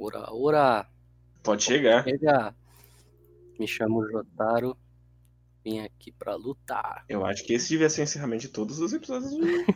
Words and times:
Ora, 0.00 0.32
ora. 0.32 0.86
Pode 1.42 1.62
chegar. 1.62 2.04
Chega. 2.04 2.54
Me 3.58 3.68
chamo 3.68 4.08
Jotaro. 4.08 4.74
Vim 5.62 5.80
aqui 5.80 6.10
pra 6.10 6.34
lutar. 6.36 7.04
Eu 7.06 7.26
acho 7.26 7.44
que 7.44 7.52
esse 7.52 7.68
devia 7.68 7.90
ser 7.90 8.00
o 8.00 8.04
encerramento 8.04 8.42
de 8.42 8.48
todos 8.48 8.80
os 8.80 8.94
episódios 8.94 9.30
de 9.30 9.66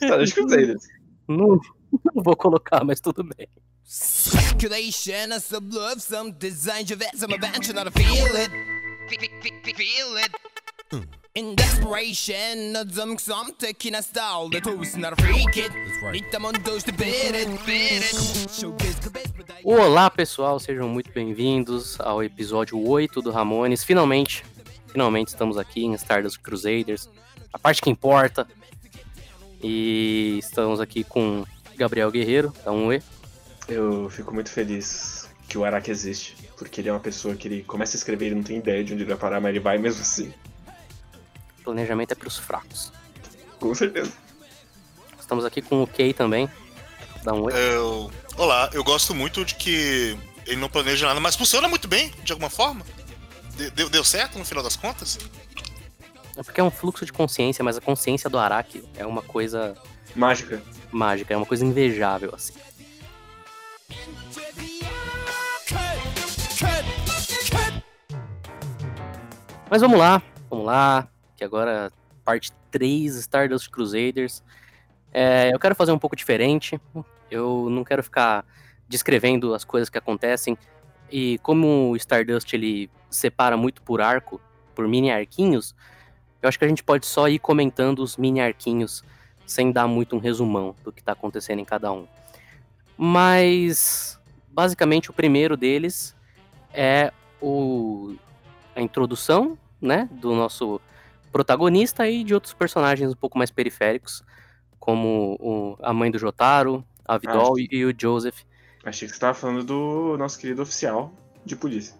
Stardust 0.00 0.34
Crusaders. 0.34 0.88
Não, 1.28 1.60
não 2.14 2.22
vou 2.22 2.34
colocar, 2.34 2.82
mas 2.82 3.02
tudo 3.02 3.22
bem. 3.22 3.46
Speculation, 3.84 5.30
a 5.30 5.38
some 5.38 5.70
love, 5.70 6.00
some 6.00 6.32
design, 6.32 6.84
of 6.84 7.04
it, 7.04 7.18
some 7.18 7.34
adventure, 7.34 7.74
not 7.74 7.86
a 7.86 7.90
feel 7.90 8.34
it. 8.34 8.50
Feel 9.76 10.16
it. 10.16 11.08
In 11.38 11.54
desperation, 11.54 12.74
some 12.90 13.16
some 13.16 13.52
taking 13.56 13.94
a 13.94 14.02
style, 14.02 14.50
the 14.50 14.60
toast, 14.60 14.96
not 14.98 15.12
a 15.12 15.16
Olá, 19.62 20.10
pessoal, 20.10 20.58
sejam 20.58 20.88
muito 20.88 21.12
bem-vindos 21.12 22.00
ao 22.00 22.24
episódio 22.24 22.84
8 22.84 23.22
do 23.22 23.30
Ramones. 23.30 23.84
Finalmente, 23.84 24.44
finalmente 24.88 25.28
estamos 25.28 25.56
aqui 25.56 25.84
em 25.84 25.94
Stardust 25.94 26.40
Crusaders, 26.40 27.08
a 27.52 27.58
parte 27.58 27.82
que 27.82 27.88
importa. 27.88 28.44
E 29.62 30.40
estamos 30.40 30.80
aqui 30.80 31.04
com 31.04 31.44
Gabriel 31.76 32.10
Guerreiro, 32.10 32.52
dá 32.64 32.72
um 32.72 32.92
E. 32.92 33.00
Eu 33.68 34.10
fico 34.10 34.34
muito 34.34 34.50
feliz 34.50 35.30
que 35.48 35.56
o 35.56 35.64
Araki 35.64 35.92
existe, 35.92 36.36
porque 36.56 36.80
ele 36.80 36.88
é 36.88 36.92
uma 36.92 36.98
pessoa 36.98 37.36
que 37.36 37.46
ele 37.46 37.62
começa 37.62 37.96
a 37.96 37.98
escrever 37.98 38.32
e 38.32 38.34
não 38.34 38.42
tem 38.42 38.56
ideia 38.56 38.82
de 38.82 38.92
onde 38.92 39.04
ele 39.04 39.10
vai 39.10 39.18
parar, 39.18 39.40
mas 39.40 39.50
ele 39.50 39.60
vai 39.60 39.78
mesmo 39.78 40.02
assim. 40.02 40.34
Planejamento 41.72 42.12
é 42.12 42.14
pros 42.14 42.38
fracos. 42.38 42.90
Com 43.60 43.74
certeza. 43.74 44.10
Estamos 45.20 45.44
aqui 45.44 45.60
com 45.60 45.82
o 45.82 45.86
Kay 45.86 46.14
também, 46.14 46.48
dá 47.22 47.34
um 47.34 47.50
E. 47.50 47.52
Eu... 47.52 48.10
Olá, 48.38 48.70
eu 48.72 48.82
gosto 48.82 49.14
muito 49.14 49.44
de 49.44 49.54
que 49.54 50.16
ele 50.46 50.56
não 50.56 50.70
planeja 50.70 51.06
nada, 51.06 51.20
mas 51.20 51.36
funciona 51.36 51.68
muito 51.68 51.86
bem, 51.86 52.10
de 52.24 52.32
alguma 52.32 52.48
forma. 52.48 52.86
De- 53.54 53.68
Deu, 53.72 53.90
deu 53.90 54.02
certo 54.02 54.38
no 54.38 54.46
final 54.46 54.64
das 54.64 54.76
contas? 54.76 55.18
É 56.38 56.42
porque 56.42 56.58
é 56.58 56.64
um 56.64 56.70
fluxo 56.70 57.04
de 57.04 57.12
consciência, 57.12 57.62
mas 57.62 57.76
a 57.76 57.82
consciência 57.82 58.30
do 58.30 58.38
Araki 58.38 58.82
é 58.96 59.04
uma 59.04 59.20
coisa 59.20 59.76
Mágica. 60.16 60.62
mágica, 60.90 61.34
é 61.34 61.36
uma 61.36 61.44
coisa 61.44 61.66
invejável, 61.66 62.32
assim. 62.34 62.54
Mas 69.70 69.82
vamos 69.82 69.98
lá, 69.98 70.22
vamos 70.48 70.64
lá, 70.66 71.06
que 71.38 71.44
agora 71.44 71.90
parte 72.24 72.52
3, 72.70 73.14
Stardust 73.16 73.70
Crusaders. 73.70 74.42
É, 75.14 75.54
eu 75.54 75.58
quero 75.58 75.74
fazer 75.74 75.92
um 75.92 75.98
pouco 75.98 76.14
diferente, 76.14 76.78
eu 77.30 77.70
não 77.70 77.84
quero 77.84 78.02
ficar 78.02 78.44
descrevendo 78.86 79.54
as 79.54 79.64
coisas 79.64 79.88
que 79.88 79.96
acontecem, 79.96 80.58
e 81.10 81.38
como 81.38 81.90
o 81.90 81.96
Stardust 81.96 82.52
ele 82.52 82.90
separa 83.08 83.56
muito 83.56 83.80
por 83.80 84.02
arco, 84.02 84.40
por 84.74 84.86
mini 84.86 85.10
arquinhos, 85.10 85.74
eu 86.42 86.48
acho 86.48 86.58
que 86.58 86.64
a 86.64 86.68
gente 86.68 86.84
pode 86.84 87.06
só 87.06 87.28
ir 87.28 87.38
comentando 87.38 88.00
os 88.00 88.16
mini 88.16 88.40
arquinhos, 88.40 89.02
sem 89.46 89.72
dar 89.72 89.86
muito 89.86 90.14
um 90.14 90.18
resumão 90.18 90.74
do 90.84 90.92
que 90.92 91.02
tá 91.02 91.12
acontecendo 91.12 91.60
em 91.60 91.64
cada 91.64 91.90
um. 91.90 92.06
Mas, 92.96 94.20
basicamente, 94.50 95.08
o 95.08 95.12
primeiro 95.12 95.56
deles 95.56 96.14
é 96.74 97.12
o, 97.40 98.16
a 98.76 98.82
introdução, 98.82 99.56
né, 99.80 100.08
do 100.12 100.34
nosso 100.34 100.80
protagonista 101.32 102.08
e 102.08 102.24
de 102.24 102.34
outros 102.34 102.52
personagens 102.54 103.10
um 103.12 103.16
pouco 103.16 103.36
mais 103.38 103.50
periféricos, 103.50 104.22
como 104.78 105.36
o- 105.40 105.76
a 105.82 105.92
mãe 105.92 106.10
do 106.10 106.18
Jotaro, 106.18 106.84
a 107.06 107.18
Vidol 107.18 107.54
Ah, 107.56 107.60
e, 107.60 107.68
e 107.76 107.84
o 107.84 107.94
Joseph. 107.96 108.42
Achei 108.84 109.06
que 109.08 109.14
você 109.14 109.20
tava 109.20 109.34
falando 109.34 109.64
do 109.64 110.16
nosso 110.18 110.38
querido 110.38 110.62
oficial 110.62 111.12
de 111.44 111.54
polícia. 111.56 111.94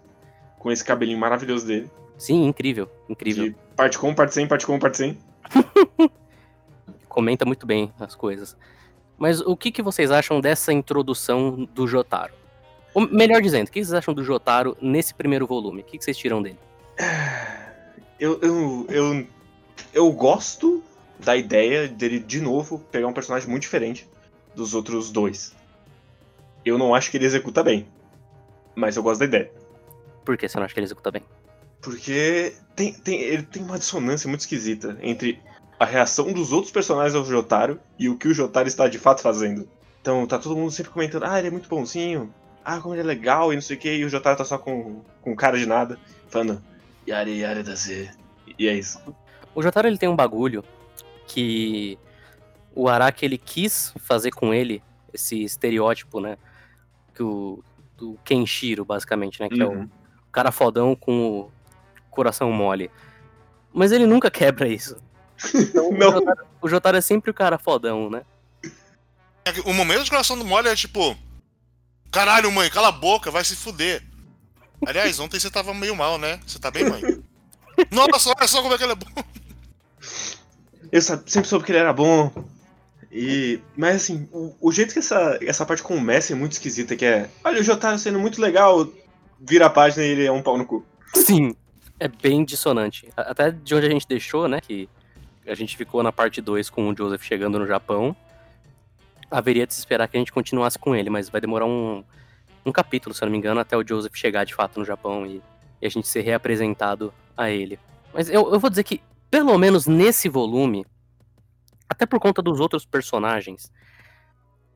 Com 0.59 0.71
esse 0.73 0.85
cabelinho 0.85 1.19
maravilhoso 1.19 1.67
dele. 1.67 1.91
Sim, 2.17 2.47
incrível, 2.47 2.91
incrível. 3.09 3.45
De 3.45 3.57
parte 3.77 3.99
com, 3.99 4.15
parte 4.15 4.35
sem, 4.35 4.47
parte 4.47 4.67
com, 4.67 4.79
parte 4.79 4.97
sem. 4.97 5.19
Comenta 7.09 7.45
muito 7.45 7.67
bem 7.67 7.93
as 7.99 8.15
coisas. 8.15 8.57
Mas 9.17 9.41
o 9.41 9.57
que, 9.57 9.71
que 9.73 9.83
vocês 9.83 10.11
acham 10.11 10.41
dessa 10.41 10.73
introdução 10.73 11.69
do 11.75 11.87
Jotaro? 11.87 12.33
Ou 12.95 13.07
melhor 13.09 13.41
dizendo, 13.43 13.69
o 13.69 13.71
que 13.71 13.85
vocês 13.85 13.93
acham 13.95 14.15
do 14.15 14.23
Jotaro 14.25 14.77
nesse 14.81 15.15
primeiro 15.15 15.47
volume? 15.47 15.81
O 15.81 15.85
que, 15.85 15.99
que 15.99 16.05
vocês 16.05 16.17
tiram 16.17 16.43
dele? 16.43 16.59
Eu, 18.19 18.41
eu, 18.41 18.87
eu, 18.89 19.27
eu 19.93 20.13
gosto 20.13 20.83
da 21.19 21.37
ideia 21.37 21.89
dele, 21.89 22.19
de 22.19 22.41
novo, 22.41 22.79
pegar 22.91 23.07
um 23.07 23.13
personagem 23.13 23.49
muito 23.49 23.63
diferente 23.63 24.09
dos 24.55 24.75
outros 24.75 25.11
dois. 25.11 25.55
Eu 26.65 26.77
não 26.79 26.95
acho 26.95 27.11
que 27.11 27.17
ele 27.17 27.27
executa 27.27 27.63
bem. 27.63 27.87
Mas 28.75 28.97
eu 28.97 29.03
gosto 29.03 29.21
da 29.21 29.27
ideia. 29.27 29.51
Por 30.25 30.37
que 30.37 30.49
você 30.49 30.57
não 30.59 30.65
acha 30.65 30.75
que 30.75 30.81
ele 30.81 30.87
executa 30.87 31.11
bem? 31.11 31.23
Porque 31.81 32.55
tem, 32.77 32.93
tem, 32.93 33.21
ele 33.21 33.43
tem 33.43 33.63
uma 33.63 33.79
dissonância 33.79 34.29
muito 34.29 34.41
esquisita 34.41 34.99
entre 35.01 35.41
a 35.79 35.85
reação 35.85 36.33
dos 36.33 36.53
outros 36.53 36.73
personagens 36.73 37.15
ao 37.15 37.25
Jotaro 37.25 37.81
e 37.99 38.09
o 38.09 38.17
que 38.17 38.29
o 38.29 38.35
Jotaro 38.35 38.67
está 38.67 38.89
de 38.89 38.99
fato 38.99 39.23
fazendo. 39.23 39.69
Então 40.01 40.27
tá 40.27 40.39
todo 40.39 40.57
mundo 40.57 40.71
sempre 40.71 40.93
comentando, 40.93 41.25
ah, 41.25 41.39
ele 41.39 41.49
é 41.49 41.51
muito 41.51 41.69
bonzinho, 41.69 42.33
ah, 42.65 42.81
como 42.81 42.95
ele 42.95 43.03
é 43.03 43.05
legal 43.05 43.53
e 43.53 43.57
não 43.57 43.63
sei 43.63 43.77
o 43.77 43.79
que, 43.79 43.97
e 43.97 44.05
o 44.05 44.09
Jotaro 44.09 44.37
tá 44.37 44.45
só 44.45 44.59
com, 44.59 45.03
com 45.23 45.37
cara 45.37 45.57
de 45.57 45.67
nada, 45.67 45.99
falando, 46.29 46.63
yare 47.09 47.37
yare 47.39 47.63
da 47.63 47.75
Z. 47.75 48.11
E 48.59 48.69
é 48.69 48.75
isso. 48.75 49.01
O 49.55 49.63
Jotaro 49.63 49.89
ele 49.89 49.99
tem 49.99 50.09
um 50.09 50.17
bagulho 50.17 50.65
que 51.27 51.99
o 52.75 52.89
Araki 52.89 53.25
ele 53.25 53.39
quis 53.39 53.93
fazer 53.99 54.31
com 54.31 54.53
ele 54.55 54.83
esse 55.13 55.43
estereótipo, 55.43 56.21
né? 56.21 56.37
Que 57.15 57.23
o 57.23 57.63
do 57.97 58.17
Kenshiro, 58.25 58.85
basicamente, 58.85 59.41
né? 59.41 59.49
Que 59.49 59.61
é 59.61 59.67
o 59.67 59.71
Uhum. 59.73 59.89
cara 60.31 60.53
fodão 60.53 60.95
com 60.95 61.41
o 61.41 61.51
coração 62.11 62.53
mole. 62.53 62.91
Mas 63.73 63.91
ele 63.93 64.07
nunca 64.07 64.31
quebra 64.31 64.69
isso. 64.69 64.97
Então, 65.55 65.91
Não. 65.93 66.09
O, 66.09 66.13
Jotaro, 66.13 66.47
o 66.63 66.69
Jotaro 66.69 66.97
é 66.97 67.01
sempre 67.01 67.31
o 67.31 67.35
cara 67.35 67.59
fodão, 67.59 68.09
né? 68.09 68.23
O 69.65 69.73
momento 69.73 70.05
de 70.05 70.11
coração 70.11 70.39
do 70.39 70.45
mole 70.45 70.69
é 70.69 70.77
tipo. 70.77 71.17
Caralho, 72.11 72.51
mãe, 72.53 72.71
cala 72.71 72.89
a 72.89 72.93
boca, 72.93 73.31
vai 73.31 73.45
se 73.45 73.57
fuder. 73.57 74.03
Aliás, 74.87 75.19
ontem 75.19 75.39
você 75.39 75.51
tava 75.51 75.75
meio 75.75 75.95
mal, 75.97 76.19
né? 76.19 76.41
Você 76.47 76.59
tá 76.59 76.71
bem, 76.71 76.89
mãe? 76.89 77.03
Nossa, 77.91 78.31
olha 78.31 78.49
só 78.49 78.63
como 78.63 78.75
é 78.75 78.79
que 78.79 78.85
ele 78.85 78.93
é 78.93 78.97
bom. 78.97 79.25
Eu 80.91 81.03
sempre 81.03 81.49
soube 81.49 81.65
que 81.65 81.73
ele 81.73 81.79
era 81.79 81.93
bom. 81.93 82.33
E. 83.11 83.61
Mas 83.77 83.97
assim, 83.97 84.29
o, 84.33 84.55
o 84.61 84.73
jeito 84.73 84.93
que 84.93 84.99
essa, 84.99 85.39
essa 85.43 85.67
parte 85.67 85.83
começa 85.83 86.33
é 86.33 86.37
muito 86.37 86.53
esquisita, 86.53 86.97
que 86.97 87.05
é. 87.05 87.29
Olha, 87.45 87.61
o 87.61 87.63
Jotaro 87.63 87.99
sendo 87.99 88.19
muito 88.19 88.41
legal, 88.41 88.89
vira 89.41 89.67
a 89.67 89.71
página 89.71 90.05
e 90.05 90.11
ele 90.11 90.27
é 90.27 90.33
um 90.33 90.43
pau 90.43 90.59
no 90.59 90.67
cu. 90.67 90.85
Sim, 91.15 91.55
é 91.99 92.09
bem 92.09 92.45
dissonante. 92.45 93.09
Até 93.17 93.51
de 93.51 93.75
onde 93.75 93.87
a 93.87 93.91
gente 93.91 94.07
deixou, 94.07 94.49
né? 94.49 94.61
Que 94.61 94.89
a 95.47 95.55
gente 95.55 95.77
ficou 95.77 96.03
na 96.03 96.13
parte 96.13 96.41
2 96.41 96.71
com 96.71 96.89
o 96.89 96.97
Joseph 96.97 97.23
chegando 97.23 97.59
no 97.59 97.67
Japão. 97.67 98.15
Haveria 99.31 99.67
de 99.67 99.75
se 99.75 99.81
esperar 99.81 100.09
que 100.09 100.17
a 100.17 100.21
gente 100.21 100.33
continuasse 100.33 100.79
com 100.79 100.95
ele, 100.95 101.11
mas 101.11 101.29
vai 101.29 101.41
demorar 101.41 101.67
um, 101.67 102.03
um 102.65 102.73
capítulo, 102.73 103.15
se 103.15 103.23
eu 103.23 103.27
não 103.27 103.33
me 103.33 103.39
engano, 103.39 103.61
até 103.61 103.77
o 103.77 103.87
Joseph 103.87 104.15
chegar 104.15 104.45
de 104.45 104.55
fato 104.55 104.79
no 104.79 104.85
Japão 104.85 105.27
e, 105.27 105.43
e 105.81 105.87
a 105.87 105.89
gente 105.89 106.07
ser 106.09 106.21
reapresentado 106.23 107.13
a 107.37 107.51
ele. 107.51 107.79
Mas 108.13 108.29
eu, 108.29 108.53
eu 108.53 108.59
vou 108.61 108.69
dizer 108.71 108.85
que, 108.85 109.01
pelo 109.31 109.57
menos 109.59 109.87
nesse 109.87 110.29
volume, 110.29 110.85
até 111.89 112.05
por 112.07 112.19
conta 112.21 112.43
dos 112.43 112.61
outros 112.61 112.85
personagens 112.85 113.73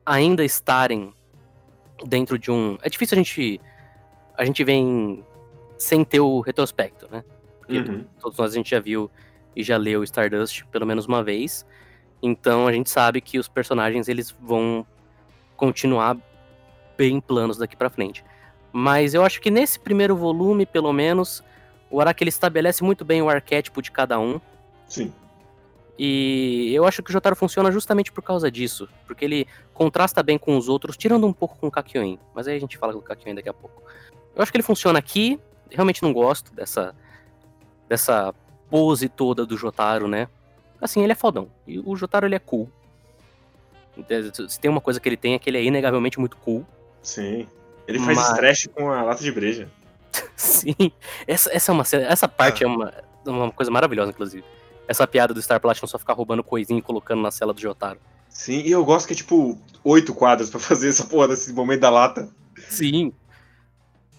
ainda 0.05 0.43
estarem 0.43 1.13
dentro 2.05 2.37
de 2.37 2.51
um. 2.51 2.77
É 2.81 2.89
difícil 2.89 3.15
a 3.17 3.21
gente. 3.21 3.61
A 4.37 4.45
gente 4.45 4.63
vem 4.63 5.23
sem 5.77 6.03
ter 6.03 6.19
o 6.19 6.39
retrospecto, 6.39 7.07
né? 7.11 7.23
Porque 7.59 7.77
Uhum. 7.77 8.05
todos 8.19 8.37
nós 8.37 8.51
a 8.51 8.55
gente 8.55 8.69
já 8.71 8.79
viu 8.79 9.09
e 9.55 9.63
já 9.63 9.77
leu 9.77 10.03
Stardust 10.03 10.65
pelo 10.65 10.85
menos 10.85 11.05
uma 11.05 11.23
vez. 11.23 11.65
Então 12.21 12.67
a 12.67 12.71
gente 12.71 12.89
sabe 12.89 13.21
que 13.21 13.37
os 13.37 13.47
personagens 13.47 14.07
eles 14.07 14.31
vão 14.31 14.85
continuar 15.55 16.17
bem 16.97 17.19
planos 17.19 17.57
daqui 17.57 17.75
pra 17.75 17.89
frente. 17.89 18.23
Mas 18.71 19.13
eu 19.13 19.23
acho 19.23 19.39
que 19.39 19.51
nesse 19.51 19.79
primeiro 19.79 20.15
volume, 20.15 20.65
pelo 20.65 20.91
menos, 20.91 21.43
o 21.89 22.01
Araki 22.01 22.23
ele 22.23 22.29
estabelece 22.29 22.83
muito 22.83 23.05
bem 23.05 23.21
o 23.21 23.29
arquétipo 23.29 23.81
de 23.81 23.91
cada 23.91 24.19
um. 24.19 24.41
Sim. 24.87 25.13
E 25.97 26.71
eu 26.73 26.85
acho 26.85 27.03
que 27.03 27.11
o 27.11 27.13
Jotaro 27.13 27.35
funciona 27.35 27.71
justamente 27.71 28.11
por 28.11 28.23
causa 28.23 28.49
disso. 28.49 28.89
Porque 29.05 29.23
ele 29.23 29.47
contrasta 29.73 30.23
bem 30.23 30.37
com 30.39 30.57
os 30.57 30.67
outros, 30.67 30.97
tirando 30.97 31.27
um 31.27 31.33
pouco 31.33 31.55
com 31.57 31.67
o 31.67 31.71
Kakyoin. 31.71 32.17
Mas 32.33 32.47
aí 32.47 32.57
a 32.57 32.59
gente 32.59 32.77
fala 32.77 32.93
do 32.93 33.01
Kakyoin 33.01 33.35
daqui 33.35 33.49
a 33.49 33.53
pouco. 33.53 33.83
Eu 34.35 34.41
acho 34.41 34.51
que 34.51 34.57
ele 34.57 34.63
funciona 34.63 34.97
aqui. 34.97 35.39
Realmente 35.69 36.01
não 36.01 36.11
gosto 36.11 36.51
dessa, 36.53 36.95
dessa 37.87 38.33
pose 38.69 39.07
toda 39.07 39.45
do 39.45 39.55
Jotaro, 39.55 40.07
né? 40.07 40.27
Assim, 40.81 41.03
ele 41.03 41.11
é 41.11 41.15
fodão. 41.15 41.47
E 41.67 41.79
o 41.79 41.95
Jotaro, 41.95 42.25
ele 42.25 42.35
é 42.35 42.39
cool. 42.39 42.69
Se 44.47 44.59
tem 44.59 44.71
uma 44.71 44.81
coisa 44.81 44.99
que 44.99 45.07
ele 45.07 45.15
tem 45.15 45.35
é 45.35 45.39
que 45.39 45.47
ele 45.49 45.59
é 45.59 45.63
inegavelmente 45.63 46.19
muito 46.19 46.35
cool. 46.37 46.65
Sim. 47.03 47.47
Ele 47.87 47.99
faz 47.99 48.17
Mas- 48.17 48.29
stretch 48.31 48.67
com 48.69 48.89
a 48.89 49.03
lata 49.03 49.21
de 49.21 49.31
breja. 49.31 49.69
Sim. 50.35 50.73
Essa, 51.27 51.51
essa, 51.53 51.71
é 51.71 51.73
uma, 51.73 51.83
essa 51.83 52.27
parte 52.27 52.63
é 52.63 52.67
uma, 52.67 52.93
uma 53.25 53.51
coisa 53.51 53.69
maravilhosa, 53.69 54.11
inclusive. 54.11 54.43
Essa 54.87 55.05
piada 55.05 55.33
do 55.33 55.41
Star 55.41 55.59
Platinum 55.59 55.87
só 55.87 55.99
ficar 55.99 56.13
roubando 56.13 56.43
coisinha 56.43 56.79
e 56.79 56.81
colocando 56.81 57.21
na 57.21 57.29
cela 57.31 57.53
do 57.53 57.61
Jotaro. 57.61 57.99
Sim, 58.29 58.61
e 58.61 58.71
eu 58.71 58.83
gosto 58.83 59.05
que 59.07 59.13
é 59.13 59.15
tipo 59.15 59.57
oito 59.83 60.13
quadros 60.15 60.49
pra 60.49 60.59
fazer 60.59 60.89
essa 60.89 61.05
porra 61.05 61.27
desse 61.27 61.51
momento 61.53 61.81
da 61.81 61.89
lata. 61.89 62.29
Sim. 62.69 63.13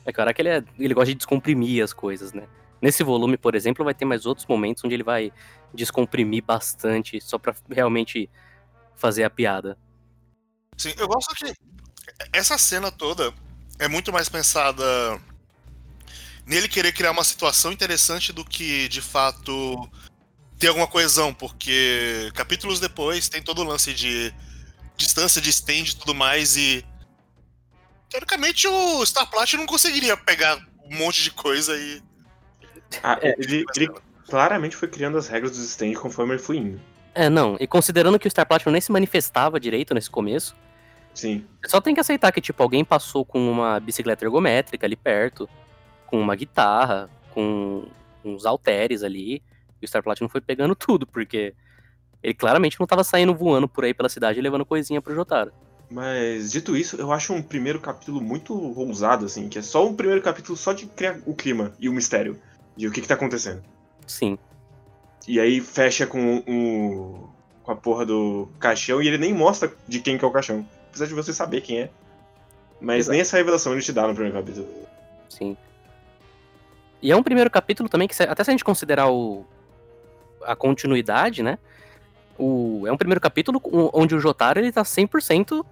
É 0.05 0.13
claro 0.13 0.33
que 0.35 0.43
ele, 0.43 0.49
é, 0.51 0.65
ele 0.79 0.93
gosta 0.95 1.07
de 1.09 1.15
descomprimir 1.15 1.83
as 1.83 1.93
coisas, 1.93 2.33
né? 2.33 2.47
Nesse 2.81 3.03
volume, 3.03 3.39
por 3.39 3.55
exemplo, 3.55 3.83
vai 3.85 3.95
ter 3.95 4.05
mais 4.05 4.27
outros 4.27 4.47
momentos 4.47 4.85
onde 4.85 4.95
ele 4.95 5.03
vai 5.03 5.33
descomprimir 5.73 6.43
bastante 6.43 7.19
só 7.21 7.39
pra 7.39 7.55
realmente 7.71 8.29
fazer 8.95 9.25
a 9.25 9.31
piada. 9.31 9.79
Sim, 10.77 10.93
eu 10.99 11.09
gosto 11.09 11.35
que 11.35 11.55
essa 12.33 12.59
cena 12.59 12.91
toda 12.91 13.33
é 13.79 13.89
muito 13.89 14.13
mais 14.13 14.29
pensada 14.29 14.85
nele 16.47 16.69
querer 16.69 16.93
criar 16.93 17.11
uma 17.11 17.25
situação 17.25 17.73
interessante 17.73 18.33
do 18.33 18.45
que, 18.45 18.89
de 18.89 19.01
fato, 19.01 19.89
ter 20.59 20.69
alguma 20.69 20.87
coesão, 20.87 21.33
porque 21.33 22.31
capítulos 22.35 22.81
depois 22.81 23.29
tem 23.29 23.43
todo 23.43 23.61
o 23.61 23.65
lance 23.65 23.93
de 23.93 24.33
distância 24.97 25.41
de 25.41 25.51
stand 25.51 25.85
e 25.89 25.97
tudo 25.97 26.15
mais, 26.15 26.57
e 26.57 26.85
teoricamente 28.09 28.69
o 28.69 29.05
Star 29.05 29.29
Platinum 29.29 29.63
não 29.63 29.67
conseguiria 29.67 30.17
pegar 30.17 30.57
um 30.85 30.97
monte 30.97 31.23
de 31.23 31.31
coisa 31.31 31.77
e. 31.77 32.03
Ah, 33.03 33.19
ele, 33.23 33.65
ele 33.75 33.91
claramente 34.29 34.77
foi 34.77 34.87
criando 34.87 35.19
as 35.19 35.27
regras 35.27 35.53
dos 35.53 35.65
stands 35.65 35.99
conforme 35.99 36.35
ele 36.35 36.43
foi 36.43 36.59
indo. 36.59 36.81
É, 37.15 37.29
não, 37.29 37.57
e 37.59 37.67
considerando 37.67 38.19
que 38.19 38.29
o 38.29 38.31
Star 38.31 38.47
Platinum 38.47 38.73
nem 38.73 38.81
se 38.81 38.93
manifestava 38.93 39.59
direito 39.59 39.95
nesse 39.95 40.11
começo, 40.11 40.55
Sim. 41.15 41.47
você 41.63 41.71
só 41.71 41.81
tem 41.81 41.95
que 41.95 42.01
aceitar 42.01 42.33
que, 42.33 42.41
tipo, 42.41 42.63
alguém 42.63 42.85
passou 42.85 43.25
com 43.25 43.51
uma 43.51 43.79
bicicleta 43.79 44.25
ergométrica 44.25 44.87
ali 44.87 44.97
perto, 44.97 45.49
com 46.07 46.21
uma 46.21 46.35
guitarra, 46.35 47.09
com 47.31 47.87
uns 48.25 48.45
halteres 48.45 49.03
ali, 49.03 49.43
e 49.81 49.85
o 49.85 49.89
Star 49.89 50.03
Platinum 50.03 50.29
foi 50.29 50.41
pegando 50.41 50.75
tudo, 50.77 51.07
porque 51.07 51.55
ele 52.23 52.35
claramente 52.35 52.81
não 52.81 52.87
tava 52.87 53.05
saindo 53.05 53.35
voando 53.35 53.69
por 53.69 53.85
aí 53.85 53.95
pela 53.95 54.09
cidade 54.09 54.41
levando 54.41 54.65
coisinha 54.65 55.01
pro 55.01 55.15
Jotaro. 55.15 55.53
Mas, 55.91 56.51
dito 56.51 56.77
isso, 56.77 56.97
eu 56.97 57.13
acho 57.13 57.33
um 57.33 57.43
primeiro 57.43 57.79
capítulo 57.79 58.21
muito 58.21 58.55
ousado, 58.55 59.27
assim, 59.27 59.49
que 59.49 59.59
é 59.59 59.63
só 59.63 59.87
um 59.87 59.95
primeiro 59.95 60.23
capítulo 60.23 60.57
só 60.57 60.73
de 60.73 60.87
criar 60.87 61.21
o 61.27 61.35
clima 61.35 61.73
e 61.79 61.89
o 61.89 61.93
mistério 61.93 62.41
de 62.77 62.89
o 62.89 62.91
que, 62.91 63.01
que 63.01 63.07
tá 63.07 63.15
acontecendo. 63.15 63.63
Sim. 64.07 64.39
E 65.27 65.41
aí 65.41 65.61
fecha 65.61 66.07
com 66.07 66.39
o. 66.39 67.29
com 67.63 67.73
a 67.73 67.77
porra 67.77 68.05
do 68.05 68.49
caixão 68.59 69.01
e 69.03 69.09
ele 69.09 69.19
nem 69.19 69.33
mostra 69.33 69.73
de 69.87 70.01
quem 70.01 70.19
que 70.19 70.25
é 70.25 70.29
o 70.29 70.31
caixão. 70.31 70.67
Apesar 70.95 71.07
de 71.07 71.15
você 71.15 71.33
saber 71.33 71.61
quem 71.61 71.81
é. 71.81 71.91
Mas 72.81 73.01
Exato. 73.01 73.11
nem 73.13 73.21
essa 73.21 73.37
revelação 73.37 73.73
ele 73.73 73.83
te 73.83 73.93
dá 73.93 74.07
no 74.07 74.15
primeiro 74.15 74.37
capítulo. 74.39 74.69
Sim. 75.29 75.57
E 77.03 77.11
é 77.11 77.17
um 77.17 77.23
primeiro 77.23 77.51
capítulo 77.51 77.89
também 77.89 78.07
que, 78.07 78.23
até 78.23 78.45
se 78.45 78.51
a 78.51 78.53
gente 78.53 78.63
considerar 78.65 79.11
o, 79.11 79.45
a 80.45 80.55
continuidade, 80.55 81.43
né? 81.43 81.59
O, 82.39 82.85
é 82.87 82.93
um 82.93 82.97
primeiro 82.97 83.21
capítulo 83.21 83.61
onde 83.93 84.15
o 84.15 84.21
Jotaro 84.21 84.61
ele 84.61 84.71
tá 84.71 84.83
100% 84.83 85.65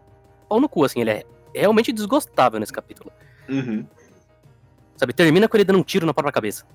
pau 0.49 0.61
no 0.61 0.69
cu, 0.69 0.85
assim. 0.85 1.01
Ele 1.01 1.11
é 1.11 1.25
realmente 1.55 1.93
desgostável 1.93 2.59
nesse 2.59 2.73
capítulo. 2.73 3.13
Uhum. 3.49 3.87
Sabe? 4.97 5.13
Termina 5.13 5.49
com 5.49 5.57
ele 5.57 5.65
dando 5.65 5.79
um 5.79 5.83
tiro 5.85 6.05
na 6.05 6.13
própria 6.13 6.33
cabeça. 6.33 6.67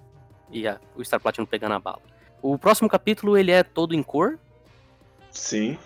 E 0.50 0.66
a- 0.68 0.80
o 0.96 1.04
Star 1.04 1.20
Platinum 1.20 1.46
pegando 1.46 1.74
a 1.74 1.80
bala. 1.80 2.02
O 2.42 2.58
próximo 2.58 2.88
capítulo 2.88 3.38
ele 3.38 3.52
é 3.52 3.62
todo 3.64 3.94
em 3.94 4.02
cor. 4.02 4.40
Sim. 5.32 5.78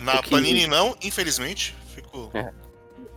Na 0.00 0.20
que- 0.20 0.30
Panini 0.30 0.66
não, 0.66 0.96
infelizmente. 1.02 1.76
Fico, 2.02 2.30
É. 2.34 2.52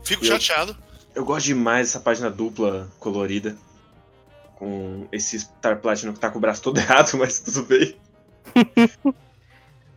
fico 0.03 0.25
Eu- 0.25 0.31
chateado. 0.39 0.75
Eu 1.13 1.25
gosto 1.25 1.45
demais 1.47 1.87
dessa 1.87 1.99
página 1.99 2.29
dupla 2.29 2.89
colorida. 2.99 3.55
Com 4.55 5.07
esse 5.11 5.39
Star 5.39 5.79
Platinum 5.79 6.13
que 6.13 6.19
tá 6.19 6.29
com 6.29 6.37
o 6.37 6.41
braço 6.41 6.61
todo 6.61 6.77
errado, 6.79 7.17
mas 7.17 7.39
tudo 7.39 7.63
bem. 7.63 7.95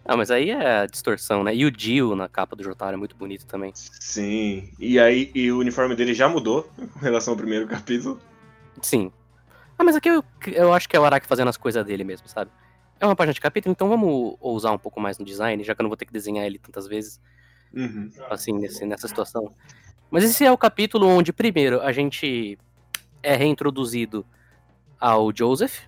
Ah, 0.07 0.19
mas 0.19 0.31
aí 0.31 0.51
é 0.51 0.81
a 0.81 0.87
distorção, 0.87 1.43
né? 1.43 1.55
E 1.57 1.65
o 1.65 1.71
Dio 1.71 2.15
na 2.15 2.29
capa 2.29 2.55
do 2.55 2.63
Jotaro 2.63 2.93
é 2.93 2.97
muito 2.99 3.17
bonito 3.17 3.47
também. 3.47 3.73
Sim. 3.75 4.71
E 4.79 4.99
aí, 4.99 5.31
e 5.35 5.51
o 5.51 5.59
uniforme 5.59 5.97
dele 5.97 6.13
já 6.13 6.29
mudou 6.29 6.69
com 6.93 6.99
relação 6.99 7.33
ao 7.33 7.39
primeiro 7.39 7.67
capítulo. 7.67 8.21
Sim. 8.83 9.11
Ah, 9.79 9.83
mas 9.83 9.97
aqui 9.97 10.11
eu, 10.11 10.23
eu 10.49 10.75
acho 10.75 10.91
que 10.91 10.95
é 10.95 11.01
o 11.01 11.07
Araki 11.07 11.27
fazendo 11.27 11.49
as 11.49 11.57
coisas 11.57 11.83
dele 11.87 12.05
mesmo, 12.05 12.29
sabe? 12.29 12.51
É 13.01 13.07
uma 13.07 13.17
página 13.17 13.33
de 13.33 13.41
capítulo, 13.41 13.73
então 13.73 13.89
vamos 13.89 14.37
ousar 14.43 14.73
um 14.73 14.79
pouco 14.79 15.01
mais 15.01 15.17
no 15.19 15.25
design, 15.25 15.65
já 15.65 15.75
que 15.75 15.81
eu 15.81 15.85
não 15.85 15.89
vou 15.91 15.97
ter 15.97 16.05
que 16.05 16.13
desenhar 16.13 16.45
ele 16.45 16.59
tantas 16.59 16.87
vezes, 16.87 17.19
Uhum. 17.75 18.11
assim, 18.31 18.53
nesse, 18.53 18.85
nessa 18.87 19.09
situação. 19.09 19.53
Mas 20.11 20.25
esse 20.25 20.44
é 20.44 20.53
o 20.53 20.59
capítulo 20.59 21.06
onde, 21.06 21.32
primeiro, 21.32 21.81
a 21.81 21.93
gente 21.93 22.59
é 23.23 23.35
reintroduzido 23.35 24.25
ao 25.00 25.35
Joseph, 25.35 25.82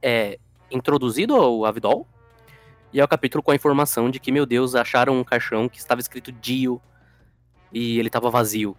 é 0.00 0.38
introduzido 0.70 1.34
ao 1.34 1.64
Avidol, 1.64 2.06
e 2.92 3.00
é 3.00 3.04
o 3.04 3.08
capítulo 3.08 3.42
com 3.42 3.50
a 3.50 3.54
informação 3.54 4.10
de 4.10 4.20
que, 4.20 4.30
meu 4.30 4.46
Deus, 4.46 4.74
acharam 4.74 5.18
um 5.18 5.24
caixão 5.24 5.68
que 5.68 5.78
estava 5.78 6.00
escrito 6.00 6.30
Dio, 6.30 6.80
e 7.72 7.98
ele 7.98 8.08
estava 8.08 8.30
vazio. 8.30 8.76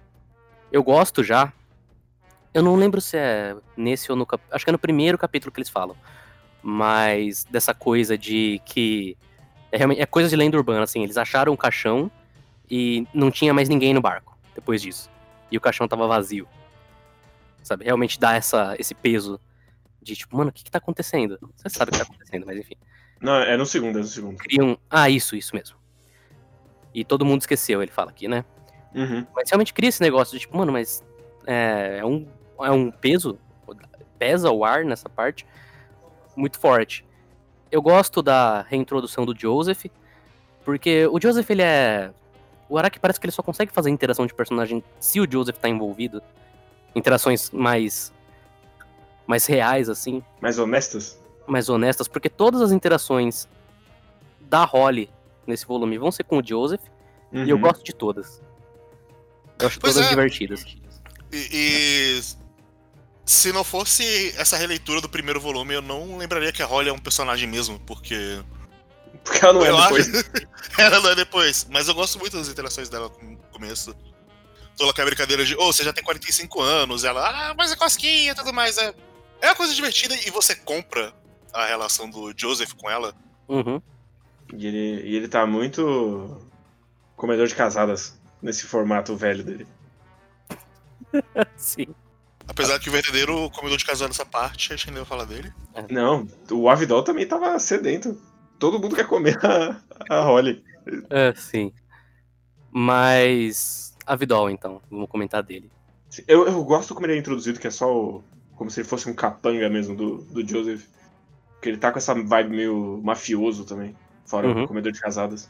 Eu 0.72 0.82
gosto 0.82 1.24
já. 1.24 1.52
Eu 2.54 2.64
não 2.64 2.78
lembro 2.78 3.02
se 3.02 3.18
é 3.18 3.56
nesse 3.76 4.10
ou 4.10 4.18
no 4.18 4.26
cap... 4.26 4.42
Acho 4.50 4.64
que 4.64 4.70
é 4.70 4.72
no 4.72 4.80
primeiro 4.80 5.18
capítulo 5.18 5.52
que 5.52 5.60
eles 5.60 5.70
falam. 5.70 5.96
Mas 6.64 7.44
dessa 7.44 7.74
coisa 7.74 8.18
de 8.18 8.62
que. 8.66 9.18
É, 9.72 9.78
realmente, 9.78 10.02
é 10.02 10.06
coisa 10.06 10.30
de 10.30 10.36
lenda 10.36 10.58
urbana, 10.58 10.84
assim. 10.84 11.04
Eles 11.04 11.18
acharam 11.18 11.52
um 11.52 11.58
caixão 11.58 12.10
e 12.70 13.08
não 13.14 13.30
tinha 13.30 13.54
mais 13.54 13.70
ninguém 13.70 13.94
no 13.94 14.02
barco 14.02 14.38
depois 14.54 14.82
disso. 14.82 15.10
E 15.52 15.58
o 15.58 15.62
caixão 15.62 15.88
tava 15.88 16.08
vazio. 16.08 16.48
Sabe? 17.64 17.86
Realmente 17.86 18.20
dá 18.20 18.34
essa, 18.34 18.76
esse 18.80 18.94
peso 18.94 19.40
de 20.02 20.16
tipo, 20.16 20.38
mano, 20.38 20.50
o 20.50 20.54
que 20.54 20.64
que 20.64 20.72
tá 20.72 20.78
acontecendo? 20.78 21.38
Você 21.56 21.70
sabe 21.70 21.90
o 21.90 21.94
que 21.94 22.00
tá 22.00 22.06
acontecendo, 22.06 22.46
mas 22.46 22.58
enfim. 22.58 22.76
Não, 23.20 23.36
é 23.36 23.58
no 23.58 23.66
segundo, 23.66 23.98
é 23.98 24.02
no 24.02 24.08
segundo. 24.08 24.38
Criam. 24.38 24.78
Ah, 24.90 25.10
isso, 25.10 25.36
isso 25.36 25.56
mesmo. 25.56 25.78
E 26.94 27.04
todo 27.04 27.26
mundo 27.26 27.42
esqueceu, 27.42 27.82
ele 27.82 27.92
fala 27.92 28.12
aqui, 28.12 28.28
né? 28.28 28.46
Uhum. 28.94 29.26
Mas 29.36 29.50
realmente 29.50 29.74
cria 29.74 29.90
esse 29.90 30.02
negócio 30.02 30.34
de 30.34 30.40
tipo, 30.40 30.56
mano, 30.56 30.72
mas 30.72 31.04
é, 31.46 31.98
é 32.00 32.06
um, 32.06 32.28
é 32.62 32.72
um 32.72 32.90
peso, 32.90 33.38
pesa 34.18 34.52
o 34.52 34.64
ar 34.64 34.86
nessa 34.86 35.10
parte, 35.10 35.46
muito 36.36 36.60
forte. 36.60 37.06
Eu 37.72 37.82
gosto 37.82 38.22
da 38.22 38.62
reintrodução 38.62 39.26
do 39.26 39.38
Joseph, 39.38 39.86
porque 40.64 41.08
o 41.08 41.20
Joseph, 41.20 41.50
ele 41.50 41.62
é. 41.62 42.12
O 42.68 42.78
Araki 42.78 43.00
parece 43.00 43.20
que 43.20 43.26
ele 43.26 43.32
só 43.32 43.44
consegue 43.44 43.72
fazer 43.72 43.90
interação 43.90 44.26
de 44.26 44.34
personagem 44.34 44.84
se 45.00 45.20
o 45.20 45.28
Joseph 45.32 45.58
tá 45.58 45.70
envolvido. 45.70 46.22
Interações 46.96 47.52
mais. 47.52 48.14
mais 49.28 49.46
reais, 49.46 49.90
assim, 49.90 50.24
Mais 50.42 50.58
honestas? 50.60 51.20
mais 51.48 51.70
honestas, 51.70 52.08
porque 52.08 52.28
todas 52.30 52.60
as 52.62 52.72
interações 52.72 53.48
da 54.42 54.64
Holly 54.64 55.10
nesse 55.46 55.66
volume 55.66 55.96
vão 55.98 56.12
ser 56.12 56.24
com 56.24 56.40
o 56.40 56.44
Joseph, 56.44 56.82
e 57.32 57.50
eu 57.50 57.56
Uhum. 57.56 57.62
gosto 57.62 57.84
de 57.84 57.94
todas. 57.94 58.42
Eu 59.60 59.68
acho 59.68 59.80
Pois 59.80 59.94
todas 59.94 60.08
é. 60.08 60.10
divertidas. 60.10 60.66
E, 61.32 61.38
e 61.52 62.22
se 63.26 63.52
não 63.52 63.64
fosse 63.64 64.34
essa 64.38 64.58
releitura 64.58 65.02
do 65.02 65.10
primeiro 65.10 65.40
volume, 65.40 65.74
eu 65.76 65.82
não 65.84 66.18
lembraria 66.18 66.52
que 66.52 66.64
a 66.64 66.66
Holly 66.66 66.90
é 66.90 66.94
um 66.94 66.98
personagem 67.00 67.48
mesmo, 67.48 67.80
porque 67.80 68.42
Porque 69.26 69.44
ela 69.44 69.54
não 69.54 69.66
é 69.66 69.70
eu 69.70 69.82
depois. 69.82 70.16
acho 70.16 70.26
ela 70.78 71.02
não 71.02 71.10
é 71.10 71.16
depois. 71.16 71.68
Mas 71.70 71.88
eu 71.88 71.96
gosto 71.96 72.20
muito 72.20 72.38
das 72.38 72.48
interações 72.48 72.88
dela 72.88 73.12
no 73.22 73.38
começo. 73.52 73.94
Toda 74.78 74.92
aquela 74.92 75.08
brincadeira 75.08 75.44
de, 75.44 75.56
ô, 75.56 75.74
você 75.74 75.84
já 75.84 75.92
tem 75.92 76.04
45 76.04 76.62
anos, 76.62 77.04
ela, 77.04 77.28
ah, 77.28 77.54
mas 77.58 77.72
é 77.72 77.76
cosquinha 77.76 78.32
e 78.32 78.36
tudo 78.36 78.54
mais. 78.54 78.78
É, 78.78 78.94
é 79.42 79.48
uma 79.48 79.56
coisa 79.56 79.74
divertida 79.74 80.16
e 80.16 80.30
você 80.30 80.56
compra 80.56 81.14
a 81.54 81.66
relação 81.66 82.10
do 82.10 82.34
Joseph 82.38 82.74
com 82.74 82.90
ela. 82.90 83.16
Uhum. 83.48 83.82
E 84.54 84.68
ele, 84.68 85.02
e 85.10 85.16
ele 85.16 85.28
tá 85.28 85.46
muito 85.46 86.40
comedor 87.16 87.48
de 87.48 87.56
casadas 87.56 88.20
nesse 88.42 88.66
formato 88.66 89.16
velho 89.16 89.44
dele. 89.44 89.68
Sim. 91.58 91.88
Apesar 92.48 92.80
que 92.80 92.90
o 92.90 92.92
verdadeiro 92.92 93.50
comedor 93.52 93.78
de 93.78 93.86
casal 93.86 94.08
nessa 94.08 94.26
parte, 94.26 94.72
a 94.72 94.76
gente 94.76 94.90
ainda 94.90 95.00
vai 95.02 95.10
falar 95.10 95.26
dele. 95.26 95.52
Não, 95.90 96.28
o 96.52 96.70
Avidol 96.70 97.02
também 97.02 97.26
tava 97.26 97.58
sedento. 97.58 98.22
Todo 98.60 98.80
mundo 98.80 98.96
quer 98.96 99.08
comer 99.08 99.38
a, 99.46 99.82
a 100.10 100.22
Holly. 100.22 100.64
É, 101.10 101.34
sim. 101.36 101.72
Mas. 102.72 103.96
A 104.06 104.16
Vidol, 104.16 104.50
então. 104.50 104.82
Vamos 104.90 105.10
comentar 105.10 105.42
dele. 105.42 105.72
Eu, 106.28 106.46
eu 106.48 106.64
gosto 106.64 106.94
como 106.94 107.06
ele 107.08 107.14
é 107.14 107.18
introduzido, 107.18 107.60
que 107.60 107.68
é 107.68 107.72
só 107.72 107.94
o, 107.94 108.24
como 108.56 108.70
se 108.70 108.80
ele 108.82 108.88
fosse 108.88 109.10
um 109.10 109.14
capanga 109.14 109.70
mesmo 109.70 109.96
do, 109.96 110.18
do 110.18 110.48
Joseph. 110.48 110.86
Porque 111.54 111.70
ele 111.70 111.78
tá 111.78 111.92
com 111.92 111.98
essa 111.98 112.14
vibe 112.14 112.56
meio 112.56 113.02
mafioso 113.04 113.66
também. 113.66 113.96
Fora 114.26 114.48
Uhum. 114.48 114.64
o 114.64 114.68
comedor 114.68 114.92
de 114.92 115.00
casadas. 115.00 115.50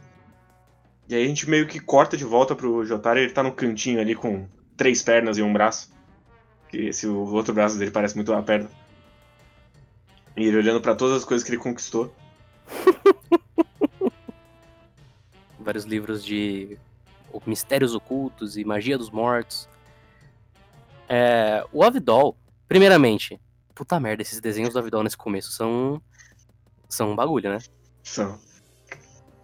E 1.08 1.14
aí 1.16 1.24
a 1.24 1.28
gente 1.28 1.50
meio 1.50 1.68
que 1.68 1.80
corta 1.80 2.18
de 2.18 2.24
volta 2.24 2.56
pro 2.56 2.86
Jotaro 2.86 3.20
e 3.20 3.24
ele 3.24 3.34
tá 3.34 3.44
no 3.44 3.52
cantinho 3.52 4.00
ali 4.00 4.16
com 4.16 4.48
três 4.76 5.02
pernas 5.02 5.38
e 5.38 5.42
um 5.42 5.54
braço. 5.54 5.94
Que 6.70 6.88
esse, 6.88 7.06
o 7.08 7.34
outro 7.34 7.54
braço 7.54 7.78
dele 7.78 7.92
parece 7.92 8.16
muito 8.16 8.32
uma 8.32 8.42
perna. 8.42 8.70
E 10.36 10.46
ele 10.46 10.58
olhando 10.58 10.82
pra 10.82 10.96
todas 10.96 11.18
as 11.18 11.26
coisas 11.26 11.46
que 11.46 11.52
ele 11.54 11.62
conquistou. 11.62 12.14
Vários 15.60 15.86
livros 15.86 16.24
de 16.24 16.78
mistérios 17.46 17.94
ocultos 17.94 18.58
e 18.58 18.64
magia 18.64 18.98
dos 18.98 19.10
mortos. 19.10 19.68
É, 21.08 21.66
o 21.72 21.84
Avidol, 21.84 22.38
primeiramente, 22.68 23.40
puta 23.74 24.00
merda, 24.00 24.22
esses 24.22 24.40
desenhos 24.40 24.74
do 24.74 24.80
Avidol 24.80 25.04
nesse 25.04 25.18
começo 25.18 25.52
são. 25.52 26.02
são 26.88 27.12
um 27.12 27.16
bagulho, 27.16 27.50
né? 27.50 27.60
São. 28.04 28.40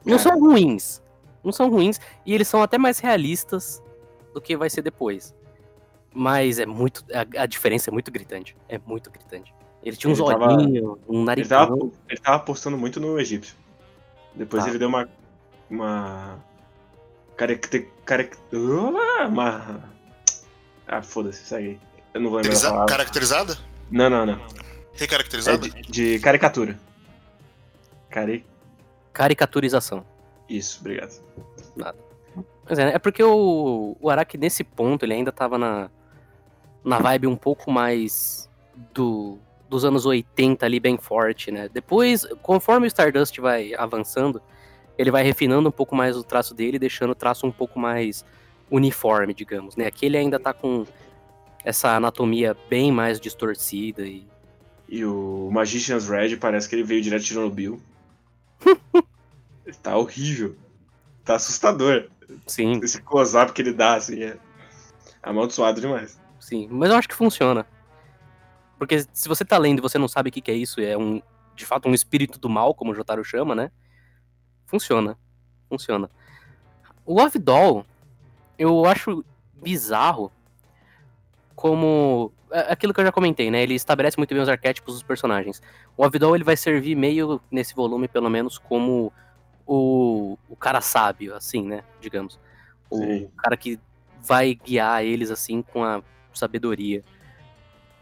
Não 0.05 0.17
são 0.17 0.39
ruins. 0.39 1.01
Não 1.43 1.51
são 1.51 1.69
ruins. 1.69 1.99
E 2.25 2.33
eles 2.33 2.47
são 2.47 2.63
até 2.63 2.77
mais 2.77 2.99
realistas 2.99 3.81
do 4.33 4.41
que 4.41 4.55
vai 4.55 4.69
ser 4.69 4.81
depois. 4.81 5.35
Mas 6.13 6.59
é 6.59 6.65
muito. 6.65 7.03
A, 7.13 7.43
a 7.43 7.45
diferença 7.45 7.89
é 7.89 7.93
muito 7.93 8.11
gritante. 8.11 8.55
É 8.67 8.79
muito 8.79 9.11
gritante. 9.11 9.53
Ele 9.83 9.95
tinha 9.97 10.11
uns 10.13 10.19
Ele 10.19 10.29
tava- 10.29 10.53
olhinhos, 10.53 10.97
um 11.07 11.15
Ele 11.17 11.25
narigão. 11.25 11.47
tava, 11.67 11.91
ele 12.09 12.19
tava 12.21 12.37
apostando 12.37 12.77
muito 12.77 12.99
no 12.99 13.19
egípcio. 13.19 13.55
Depois 14.35 14.63
Tá. 14.63 14.69
ele 14.69 14.77
deu 14.79 14.87
uma. 14.87 15.09
Uma. 15.69 16.39
Caracte, 17.35 17.87
carac- 18.05 18.37
Ah, 18.53 19.27
uma. 19.27 19.83
Ah, 20.87 21.01
foda-se, 21.01 21.43
segue 21.45 21.67
aí. 21.69 21.79
Eu 22.13 22.21
não 22.21 22.29
vou 22.29 22.39
lembrar 22.39 22.51
Caracteriza-. 22.53 22.85
Caracterizada? 22.85 23.57
Não, 23.89 24.09
não, 24.09 24.25
não. 24.25 24.33
É 24.33 24.39
Recaracterizada? 24.95 25.69
de, 25.69 25.81
de 25.83 26.19
caricatura. 26.19 26.77
Cari. 28.09 28.45
Caricaturização. 29.13 30.05
Isso, 30.49 30.79
obrigado. 30.81 31.13
Mas 32.69 32.77
é, 32.79 32.93
é 32.95 32.99
porque 32.99 33.23
o, 33.23 33.95
o 33.99 34.09
Araki, 34.09 34.37
nesse 34.37 34.63
ponto, 34.63 35.03
ele 35.05 35.13
ainda 35.13 35.31
tava 35.31 35.57
na, 35.57 35.89
na 36.83 36.99
vibe 36.99 37.27
um 37.27 37.35
pouco 37.37 37.71
mais 37.71 38.49
do, 38.93 39.39
dos 39.71 39.85
anos 39.85 40.05
80 40.05 40.65
ali, 40.65 40.81
bem 40.81 40.97
forte, 40.97 41.49
né? 41.49 41.69
Depois, 41.73 42.27
conforme 42.41 42.85
o 42.85 42.89
Stardust 42.89 43.39
vai 43.39 43.73
avançando, 43.73 44.41
ele 44.97 45.09
vai 45.09 45.23
refinando 45.23 45.69
um 45.69 45.71
pouco 45.71 45.95
mais 45.95 46.17
o 46.17 46.23
traço 46.23 46.53
dele, 46.53 46.77
deixando 46.77 47.11
o 47.11 47.15
traço 47.15 47.47
um 47.47 47.51
pouco 47.51 47.79
mais 47.79 48.25
uniforme, 48.69 49.33
digamos, 49.33 49.77
né? 49.77 49.85
Aqui 49.87 50.05
ele 50.07 50.17
ainda 50.17 50.37
tá 50.37 50.51
com 50.53 50.85
essa 51.63 51.95
anatomia 51.95 52.55
bem 52.69 52.91
mais 52.91 53.17
distorcida 53.19 54.03
e... 54.03 54.27
E 54.89 55.05
o 55.05 55.49
Magician's 55.53 56.09
Red 56.09 56.35
parece 56.35 56.67
que 56.67 56.75
ele 56.75 56.83
veio 56.83 57.01
direto 57.01 57.21
de 57.21 57.27
Chernobyl. 57.29 57.81
tá 59.81 59.95
horrível. 59.95 60.53
Tá 61.23 61.35
assustador. 61.35 62.09
Sim, 62.45 62.77
Esse 62.83 63.01
close-up 63.01 63.53
que 63.53 63.61
ele 63.61 63.71
dá, 63.71 63.93
assim, 63.95 64.21
é 64.21 64.37
amaldiçoado 65.23 65.79
demais. 65.79 66.19
sim. 66.41 66.67
Mas 66.69 66.89
eu 66.89 66.97
acho 66.97 67.07
que 67.07 67.15
funciona. 67.15 67.65
Porque 68.81 69.05
se 69.13 69.29
você 69.29 69.45
tá 69.45 69.59
lendo 69.59 69.77
e 69.77 69.81
você 69.83 69.99
não 69.99 70.07
sabe 70.07 70.29
o 70.29 70.31
que, 70.31 70.41
que 70.41 70.49
é 70.49 70.55
isso, 70.55 70.81
é 70.81 70.97
um, 70.97 71.21
de 71.55 71.67
fato 71.67 71.87
um 71.87 71.93
espírito 71.93 72.39
do 72.39 72.49
mal, 72.49 72.73
como 72.73 72.91
o 72.91 72.95
Jotaro 72.95 73.23
chama, 73.23 73.53
né? 73.53 73.69
Funciona. 74.65 75.15
Funciona. 75.69 76.09
O 77.05 77.21
Avidol, 77.21 77.85
eu 78.57 78.83
acho 78.87 79.23
bizarro 79.53 80.31
como. 81.55 82.33
é 82.49 82.73
Aquilo 82.73 82.91
que 82.91 82.99
eu 82.99 83.05
já 83.05 83.11
comentei, 83.11 83.51
né? 83.51 83.61
Ele 83.61 83.75
estabelece 83.75 84.17
muito 84.17 84.33
bem 84.33 84.41
os 84.41 84.49
arquétipos 84.49 84.95
dos 84.95 85.03
personagens. 85.03 85.61
O 85.95 86.03
Avidol 86.03 86.33
ele 86.33 86.43
vai 86.43 86.57
servir 86.57 86.95
meio, 86.95 87.39
nesse 87.51 87.75
volume, 87.75 88.07
pelo 88.07 88.31
menos, 88.31 88.57
como 88.57 89.13
o, 89.63 90.39
o 90.49 90.55
cara 90.55 90.81
sábio, 90.81 91.35
assim, 91.35 91.61
né? 91.61 91.83
Digamos. 91.99 92.39
O 92.89 92.97
Sim. 92.97 93.29
cara 93.37 93.55
que 93.55 93.79
vai 94.23 94.55
guiar 94.55 95.05
eles, 95.05 95.29
assim, 95.29 95.61
com 95.61 95.83
a 95.83 96.01
sabedoria. 96.33 97.03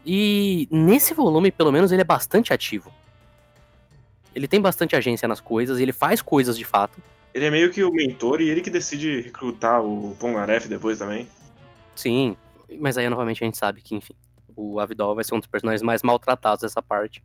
E 0.04 0.66
nesse 0.70 1.12
volume, 1.14 1.50
pelo 1.50 1.70
menos, 1.72 1.92
ele 1.92 2.00
é 2.00 2.04
bastante 2.04 2.52
ativo. 2.52 2.92
Ele 4.34 4.46
tem 4.48 4.60
bastante 4.60 4.94
agência 4.96 5.26
nas 5.28 5.40
coisas, 5.40 5.78
ele 5.78 5.92
faz 5.92 6.22
coisas 6.22 6.56
de 6.56 6.64
fato. 6.64 7.02
Ele 7.34 7.44
é 7.44 7.50
meio 7.50 7.70
que 7.70 7.82
o 7.84 7.92
mentor 7.92 8.40
e 8.40 8.48
ele 8.48 8.60
que 8.60 8.70
decide 8.70 9.20
recrutar 9.20 9.82
o 9.82 10.16
Pongaref 10.18 10.66
depois 10.68 10.98
também. 10.98 11.28
Sim, 11.94 12.36
mas 12.78 12.96
aí 12.96 13.08
novamente 13.08 13.42
a 13.42 13.46
gente 13.46 13.58
sabe 13.58 13.80
que, 13.82 13.94
enfim, 13.94 14.14
o 14.56 14.80
Avidol 14.80 15.14
vai 15.14 15.24
ser 15.24 15.34
um 15.34 15.38
dos 15.38 15.48
personagens 15.48 15.82
mais 15.82 16.02
maltratados 16.02 16.62
dessa 16.62 16.80
parte. 16.82 17.22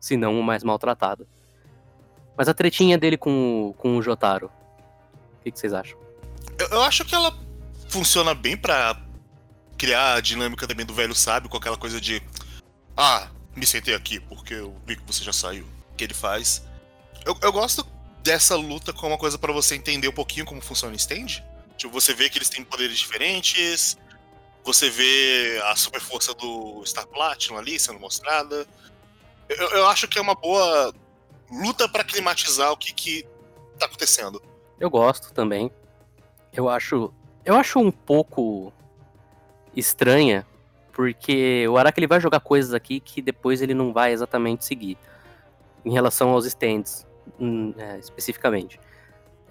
Se 0.00 0.16
não 0.16 0.38
o 0.38 0.42
mais 0.42 0.62
maltratado. 0.62 1.26
Mas 2.36 2.48
a 2.48 2.54
tretinha 2.54 2.98
dele 2.98 3.16
com, 3.16 3.68
o- 3.70 3.74
com 3.74 3.96
o 3.96 4.02
Jotaro. 4.02 4.50
O 5.40 5.42
que, 5.44 5.50
que 5.50 5.58
vocês 5.58 5.72
acham? 5.72 5.98
Eu, 6.58 6.68
eu 6.68 6.82
acho 6.82 7.04
que 7.04 7.14
ela 7.14 7.32
funciona 7.88 8.34
bem 8.34 8.56
pra 8.56 9.00
criar 9.84 10.14
a 10.14 10.20
dinâmica 10.20 10.66
também 10.66 10.86
do 10.86 10.94
velho 10.94 11.14
sábio, 11.14 11.50
com 11.50 11.58
aquela 11.58 11.76
coisa 11.76 12.00
de. 12.00 12.22
Ah, 12.96 13.28
me 13.54 13.66
sentei 13.66 13.94
aqui 13.94 14.18
porque 14.18 14.54
eu 14.54 14.74
vi 14.86 14.96
que 14.96 15.02
você 15.06 15.22
já 15.22 15.32
saiu. 15.32 15.66
Que 15.94 16.04
ele 16.04 16.14
faz. 16.14 16.62
Eu, 17.26 17.36
eu 17.42 17.52
gosto 17.52 17.86
dessa 18.22 18.56
luta 18.56 18.94
como 18.94 19.12
uma 19.12 19.18
coisa 19.18 19.36
pra 19.36 19.52
você 19.52 19.74
entender 19.74 20.08
um 20.08 20.12
pouquinho 20.12 20.46
como 20.46 20.62
funciona 20.62 20.94
o 20.94 20.96
stand. 20.96 21.44
Tipo, 21.76 21.92
você 21.92 22.14
vê 22.14 22.30
que 22.30 22.38
eles 22.38 22.48
têm 22.48 22.64
poderes 22.64 22.96
diferentes. 22.96 23.98
Você 24.64 24.88
vê 24.88 25.60
a 25.66 25.76
super 25.76 26.00
força 26.00 26.32
do 26.32 26.82
Star 26.86 27.06
Platinum 27.06 27.58
ali 27.58 27.78
sendo 27.78 28.00
mostrada. 28.00 28.66
Eu, 29.50 29.68
eu 29.68 29.86
acho 29.88 30.08
que 30.08 30.18
é 30.18 30.22
uma 30.22 30.34
boa 30.34 30.94
luta 31.50 31.86
pra 31.86 32.02
climatizar 32.02 32.72
o 32.72 32.76
que, 32.76 32.94
que 32.94 33.26
tá 33.78 33.84
acontecendo. 33.84 34.42
Eu 34.80 34.88
gosto 34.88 35.30
também. 35.34 35.70
Eu 36.54 36.70
acho. 36.70 37.12
Eu 37.44 37.54
acho 37.56 37.78
um 37.78 37.90
pouco 37.90 38.72
estranha, 39.76 40.46
porque 40.92 41.66
o 41.68 41.76
Araki 41.76 42.00
ele 42.00 42.06
vai 42.06 42.20
jogar 42.20 42.40
coisas 42.40 42.72
aqui 42.74 43.00
que 43.00 43.20
depois 43.20 43.60
ele 43.62 43.74
não 43.74 43.92
vai 43.92 44.12
exatamente 44.12 44.64
seguir. 44.64 44.96
Em 45.84 45.92
relação 45.92 46.30
aos 46.30 46.46
stands, 46.46 47.06
hum, 47.38 47.74
é, 47.76 47.98
especificamente. 47.98 48.80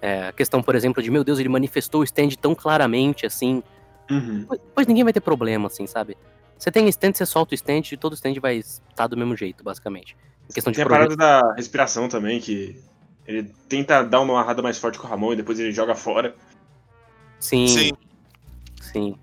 É, 0.02 0.28
a 0.28 0.32
questão, 0.32 0.62
por 0.62 0.74
exemplo, 0.74 1.02
de, 1.02 1.10
meu 1.10 1.22
Deus, 1.24 1.38
ele 1.38 1.48
manifestou 1.48 2.00
o 2.00 2.04
stand 2.04 2.30
tão 2.40 2.54
claramente 2.54 3.24
assim. 3.24 3.62
Uhum. 4.10 4.44
Pois- 4.46 4.60
Pois 4.74 4.86
ninguém 4.86 5.04
vai 5.04 5.12
ter 5.12 5.20
problema, 5.20 5.68
assim, 5.68 5.86
sabe? 5.86 6.16
Você 6.58 6.70
tem 6.70 6.88
stand, 6.88 7.12
você 7.14 7.24
solta 7.26 7.52
o 7.52 7.54
stand 7.54 7.82
e 7.92 7.96
todo 7.96 8.14
stand 8.14 8.34
vai 8.40 8.56
estar 8.56 9.06
do 9.06 9.16
mesmo 9.16 9.36
jeito, 9.36 9.62
basicamente. 9.64 10.16
Em 10.50 10.52
questão 10.52 10.70
de 10.72 10.76
Tem 10.76 10.84
a 10.84 10.86
projeto. 10.88 11.16
parada 11.16 11.42
da 11.46 11.54
respiração 11.54 12.08
também, 12.08 12.40
que 12.40 12.82
ele 13.26 13.50
tenta 13.68 14.02
dar 14.02 14.20
uma 14.20 14.34
amarrada 14.34 14.60
mais 14.60 14.76
forte 14.78 14.98
com 14.98 15.06
o 15.06 15.10
Ramon 15.10 15.32
e 15.32 15.36
depois 15.36 15.58
ele 15.58 15.72
joga 15.72 15.94
fora. 15.94 16.34
Sim, 17.40 17.66
Sim. 17.66 17.92
sim. 18.80 19.16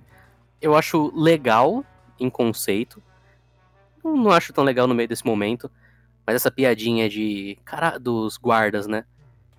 Eu 0.61 0.75
acho 0.75 1.11
legal 1.15 1.83
em 2.19 2.29
conceito. 2.29 3.01
Não 4.03 4.15
não 4.15 4.31
acho 4.31 4.53
tão 4.53 4.63
legal 4.63 4.87
no 4.87 4.93
meio 4.95 5.09
desse 5.09 5.25
momento. 5.25 5.69
Mas 6.25 6.35
essa 6.35 6.51
piadinha 6.51 7.09
de. 7.09 7.57
Cara, 7.65 7.97
dos 7.97 8.37
guardas, 8.37 8.85
né? 8.87 9.05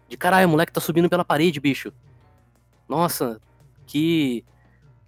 De 0.09 0.16
caralho, 0.16 0.47
o 0.47 0.50
moleque 0.50 0.73
tá 0.73 0.80
subindo 0.80 1.09
pela 1.09 1.25
parede, 1.25 1.59
bicho. 1.61 1.92
Nossa, 2.88 3.40
que. 3.87 4.44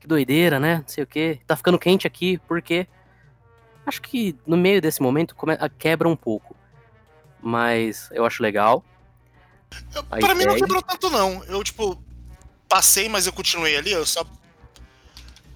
Que 0.00 0.06
doideira, 0.06 0.58
né? 0.60 0.78
Não 0.78 0.88
sei 0.88 1.04
o 1.04 1.06
quê. 1.06 1.40
Tá 1.46 1.56
ficando 1.56 1.78
quente 1.78 2.06
aqui, 2.06 2.36
por 2.46 2.60
quê? 2.60 2.86
Acho 3.86 4.02
que 4.02 4.36
no 4.46 4.56
meio 4.56 4.80
desse 4.80 5.00
momento 5.00 5.34
come- 5.34 5.56
a- 5.60 5.68
quebra 5.68 6.08
um 6.08 6.16
pouco. 6.16 6.54
Mas 7.40 8.08
eu 8.12 8.24
acho 8.26 8.42
legal. 8.42 8.84
Eu- 9.94 10.04
A 10.10 10.18
pra 10.18 10.34
mim 10.34 10.44
não 10.44 10.56
quebrou 10.56 10.82
tanto, 10.82 11.08
não. 11.10 11.42
Eu, 11.44 11.62
tipo, 11.64 12.02
passei, 12.68 13.08
mas 13.08 13.26
eu 13.26 13.32
continuei 13.32 13.76
ali, 13.76 13.92
eu 13.92 14.04
só. 14.04 14.24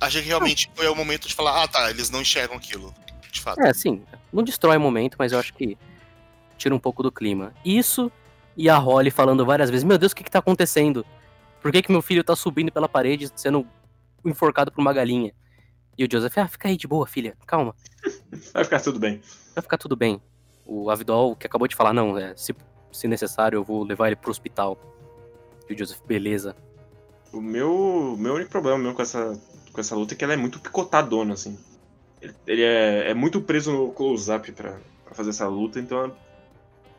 Achei 0.00 0.22
que 0.22 0.28
realmente 0.28 0.70
foi 0.74 0.88
o 0.88 0.94
momento 0.94 1.26
de 1.26 1.34
falar, 1.34 1.62
ah 1.62 1.68
tá, 1.68 1.90
eles 1.90 2.10
não 2.10 2.20
enxergam 2.20 2.56
aquilo. 2.56 2.94
De 3.30 3.40
fato. 3.40 3.60
É, 3.60 3.72
sim. 3.74 4.02
Não 4.32 4.42
destrói 4.42 4.76
o 4.76 4.80
momento, 4.80 5.16
mas 5.18 5.32
eu 5.32 5.38
acho 5.38 5.52
que 5.54 5.76
tira 6.56 6.74
um 6.74 6.78
pouco 6.78 7.02
do 7.02 7.12
clima. 7.12 7.52
Isso 7.64 8.10
e 8.56 8.68
a 8.68 8.76
Holly 8.76 9.10
falando 9.10 9.44
várias 9.44 9.70
vezes: 9.70 9.84
Meu 9.84 9.98
Deus, 9.98 10.12
o 10.12 10.16
que, 10.16 10.24
que 10.24 10.30
tá 10.30 10.38
acontecendo? 10.38 11.04
Por 11.60 11.72
que, 11.72 11.82
que 11.82 11.92
meu 11.92 12.02
filho 12.02 12.24
tá 12.24 12.34
subindo 12.36 12.72
pela 12.72 12.88
parede 12.88 13.30
sendo 13.34 13.66
enforcado 14.24 14.70
por 14.70 14.80
uma 14.80 14.92
galinha? 14.92 15.32
E 15.96 16.04
o 16.04 16.08
Joseph, 16.10 16.38
ah, 16.38 16.46
fica 16.46 16.68
aí 16.68 16.76
de 16.76 16.86
boa, 16.86 17.06
filha, 17.06 17.36
calma, 17.44 17.74
Vai 18.54 18.62
ficar 18.62 18.80
tudo 18.80 19.00
bem. 19.00 19.20
vai 19.54 19.62
ficar 19.62 19.76
tudo 19.76 19.96
bem. 19.96 20.22
O 20.64 20.90
Avidol, 20.90 21.34
que 21.34 21.46
acabou 21.46 21.66
de 21.66 21.74
falar, 21.74 21.92
não, 21.92 22.16
é, 22.16 22.36
se, 22.36 22.54
se 22.92 23.08
necessário, 23.08 23.56
eu 23.56 23.64
vou 23.64 23.82
levar 23.82 24.06
ele 24.06 24.16
pro 24.16 24.30
hospital. 24.30 24.78
E 25.68 25.74
o 25.74 25.78
Joseph, 25.78 26.00
beleza. 26.06 26.54
O 27.32 27.40
meu, 27.40 28.14
meu 28.18 28.34
único 28.34 28.50
problema 28.50 28.78
mesmo 28.78 28.94
com 28.94 29.02
essa, 29.02 29.38
com 29.78 29.80
essa 29.80 29.94
luta 29.94 30.14
é 30.14 30.16
que 30.16 30.24
ela 30.24 30.32
é 30.34 30.36
muito 30.36 30.58
picotadona, 30.58 31.34
assim. 31.34 31.56
Ele, 32.20 32.34
ele 32.48 32.62
é, 32.62 33.10
é 33.10 33.14
muito 33.14 33.40
preso 33.40 33.72
no 33.72 33.92
close-up 33.92 34.50
pra, 34.50 34.76
pra 35.04 35.14
fazer 35.14 35.30
essa 35.30 35.46
luta, 35.46 35.78
então 35.78 36.12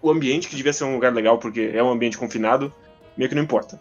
o 0.02 0.10
ambiente 0.10 0.48
que 0.48 0.56
devia 0.56 0.72
ser 0.72 0.86
um 0.86 0.94
lugar 0.94 1.14
legal 1.14 1.38
porque 1.38 1.72
é 1.74 1.84
um 1.84 1.90
ambiente 1.90 2.18
confinado, 2.18 2.74
meio 3.18 3.28
que 3.28 3.36
não 3.36 3.44
importa. 3.44 3.78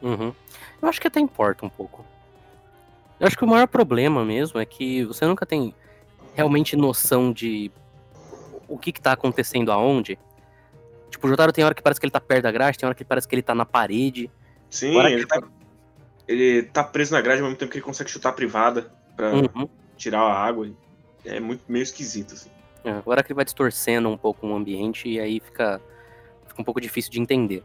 Uhum. 0.00 0.32
Eu 0.80 0.88
acho 0.88 1.00
que 1.00 1.08
até 1.08 1.18
importa 1.18 1.66
um 1.66 1.68
pouco. 1.68 2.06
Eu 3.18 3.26
acho 3.26 3.36
que 3.36 3.44
o 3.44 3.48
maior 3.48 3.66
problema 3.66 4.24
mesmo 4.24 4.60
é 4.60 4.64
que 4.64 5.04
você 5.04 5.26
nunca 5.26 5.44
tem 5.44 5.74
realmente 6.34 6.76
noção 6.76 7.32
de 7.32 7.70
o 8.68 8.78
que, 8.78 8.92
que 8.92 9.00
tá 9.00 9.10
acontecendo 9.10 9.72
aonde. 9.72 10.16
Tipo, 11.10 11.26
o 11.26 11.30
Jotaro 11.30 11.52
tem 11.52 11.64
hora 11.64 11.74
que 11.74 11.82
parece 11.82 11.98
que 11.98 12.06
ele 12.06 12.12
tá 12.12 12.20
perto 12.20 12.44
da 12.44 12.52
grade, 12.52 12.78
tem 12.78 12.86
hora 12.86 12.94
que 12.94 13.04
parece 13.04 13.26
que 13.26 13.34
ele 13.34 13.42
tá 13.42 13.56
na 13.56 13.66
parede. 13.66 14.30
Sim, 14.70 14.96
ele 14.96 15.26
que- 15.26 15.26
tá, 15.26 15.42
ele 16.32 16.62
tá 16.64 16.84
preso 16.84 17.12
na 17.12 17.20
grade 17.20 17.40
ao 17.40 17.46
mesmo 17.46 17.58
tempo 17.58 17.72
que 17.72 17.78
ele 17.78 17.84
consegue 17.84 18.10
chutar 18.10 18.28
a 18.30 18.32
privada 18.32 18.92
pra 19.16 19.32
Uhum. 19.34 19.68
tirar 19.96 20.20
a 20.20 20.32
água. 20.32 20.70
É 21.24 21.40
muito 21.40 21.62
meio 21.68 21.82
esquisito, 21.82 22.34
assim. 22.34 22.50
É, 22.84 22.90
agora 22.92 23.22
que 23.22 23.32
ele 23.32 23.36
vai 23.36 23.44
distorcendo 23.44 24.08
um 24.08 24.16
pouco 24.16 24.46
o 24.46 24.54
ambiente 24.54 25.08
e 25.08 25.20
aí 25.20 25.40
fica, 25.40 25.80
fica 26.46 26.60
um 26.62 26.64
pouco 26.64 26.80
difícil 26.80 27.10
de 27.10 27.20
entender. 27.20 27.62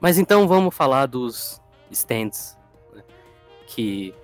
Mas 0.00 0.18
então 0.18 0.46
vamos 0.46 0.74
falar 0.74 1.06
dos 1.06 1.60
stands, 1.90 2.56
né, 2.94 3.02
que 3.66 4.14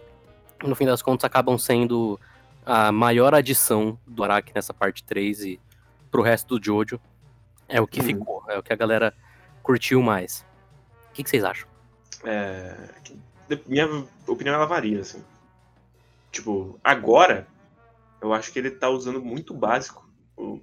no 0.63 0.75
fim 0.75 0.85
das 0.85 1.01
contas 1.03 1.25
acabam 1.25 1.57
sendo 1.59 2.19
a 2.67 2.93
maior 2.93 3.35
adição 3.35 3.99
do 4.07 4.23
Araki 4.25 4.53
nessa 4.55 4.73
parte 4.75 5.03
3 5.05 5.43
e 5.45 5.61
pro 6.11 6.23
resto 6.23 6.59
do 6.59 6.65
Jojo. 6.65 7.01
É 7.69 7.81
o 7.81 7.87
que 7.87 8.01
Uhum. 8.01 8.07
ficou, 8.07 8.45
é 8.49 8.59
o 8.59 8.63
que 8.63 8.73
a 8.73 8.77
galera 8.77 9.15
curtiu 9.63 10.03
mais. 10.03 10.45
O 11.11 11.15
que, 11.15 11.23
que 11.25 11.31
vocês 11.31 11.43
acham? 11.45 11.69
É, 12.25 12.89
minha 13.67 13.87
opinião 14.27 14.55
ela 14.55 14.67
varia, 14.67 15.01
assim. 15.01 15.23
Tipo, 16.31 16.79
agora, 16.83 17.47
eu 18.21 18.33
acho 18.33 18.53
que 18.53 18.59
ele 18.59 18.71
tá 18.71 18.89
usando 18.89 19.23
muito 19.23 19.55
básico. 19.55 20.09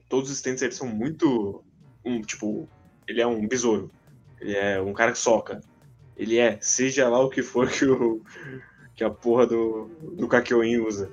Todos 0.09 0.29
os 0.29 0.37
stands 0.37 0.61
eles 0.61 0.75
são 0.75 0.87
muito. 0.87 1.63
Um, 2.03 2.21
tipo, 2.21 2.67
ele 3.07 3.21
é 3.21 3.27
um 3.27 3.47
besouro. 3.47 3.89
Ele 4.39 4.55
é 4.55 4.81
um 4.81 4.93
cara 4.93 5.11
que 5.11 5.17
soca. 5.17 5.61
Ele 6.17 6.37
é, 6.37 6.57
seja 6.59 7.07
lá 7.07 7.19
o 7.19 7.29
que 7.29 7.41
for 7.41 7.69
que, 7.69 7.85
o, 7.85 8.21
que 8.95 9.03
a 9.03 9.09
porra 9.09 9.47
do, 9.47 9.89
do 10.17 10.27
Kakyoin 10.27 10.79
usa. 10.79 11.11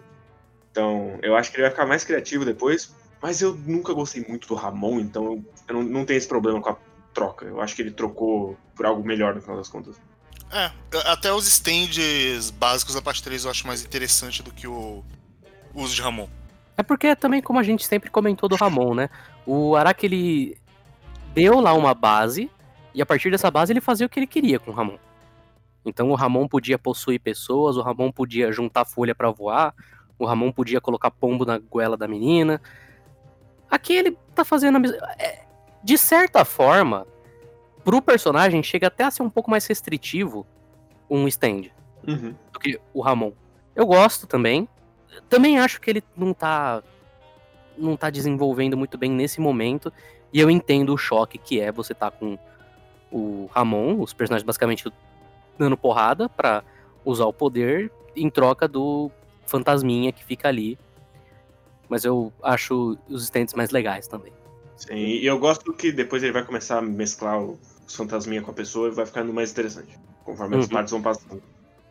Então, 0.70 1.18
eu 1.22 1.36
acho 1.36 1.50
que 1.50 1.56
ele 1.56 1.62
vai 1.62 1.70
ficar 1.70 1.86
mais 1.86 2.04
criativo 2.04 2.44
depois. 2.44 2.94
Mas 3.20 3.42
eu 3.42 3.54
nunca 3.54 3.92
gostei 3.92 4.24
muito 4.28 4.46
do 4.46 4.54
Ramon, 4.54 5.00
então 5.00 5.44
eu 5.66 5.74
não, 5.74 5.82
não 5.82 6.04
tenho 6.04 6.18
esse 6.18 6.28
problema 6.28 6.60
com 6.60 6.70
a 6.70 6.76
troca. 7.12 7.46
Eu 7.46 7.60
acho 7.60 7.74
que 7.74 7.82
ele 7.82 7.90
trocou 7.90 8.56
por 8.76 8.86
algo 8.86 9.04
melhor 9.04 9.34
no 9.34 9.40
final 9.40 9.56
das 9.56 9.68
contas. 9.68 10.00
É, 10.50 10.70
até 11.06 11.32
os 11.32 11.46
stands 11.46 12.50
básicos 12.50 12.94
da 12.94 13.02
parte 13.02 13.22
3 13.22 13.44
eu 13.44 13.50
acho 13.50 13.66
mais 13.66 13.84
interessante 13.84 14.42
do 14.42 14.50
que 14.50 14.66
o 14.66 15.04
uso 15.74 15.94
de 15.94 16.00
Ramon. 16.00 16.28
É 16.76 16.82
porque 16.82 17.14
também, 17.16 17.42
como 17.42 17.58
a 17.58 17.62
gente 17.62 17.86
sempre 17.86 18.08
comentou 18.08 18.48
do 18.48 18.56
Ramon, 18.56 18.94
né? 18.94 19.10
O 19.44 19.76
Araki, 19.76 20.06
ele 20.06 20.58
deu 21.34 21.60
lá 21.60 21.74
uma 21.74 21.92
base, 21.92 22.50
e 22.94 23.02
a 23.02 23.06
partir 23.06 23.30
dessa 23.30 23.50
base 23.50 23.72
ele 23.72 23.80
fazia 23.80 24.06
o 24.06 24.08
que 24.08 24.18
ele 24.18 24.26
queria 24.26 24.58
com 24.58 24.70
o 24.70 24.74
Ramon. 24.74 24.96
Então 25.84 26.10
o 26.10 26.14
Ramon 26.14 26.48
podia 26.48 26.78
possuir 26.78 27.20
pessoas, 27.20 27.76
o 27.76 27.82
Ramon 27.82 28.10
podia 28.10 28.50
juntar 28.52 28.84
folha 28.84 29.14
pra 29.14 29.30
voar, 29.30 29.74
o 30.18 30.24
Ramon 30.24 30.50
podia 30.52 30.80
colocar 30.80 31.10
pombo 31.10 31.44
na 31.44 31.58
goela 31.58 31.96
da 31.96 32.08
menina. 32.08 32.60
Aqui 33.70 33.92
ele 33.92 34.16
tá 34.34 34.44
fazendo 34.44 34.76
a 34.76 34.78
mesma. 34.78 34.98
é, 35.18 35.44
De 35.82 35.98
certa 35.98 36.44
forma, 36.44 37.06
pro 37.88 38.02
personagem 38.02 38.62
chega 38.62 38.88
até 38.88 39.04
a 39.04 39.10
ser 39.10 39.22
um 39.22 39.30
pouco 39.30 39.50
mais 39.50 39.64
restritivo 39.66 40.46
um 41.08 41.26
stand 41.26 41.70
Uhum. 42.06 42.34
do 42.52 42.58
que 42.60 42.78
o 42.92 43.00
Ramon. 43.00 43.32
Eu 43.74 43.86
gosto 43.86 44.26
também. 44.26 44.68
Também 45.26 45.58
acho 45.58 45.80
que 45.80 45.88
ele 45.88 46.04
não 46.14 46.34
tá 46.34 46.82
não 47.78 47.96
tá 47.96 48.10
desenvolvendo 48.10 48.76
muito 48.76 48.98
bem 48.98 49.10
nesse 49.10 49.40
momento. 49.40 49.90
E 50.34 50.38
eu 50.38 50.50
entendo 50.50 50.92
o 50.92 50.98
choque 50.98 51.38
que 51.38 51.60
é 51.60 51.72
você 51.72 51.94
tá 51.94 52.10
com 52.10 52.38
o 53.10 53.48
Ramon, 53.54 53.98
os 54.02 54.12
personagens 54.12 54.44
basicamente 54.44 54.84
dando 55.58 55.74
porrada 55.76 56.28
pra 56.28 56.62
usar 57.06 57.24
o 57.24 57.32
poder 57.32 57.90
em 58.14 58.28
troca 58.28 58.68
do 58.68 59.10
fantasminha 59.46 60.12
que 60.12 60.22
fica 60.22 60.48
ali. 60.48 60.78
Mas 61.88 62.04
eu 62.04 62.30
acho 62.42 62.98
os 63.08 63.22
stands 63.24 63.54
mais 63.54 63.70
legais 63.70 64.06
também. 64.06 64.32
Sim, 64.76 64.94
e 64.94 65.24
eu 65.24 65.38
gosto 65.38 65.72
que 65.72 65.90
depois 65.90 66.22
ele 66.22 66.32
vai 66.32 66.44
começar 66.44 66.78
a 66.78 66.82
mesclar 66.82 67.40
o- 67.42 67.58
os 67.88 67.96
fantasminha 67.96 68.42
com 68.42 68.50
a 68.50 68.54
pessoa 68.54 68.88
e 68.88 68.92
vai 68.92 69.06
ficando 69.06 69.32
mais 69.32 69.50
interessante, 69.50 69.98
conforme 70.24 70.56
as 70.56 70.66
Uhum. 70.66 70.70
partes 70.70 70.92
vão 70.92 71.02
passando. 71.02 71.42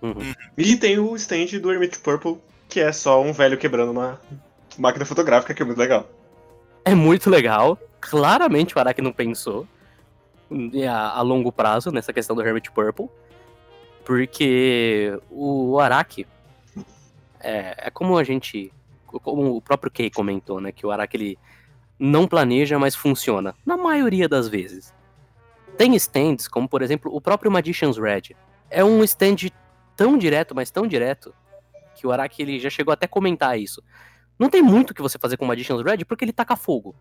Uhum. 0.01 0.33
E 0.57 0.75
tem 0.77 0.99
o 0.99 1.15
stand 1.15 1.59
do 1.59 1.71
Hermit 1.73 1.99
Purple, 1.99 2.37
que 2.69 2.79
é 2.79 2.91
só 2.91 3.21
um 3.21 3.33
velho 3.33 3.57
quebrando 3.57 3.91
uma 3.91 4.21
máquina 4.77 5.03
fotográfica, 5.05 5.53
que 5.53 5.61
é 5.61 5.65
muito 5.65 5.79
legal. 5.79 6.07
É 6.85 6.93
muito 6.93 7.29
legal. 7.29 7.77
Claramente 7.99 8.75
o 8.75 8.79
Araki 8.79 9.01
não 9.01 9.11
pensou 9.11 9.67
em- 10.51 10.85
a, 10.85 11.09
a 11.09 11.21
longo 11.21 11.51
prazo 11.51 11.91
nessa 11.91 12.13
questão 12.13 12.35
do 12.35 12.41
Hermit 12.43 12.71
Purple. 12.71 13.09
Porque 14.05 15.19
o 15.29 15.79
Araki 15.79 16.25
é, 17.41 17.75
é 17.87 17.89
como 17.89 18.17
a 18.17 18.23
gente. 18.23 18.71
Como 19.05 19.55
o 19.55 19.61
próprio 19.61 19.91
Kei 19.91 20.09
comentou, 20.09 20.61
né? 20.61 20.71
Que 20.71 20.85
o 20.85 20.91
Araki 20.91 21.17
ele 21.17 21.39
não 21.99 22.27
planeja, 22.27 22.77
mas 22.79 22.95
funciona. 22.95 23.53
Na 23.65 23.75
maioria 23.75 24.29
das 24.29 24.47
vezes. 24.47 24.93
Tem 25.77 25.95
stands, 25.95 26.47
como 26.47 26.67
por 26.67 26.81
exemplo 26.81 27.13
o 27.13 27.21
próprio 27.21 27.51
Magician's 27.51 27.97
Red. 27.97 28.35
É 28.69 28.83
um 28.83 29.03
stand 29.03 29.49
tão 29.95 30.17
direto, 30.17 30.55
mas 30.55 30.71
tão 30.71 30.87
direto, 30.87 31.33
que 31.95 32.05
o 32.05 32.11
Araki 32.11 32.41
ele 32.41 32.59
já 32.59 32.69
chegou 32.69 32.91
até 32.91 33.05
a 33.05 33.09
comentar 33.09 33.59
isso. 33.59 33.83
Não 34.37 34.49
tem 34.49 34.61
muito 34.61 34.91
o 34.91 34.93
que 34.93 35.01
você 35.01 35.17
fazer 35.17 35.37
com 35.37 35.45
o 35.45 35.47
Magician's 35.47 35.81
Red 35.81 36.05
porque 36.05 36.23
ele 36.23 36.33
taca 36.33 36.55
fogo. 36.55 36.95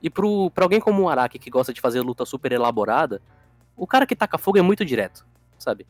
E 0.00 0.08
pro, 0.08 0.50
pra 0.50 0.64
alguém 0.64 0.80
como 0.80 1.02
o 1.02 1.08
Araki 1.08 1.38
que 1.38 1.50
gosta 1.50 1.72
de 1.72 1.80
fazer 1.80 2.00
luta 2.00 2.24
super 2.24 2.52
elaborada, 2.52 3.20
o 3.76 3.86
cara 3.86 4.06
que 4.06 4.14
taca 4.14 4.38
fogo 4.38 4.58
é 4.58 4.62
muito 4.62 4.84
direto, 4.84 5.26
sabe? 5.58 5.86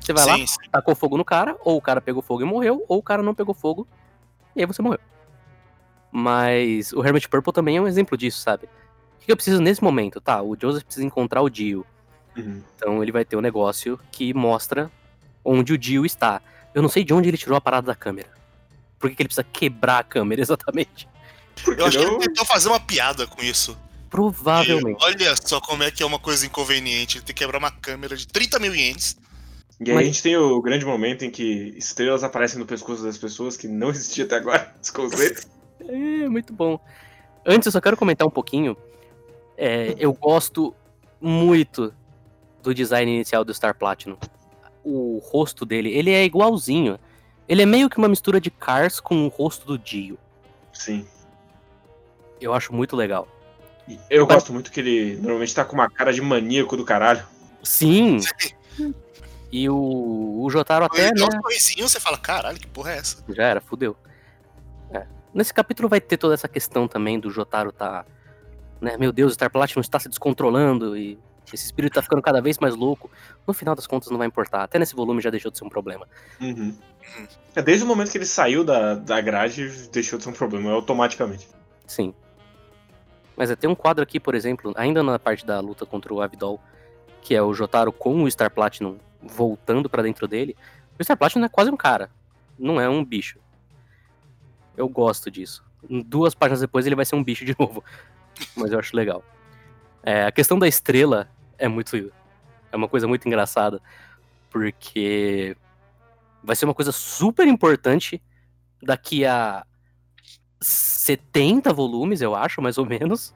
Você 0.00 0.12
vai 0.12 0.24
lá, 0.24 0.36
Sim, 0.36 0.46
sim. 0.46 0.56
tacou 0.70 0.96
fogo 0.96 1.16
no 1.16 1.24
cara, 1.24 1.56
ou 1.60 1.76
o 1.76 1.80
cara 1.80 2.00
pegou 2.00 2.22
fogo 2.22 2.42
e 2.42 2.44
morreu, 2.44 2.84
ou 2.88 2.98
o 2.98 3.02
cara 3.02 3.22
não 3.22 3.34
pegou 3.34 3.54
fogo 3.54 3.86
e 4.56 4.60
aí 4.60 4.66
você 4.66 4.82
morreu. 4.82 4.98
Mas 6.10 6.92
o 6.92 7.04
Hermit 7.04 7.28
Purple 7.28 7.52
também 7.52 7.76
é 7.76 7.80
um 7.80 7.86
exemplo 7.86 8.18
disso, 8.18 8.40
sabe? 8.40 8.68
O 9.22 9.24
que 9.24 9.26
que 9.26 9.32
eu 9.32 9.36
preciso 9.36 9.60
nesse 9.62 9.82
momento? 9.82 10.20
Tá, 10.20 10.42
o 10.42 10.56
Joseph 10.60 10.82
precisa 10.84 11.06
encontrar 11.06 11.42
o 11.42 11.48
Dio. 11.48 11.86
Uhum. 12.36 12.60
Então 12.76 13.02
ele 13.02 13.12
vai 13.12 13.24
ter 13.24 13.36
um 13.36 13.40
negócio 13.40 13.98
que 14.10 14.34
mostra 14.34 14.90
onde 15.44 15.72
o 15.72 15.78
Dio 15.78 16.04
está. 16.04 16.40
Eu 16.74 16.82
não 16.82 16.88
sei 16.88 17.04
de 17.04 17.14
onde 17.14 17.28
ele 17.28 17.38
tirou 17.38 17.56
a 17.56 17.60
parada 17.60 17.86
da 17.86 17.94
câmera. 17.94 18.28
Por 18.98 19.08
que, 19.10 19.16
que 19.16 19.22
ele 19.22 19.28
precisa 19.28 19.46
quebrar 19.52 19.98
a 19.98 20.04
câmera 20.04 20.40
exatamente? 20.42 21.08
Eu 21.66 21.86
acho 21.86 21.98
que 21.98 22.04
não- 22.04 22.14
ele 22.14 22.26
tentou 22.28 22.44
fazer 22.44 22.68
uma 22.68 22.80
piada 22.80 23.26
com 23.26 23.42
isso. 23.42 23.78
Provavelmente. 24.10 25.00
E 25.00 25.04
olha 25.04 25.34
só 25.42 25.60
como 25.60 25.82
é 25.82 25.90
que 25.90 26.02
é 26.02 26.06
uma 26.06 26.18
coisa 26.18 26.44
inconveniente. 26.44 27.18
Ele 27.18 27.24
tem 27.24 27.34
que 27.34 27.42
quebrar 27.44 27.58
uma 27.58 27.70
câmera 27.70 28.16
de 28.16 28.26
30 28.26 28.58
mil 28.58 28.74
ienes. 28.74 29.16
E 29.80 29.88
aí 29.90 29.94
Mas- 29.94 30.02
a 30.04 30.06
gente 30.06 30.22
tem 30.22 30.36
o 30.36 30.60
grande 30.60 30.84
momento 30.84 31.24
em 31.24 31.30
que 31.30 31.74
estrelas 31.76 32.22
aparecem 32.24 32.58
no 32.58 32.66
pescoço 32.66 33.02
das 33.02 33.16
pessoas, 33.18 33.56
que 33.56 33.66
não 33.68 33.90
existia 33.90 34.24
até 34.24 34.36
agora, 34.36 34.74
esse 34.82 34.92
conceito. 34.92 35.46
É, 35.88 36.28
muito 36.28 36.52
bom. 36.52 36.78
Antes, 37.44 37.66
eu 37.66 37.72
só 37.72 37.80
quero 37.80 37.96
comentar 37.96 38.24
um 38.24 38.30
pouquinho. 38.30 38.76
É, 39.64 39.94
eu 39.96 40.12
gosto 40.12 40.74
muito 41.20 41.94
do 42.64 42.74
design 42.74 43.14
inicial 43.14 43.44
do 43.44 43.54
Star 43.54 43.76
Platinum. 43.76 44.16
O 44.82 45.20
rosto 45.22 45.64
dele, 45.64 45.88
ele 45.90 46.10
é 46.10 46.24
igualzinho. 46.24 46.98
Ele 47.48 47.62
é 47.62 47.66
meio 47.66 47.88
que 47.88 47.96
uma 47.96 48.08
mistura 48.08 48.40
de 48.40 48.50
Cars 48.50 48.98
com 48.98 49.24
o 49.24 49.28
rosto 49.28 49.64
do 49.64 49.78
Dio. 49.78 50.18
Sim. 50.72 51.06
Eu 52.40 52.52
acho 52.52 52.74
muito 52.74 52.96
legal. 52.96 53.28
Eu 54.10 54.26
gosto 54.26 54.52
muito 54.52 54.72
que 54.72 54.80
ele 54.80 55.14
normalmente 55.18 55.54
tá 55.54 55.64
com 55.64 55.74
uma 55.74 55.88
cara 55.88 56.12
de 56.12 56.20
maníaco 56.20 56.76
do 56.76 56.84
caralho. 56.84 57.24
Sim! 57.62 58.18
E 59.54 59.68
o, 59.68 60.40
o 60.42 60.48
Jotaro 60.48 60.86
até, 60.86 61.08
Ele 61.08 61.20
dá 61.20 61.26
né? 61.26 61.38
um 61.38 61.42
sorrisinho, 61.42 61.86
você 61.86 62.00
fala, 62.00 62.16
caralho, 62.16 62.58
que 62.58 62.66
porra 62.66 62.92
é 62.92 62.96
essa? 62.96 63.22
Já 63.28 63.44
era, 63.44 63.60
fudeu. 63.60 63.94
É. 64.90 65.06
Nesse 65.34 65.52
capítulo 65.52 65.90
vai 65.90 66.00
ter 66.00 66.16
toda 66.16 66.32
essa 66.32 66.48
questão 66.48 66.88
também 66.88 67.20
do 67.20 67.30
Jotaro 67.30 67.70
tá. 67.70 68.06
Né, 68.82 68.96
meu 68.98 69.12
Deus, 69.12 69.30
o 69.30 69.34
Star 69.34 69.48
Platinum 69.48 69.80
está 69.80 70.00
se 70.00 70.08
descontrolando 70.08 70.96
e 70.96 71.16
esse 71.52 71.64
espírito 71.64 71.94
tá 71.94 72.02
ficando 72.02 72.20
cada 72.20 72.40
vez 72.40 72.58
mais 72.58 72.74
louco. 72.74 73.08
No 73.46 73.54
final 73.54 73.76
das 73.76 73.86
contas 73.86 74.10
não 74.10 74.18
vai 74.18 74.26
importar. 74.26 74.64
Até 74.64 74.76
nesse 74.76 74.92
volume 74.92 75.22
já 75.22 75.30
deixou 75.30 75.52
de 75.52 75.58
ser 75.58 75.64
um 75.64 75.68
problema. 75.68 76.04
Uhum. 76.40 76.76
É, 77.54 77.62
desde 77.62 77.84
o 77.84 77.86
momento 77.86 78.10
que 78.10 78.18
ele 78.18 78.26
saiu 78.26 78.64
da, 78.64 78.96
da 78.96 79.20
grade, 79.20 79.68
deixou 79.92 80.18
de 80.18 80.24
ser 80.24 80.30
um 80.30 80.32
problema, 80.32 80.72
automaticamente. 80.72 81.48
Sim. 81.86 82.12
Mas 83.36 83.52
é, 83.52 83.56
tem 83.56 83.70
um 83.70 83.74
quadro 83.74 84.02
aqui, 84.02 84.18
por 84.18 84.34
exemplo, 84.34 84.72
ainda 84.76 85.00
na 85.00 85.16
parte 85.16 85.46
da 85.46 85.60
luta 85.60 85.86
contra 85.86 86.12
o 86.12 86.20
Avidol, 86.20 86.60
que 87.20 87.36
é 87.36 87.42
o 87.42 87.54
Jotaro 87.54 87.92
com 87.92 88.24
o 88.24 88.30
Star 88.30 88.50
Platinum 88.50 88.98
voltando 89.22 89.88
pra 89.88 90.02
dentro 90.02 90.26
dele. 90.26 90.56
O 90.98 91.04
Star 91.04 91.16
Platinum 91.16 91.44
é 91.44 91.48
quase 91.48 91.70
um 91.70 91.76
cara, 91.76 92.10
não 92.58 92.80
é 92.80 92.88
um 92.88 93.04
bicho. 93.04 93.38
Eu 94.76 94.88
gosto 94.88 95.30
disso. 95.30 95.62
Duas 96.06 96.34
páginas 96.34 96.60
depois 96.60 96.84
ele 96.84 96.96
vai 96.96 97.04
ser 97.04 97.14
um 97.14 97.22
bicho 97.22 97.44
de 97.44 97.54
novo. 97.58 97.84
Mas 98.56 98.72
eu 98.72 98.78
acho 98.78 98.96
legal. 98.96 99.24
É, 100.02 100.24
a 100.24 100.32
questão 100.32 100.58
da 100.58 100.68
estrela 100.68 101.28
é 101.58 101.68
muito. 101.68 102.12
É 102.70 102.76
uma 102.76 102.88
coisa 102.88 103.06
muito 103.06 103.26
engraçada. 103.26 103.80
Porque 104.50 105.56
vai 106.42 106.56
ser 106.56 106.64
uma 106.64 106.74
coisa 106.74 106.92
super 106.92 107.46
importante 107.46 108.20
daqui 108.82 109.24
a 109.24 109.64
70 110.60 111.72
volumes, 111.72 112.20
eu 112.20 112.34
acho, 112.34 112.60
mais 112.60 112.78
ou 112.78 112.86
menos. 112.86 113.34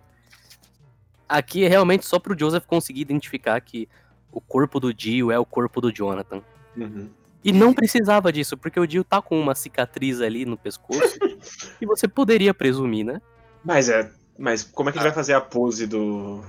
Aqui 1.28 1.64
é 1.64 1.68
realmente 1.68 2.06
só 2.06 2.18
pro 2.18 2.38
Joseph 2.38 2.66
conseguir 2.66 3.00
identificar 3.00 3.60
que 3.60 3.88
o 4.30 4.40
corpo 4.40 4.78
do 4.78 4.92
Dio 4.92 5.30
é 5.30 5.38
o 5.38 5.46
corpo 5.46 5.80
do 5.80 5.92
Jonathan. 5.92 6.42
Uhum. 6.76 7.10
E 7.42 7.52
não 7.52 7.72
precisava 7.72 8.32
disso, 8.32 8.56
porque 8.56 8.78
o 8.78 8.86
Dio 8.86 9.04
tá 9.04 9.22
com 9.22 9.40
uma 9.40 9.54
cicatriz 9.54 10.20
ali 10.20 10.44
no 10.44 10.56
pescoço. 10.56 11.18
e 11.80 11.86
você 11.86 12.06
poderia 12.06 12.52
presumir, 12.52 13.04
né? 13.04 13.20
Mas 13.64 13.88
é. 13.88 14.10
Mas 14.38 14.62
como 14.62 14.88
é 14.88 14.92
que 14.92 14.98
ele 14.98 15.04
vai 15.04 15.12
fazer 15.14 15.32
a 15.34 15.40
pose 15.40 15.86
do. 15.86 16.44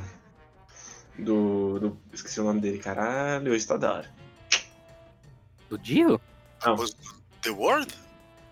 Do. 1.18 1.80
do- 1.80 1.98
esqueci 2.14 2.40
o 2.40 2.44
nome 2.44 2.60
dele, 2.62 2.78
caralho, 2.80 3.52
hoje 3.52 3.66
tá 3.66 3.78
da 3.78 3.94
hora. 3.94 4.12
Do 5.70 5.78
Dio? 5.78 6.20
Não, 6.66 6.76
The 7.42 7.50
World? 7.50 7.94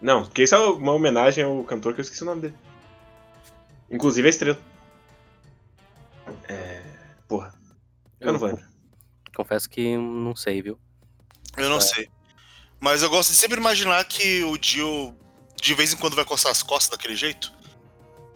não, 0.02 0.24
porque 0.24 0.44
isso 0.44 0.56
é 0.56 0.60
uma 0.60 0.92
homenagem 0.94 1.44
ao 1.44 1.64
cantor 1.64 1.94
que 1.94 2.00
eu 2.00 2.04
esqueci 2.04 2.24
o 2.24 2.26
nome 2.26 2.42
dele. 2.42 2.56
Inclusive 3.90 4.28
a 4.28 4.30
estrela. 4.30 4.60
É. 6.48 6.82
Porra, 7.28 7.54
eu 8.20 8.32
não 8.34 8.40
vou 8.40 8.50
lembrar. 8.50 8.70
Confesso 9.36 9.70
que 9.70 9.98
não 9.98 10.36
sei, 10.36 10.62
viu? 10.62 10.80
Eu 11.58 11.70
não 11.70 11.80
sei. 11.82 12.10
Mas 12.80 13.02
eu 13.02 13.10
gosto 13.10 13.30
de 13.32 13.36
sempre 13.36 13.58
imaginar 13.60 14.04
que 14.06 14.44
o 14.44 14.58
Dio 14.58 15.16
de 15.62 15.74
vez 15.74 15.94
em 15.94 15.98
quando 15.98 16.16
vai 16.16 16.26
coçar 16.26 16.52
as 16.52 16.62
costas 16.64 16.90
daquele 16.98 17.16
jeito. 17.16 17.54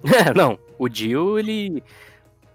É, 0.04 0.34
não. 0.36 0.58
O 0.78 0.88
Dio, 0.88 1.38
ele. 1.40 1.84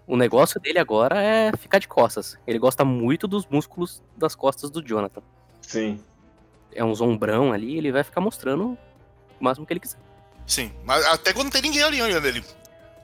O 0.07 0.15
negócio 0.15 0.59
dele 0.59 0.77
agora 0.77 1.21
é 1.21 1.51
ficar 1.57 1.79
de 1.79 1.87
costas. 1.87 2.37
Ele 2.45 2.59
gosta 2.59 2.85
muito 2.85 3.27
dos 3.27 3.45
músculos 3.47 4.03
das 4.15 4.35
costas 4.35 4.69
do 4.69 4.81
Jonathan. 4.81 5.21
Sim. 5.61 5.99
É 6.71 6.83
um 6.83 6.93
ombrão 7.01 7.51
ali, 7.51 7.77
ele 7.77 7.91
vai 7.91 8.03
ficar 8.03 8.21
mostrando 8.21 8.77
o 9.39 9.43
máximo 9.43 9.65
que 9.65 9.73
ele 9.73 9.79
quiser. 9.79 9.99
Sim, 10.45 10.71
mas 10.83 11.03
até 11.05 11.33
quando 11.33 11.45
não 11.45 11.51
tem 11.51 11.61
ninguém 11.61 11.81
ali 11.81 12.01
olhando 12.01 12.27
ele. 12.27 12.43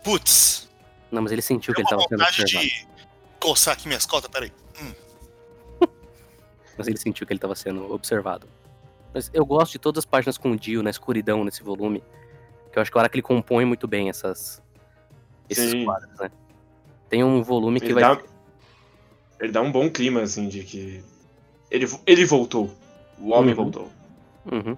Putz, 0.03 0.69
Não, 1.11 1.21
mas 1.21 1.31
ele 1.31 1.41
sentiu 1.41 1.73
que 1.73 1.81
ele 1.81 1.89
tava 1.89 2.01
sendo 2.03 2.19
vontade 2.19 2.41
observado. 2.41 2.67
de 2.69 2.87
coçar 3.39 3.73
aqui 3.73 3.87
minhas 3.87 4.05
costas, 4.05 4.29
peraí. 4.31 4.51
Mas 6.77 6.87
ele 6.87 6.97
sentiu 6.97 7.27
que 7.27 7.33
ele 7.33 7.39
tava 7.39 7.55
sendo 7.55 7.91
observado. 7.91 8.47
Mas 9.13 9.29
eu 9.33 9.45
gosto 9.45 9.73
de 9.73 9.79
todas 9.79 9.99
as 9.99 10.05
páginas 10.05 10.37
com 10.37 10.51
o 10.51 10.57
Dio 10.57 10.81
na 10.81 10.89
escuridão 10.89 11.43
nesse 11.43 11.61
volume. 11.63 12.03
Que 12.71 12.77
eu 12.77 12.81
acho 12.81 12.91
que 12.91 12.97
o 12.97 12.99
Araki 12.99 13.15
ele 13.15 13.21
compõe 13.21 13.65
muito 13.65 13.87
bem 13.87 14.09
essas. 14.09 14.61
Esses 15.49 15.71
Sim. 15.71 15.85
quadros, 15.85 16.17
né? 16.19 16.31
Tem 17.09 17.23
um 17.23 17.43
volume 17.43 17.79
que 17.79 17.87
Ele 17.87 17.95
vai. 17.95 18.03
dá, 18.03 18.21
ele 19.39 19.51
dá 19.51 19.61
um 19.61 19.71
bom 19.71 19.89
clima, 19.89 20.21
assim, 20.21 20.47
de 20.47 20.63
que. 20.63 21.03
Ele, 21.69 21.85
ele 22.05 22.25
voltou. 22.25 22.71
O 23.19 23.31
homem 23.31 23.49
Uhum. 23.49 23.55
voltou. 23.55 23.89
Uhum. 24.51 24.77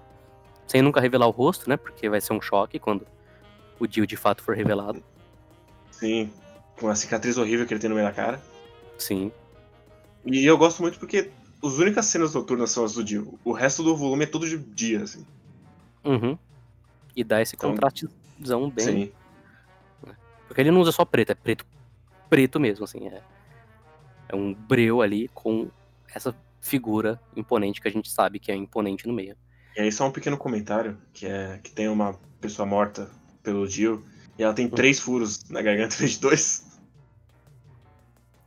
Sem 0.66 0.82
nunca 0.82 1.00
revelar 1.00 1.26
o 1.26 1.30
rosto, 1.30 1.68
né? 1.68 1.76
Porque 1.76 2.08
vai 2.08 2.20
ser 2.20 2.32
um 2.32 2.40
choque 2.40 2.78
quando 2.78 3.06
o 3.78 3.86
Dio 3.86 4.06
de 4.06 4.16
fato 4.16 4.42
for 4.42 4.56
revelado. 4.56 5.02
Sim. 5.90 6.30
Com 6.80 6.88
a 6.88 6.94
cicatriz 6.96 7.38
horrível 7.38 7.66
que 7.66 7.72
ele 7.72 7.80
tem 7.80 7.88
no 7.88 7.94
meio 7.96 8.06
da 8.08 8.12
cara. 8.12 8.40
Sim. 8.98 9.30
E 10.26 10.44
eu 10.44 10.58
gosto 10.58 10.82
muito 10.82 10.98
porque 10.98 11.30
as 11.62 11.74
únicas 11.74 12.06
cenas 12.06 12.34
noturnas 12.34 12.70
são 12.70 12.84
as 12.84 12.94
do 12.94 13.04
Dio. 13.04 13.38
O 13.44 13.52
resto 13.52 13.82
do 13.82 13.96
volume 13.96 14.24
é 14.24 14.26
todo 14.26 14.48
de 14.48 14.58
dia, 14.58 15.02
assim. 15.02 15.24
Uhum. 16.04 16.36
E 17.16 17.22
dá 17.24 17.40
esse 17.40 17.54
Então- 17.56 17.70
contrastezão 17.70 18.70
bem. 18.70 18.84
Sim. 18.84 19.12
Porque 20.48 20.60
ele 20.60 20.70
não 20.70 20.80
usa 20.80 20.92
só 20.92 21.04
preto, 21.04 21.30
é 21.30 21.34
preto, 21.34 21.64
preto 22.28 22.60
mesmo, 22.60 22.84
assim. 22.84 23.06
É, 23.08 23.22
é 24.28 24.36
um 24.36 24.52
breu 24.54 25.00
ali 25.02 25.28
com 25.28 25.68
essa 26.14 26.34
figura 26.60 27.20
imponente 27.36 27.80
que 27.80 27.88
a 27.88 27.90
gente 27.90 28.10
sabe 28.10 28.38
que 28.38 28.50
é 28.52 28.54
imponente 28.54 29.06
no 29.06 29.12
meio. 29.12 29.36
E 29.76 29.80
aí 29.80 29.90
só 29.92 30.06
um 30.06 30.12
pequeno 30.12 30.36
comentário, 30.36 30.96
que 31.12 31.26
é 31.26 31.58
que 31.62 31.70
tem 31.72 31.88
uma 31.88 32.14
pessoa 32.40 32.64
morta 32.66 33.10
pelo 33.42 33.66
Dio, 33.66 34.04
e 34.38 34.42
ela 34.42 34.54
tem 34.54 34.68
três 34.68 35.00
furos 35.00 35.48
na 35.50 35.60
garganta 35.62 35.96
vez 35.96 36.12
de 36.12 36.20
dois. 36.20 36.64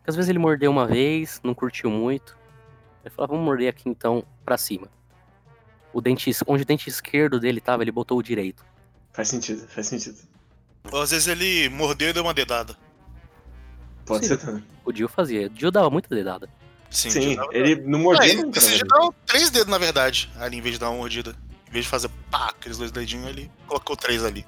Às 0.05 0.15
vezes 0.15 0.29
ele 0.29 0.39
mordeu 0.39 0.71
uma 0.71 0.87
vez, 0.87 1.41
não 1.43 1.53
curtiu 1.53 1.89
muito. 1.89 2.37
Ele 3.03 3.13
falou, 3.13 3.25
"Ah, 3.25 3.27
vamos 3.33 3.45
morder 3.45 3.69
aqui 3.69 3.89
então 3.89 4.23
pra 4.45 4.57
cima. 4.57 4.87
O 5.93 6.01
dente, 6.01 6.31
onde 6.45 6.63
o 6.63 6.65
dente 6.65 6.89
esquerdo 6.89 7.39
dele 7.39 7.59
tava, 7.61 7.83
ele 7.83 7.91
botou 7.91 8.17
o 8.17 8.23
direito. 8.23 8.63
Faz 9.13 9.29
sentido, 9.29 9.67
faz 9.67 9.87
sentido. 9.87 10.17
Ou 10.91 11.01
às 11.01 11.11
vezes 11.11 11.27
ele 11.27 11.69
mordeu 11.69 12.09
e 12.09 12.13
deu 12.13 12.23
uma 12.23 12.33
dedada. 12.33 12.77
Pode 14.05 14.25
Sim. 14.25 14.35
ser 14.35 14.45
também. 14.45 14.63
O 14.85 14.91
Dio 14.91 15.07
fazia. 15.09 15.47
O 15.47 15.49
Dio 15.49 15.71
dava 15.71 15.89
muita 15.89 16.13
dedada. 16.13 16.47
Sim, 16.89 17.09
Sim, 17.09 17.35
dava- 17.35 17.49
ele 17.53 17.75
não 17.81 17.99
Ah, 17.99 18.03
mordeu 18.03 18.29
ele 18.29 18.43
nunca. 18.43 18.59
dar 18.87 19.01
um- 19.01 19.11
três 19.25 19.49
dedos, 19.49 19.67
na 19.67 19.77
verdade, 19.77 20.31
ali, 20.39 20.57
em 20.57 20.61
vez 20.61 20.75
de 20.75 20.79
dar 20.79 20.89
uma 20.89 20.97
mordida. 20.99 21.35
Em 21.67 21.71
vez 21.71 21.83
de 21.85 21.91
fazer 21.91 22.09
pá, 22.31 22.47
aqueles 22.49 22.77
dois 22.77 22.91
dedinhos 22.91 23.27
ali, 23.27 23.51
colocou 23.67 23.97
três 23.97 24.23
ali. 24.23 24.45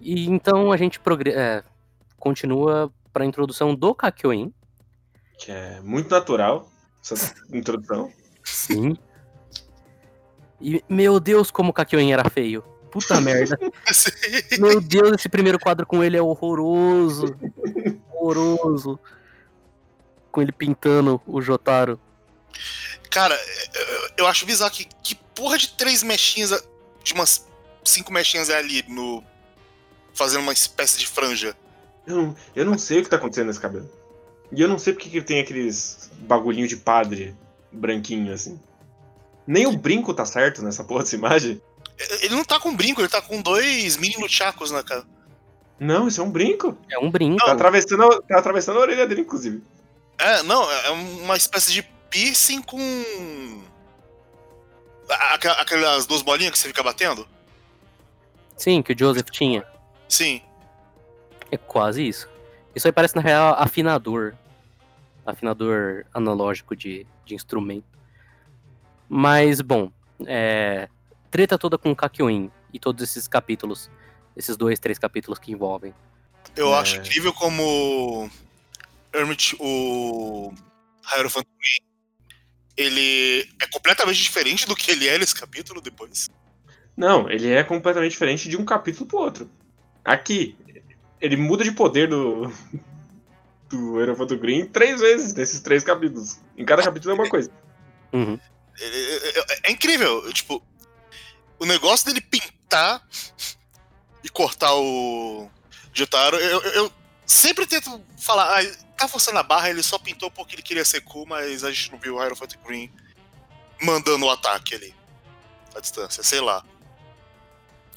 E 0.00 0.26
então 0.30 0.72
a 0.72 0.76
gente 0.76 0.98
progre- 0.98 1.32
é, 1.32 1.62
continua 2.16 2.90
pra 3.12 3.24
introdução 3.26 3.74
do 3.74 3.94
Kakyoin. 3.94 4.52
Que 5.38 5.50
é 5.52 5.80
muito 5.82 6.08
natural, 6.10 6.70
essa 7.02 7.34
introdução. 7.52 8.10
Sim. 8.44 8.96
E, 10.60 10.84
meu 10.88 11.18
Deus, 11.18 11.50
como 11.50 11.70
o 11.70 11.72
Kakyoin 11.72 12.12
era 12.12 12.28
feio. 12.28 12.62
Puta 12.90 13.18
merda. 13.22 13.58
Meu 14.58 14.80
Deus, 14.80 15.12
esse 15.12 15.28
primeiro 15.28 15.58
quadro 15.58 15.86
com 15.86 16.02
ele 16.02 16.16
é 16.16 16.22
horroroso. 16.22 17.34
Horroroso. 18.12 18.98
Com 20.30 20.42
ele 20.42 20.52
pintando 20.52 21.20
o 21.26 21.40
Jotaro. 21.40 21.98
Cara, 23.10 23.38
eu- 24.16 24.26
acho 24.26 24.46
bizarro 24.46 24.70
que, 24.70 24.86
que 25.02 25.14
porra 25.34 25.58
de 25.58 25.68
três 25.68 26.02
mechinhas, 26.02 26.50
de 27.02 27.12
umas 27.14 27.46
cinco 27.84 28.12
mechinhas 28.12 28.48
é 28.50 28.56
ali 28.58 28.84
no. 28.88 29.24
fazendo 30.14 30.42
uma 30.42 30.52
espécie 30.52 30.98
de 30.98 31.06
franja. 31.06 31.56
Eu 32.06 32.16
não, 32.16 32.36
eu 32.54 32.64
não 32.64 32.78
sei 32.78 33.00
o 33.00 33.02
que 33.02 33.08
tá 33.10 33.16
acontecendo 33.16 33.46
nesse 33.48 33.60
cabelo. 33.60 33.90
E 34.52 34.60
eu 34.60 34.68
não 34.68 34.78
sei 34.78 34.92
porque 34.92 35.08
que 35.08 35.16
ele 35.18 35.24
tem 35.24 35.40
aqueles 35.40 36.10
bagulhinho 36.20 36.66
de 36.68 36.76
padre 36.76 37.34
branquinho, 37.72 38.32
assim. 38.32 38.60
Nem 39.46 39.66
o 39.66 39.76
brinco 39.76 40.14
tá 40.14 40.24
certo 40.24 40.62
nessa 40.62 40.84
porra 40.84 41.02
dessa 41.02 41.16
imagem. 41.16 41.60
Ele 42.22 42.34
não 42.34 42.44
tá 42.44 42.58
com 42.58 42.74
brinco, 42.74 43.00
ele 43.00 43.08
tá 43.08 43.20
com 43.20 43.42
dois 43.42 43.96
mini 43.96 44.16
luchacos 44.16 44.70
na 44.70 44.82
cara. 44.82 45.04
Não, 45.78 46.08
isso 46.08 46.20
é 46.20 46.24
um 46.24 46.30
brinco. 46.30 46.76
É 46.90 46.98
um 46.98 47.10
brinco. 47.10 47.44
Tá 47.44 47.52
atravessando, 47.52 48.02
a- 48.04 48.22
tá 48.22 48.38
atravessando 48.38 48.78
a 48.78 48.82
orelha 48.82 49.06
dele, 49.06 49.22
inclusive. 49.22 49.62
É, 50.18 50.42
não, 50.42 50.70
é 50.70 50.90
uma 50.90 51.36
espécie 51.36 51.72
de 51.72 51.82
piercing 52.10 52.62
com. 52.62 52.78
Aquelas 55.58 56.06
duas 56.06 56.22
bolinhas 56.22 56.52
que 56.52 56.58
você 56.58 56.68
fica 56.68 56.82
batendo? 56.82 57.26
Sim, 58.56 58.82
que 58.82 58.92
o 58.92 58.98
Joseph 58.98 59.28
tinha. 59.30 59.64
Sim. 60.08 60.40
É 61.50 61.56
quase 61.56 62.06
isso. 62.06 62.28
Isso 62.74 62.86
aí 62.86 62.92
parece, 62.92 63.16
na 63.16 63.22
real, 63.22 63.54
afinador. 63.58 64.34
Afinador 65.26 66.04
analógico 66.14 66.76
de, 66.76 67.06
de 67.24 67.34
instrumento. 67.34 67.84
Mas, 69.12 69.60
bom, 69.60 69.90
é, 70.24 70.88
treta 71.32 71.58
toda 71.58 71.76
com 71.76 71.90
o 71.90 71.96
Kakyoin 71.96 72.48
e 72.72 72.78
todos 72.78 73.02
esses 73.02 73.26
capítulos. 73.26 73.90
Esses 74.36 74.56
dois, 74.56 74.78
três 74.78 75.00
capítulos 75.00 75.40
que 75.40 75.50
envolvem. 75.50 75.92
Eu 76.54 76.72
É. 76.72 76.78
acho 76.78 76.98
incrível 76.98 77.32
como 77.32 78.30
Hermit, 79.12 79.56
o 79.58 80.54
Hierophant 81.12 81.44
Green, 81.58 81.90
ele 82.76 83.48
é 83.60 83.66
completamente 83.66 84.22
diferente 84.22 84.66
do 84.68 84.76
que 84.76 84.92
ele 84.92 85.08
é 85.08 85.18
nesse 85.18 85.34
capítulo 85.34 85.80
depois. 85.80 86.30
Não, 86.96 87.28
ele 87.28 87.50
é 87.50 87.64
completamente 87.64 88.12
diferente 88.12 88.48
de 88.48 88.56
um 88.56 88.64
capítulo 88.64 89.06
pro 89.06 89.18
outro. 89.18 89.50
Aqui, 90.04 90.56
ele 91.20 91.36
muda 91.36 91.64
de 91.64 91.72
poder 91.72 92.08
do. 92.08 92.50
do 93.68 93.98
Aerofoto 93.98 94.36
Green 94.36 94.66
três 94.66 95.00
vezes 95.00 95.34
nesses 95.34 95.60
três 95.60 95.82
capítulos. 95.84 96.38
Em 96.56 96.64
cada 96.64 96.82
capítulo 96.82 97.12
é 97.12 97.14
uma 97.14 97.28
coisa. 97.28 97.50
Uhum. 98.12 98.38
É, 98.80 99.28
é- 99.40 99.60
é 99.64 99.70
incrível, 99.72 100.32
tipo, 100.32 100.62
o 101.58 101.66
negócio 101.66 102.06
dele 102.06 102.20
pintar 102.20 103.06
e 104.24 104.28
cortar 104.28 104.74
o 104.74 105.48
Jotaro, 105.92 106.36
eu, 106.38 106.60
eu- 106.62 106.72
eu 106.84 106.92
sempre 107.26 107.66
tento 107.66 108.00
falar, 108.18 108.60
ah, 108.60 108.76
tá 108.96 109.06
forçando 109.08 109.38
a 109.38 109.42
barra, 109.42 109.70
ele 109.70 109.82
só 109.82 109.98
pintou 109.98 110.30
porque 110.30 110.54
ele 110.54 110.62
queria 110.62 110.84
ser 110.84 111.00
cool, 111.02 111.26
mas 111.26 111.62
a 111.64 111.70
gente 111.70 111.92
não 111.92 111.98
viu 111.98 112.16
o 112.16 112.22
Hierophant 112.22 112.54
Green 112.64 112.90
mandando 113.82 114.26
o 114.26 114.30
ataque 114.30 114.74
ali, 114.74 114.94
à 115.74 115.80
distância, 115.80 116.22
sei 116.22 116.40
lá. 116.40 116.64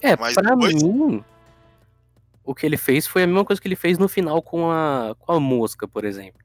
É, 0.01 0.17
Mas 0.17 0.33
pra 0.33 0.43
depois- 0.55 0.81
mim, 0.83 1.23
o 2.43 2.53
que 2.53 2.65
ele 2.65 2.77
fez 2.77 3.07
foi 3.07 3.23
a 3.23 3.27
mesma 3.27 3.45
coisa 3.45 3.61
que 3.61 3.67
ele 3.67 3.75
fez 3.75 3.97
no 3.97 4.09
final 4.09 4.41
com 4.41 4.69
a, 4.69 5.15
com 5.17 5.31
a 5.31 5.39
mosca, 5.39 5.87
por 5.87 6.03
exemplo. 6.03 6.41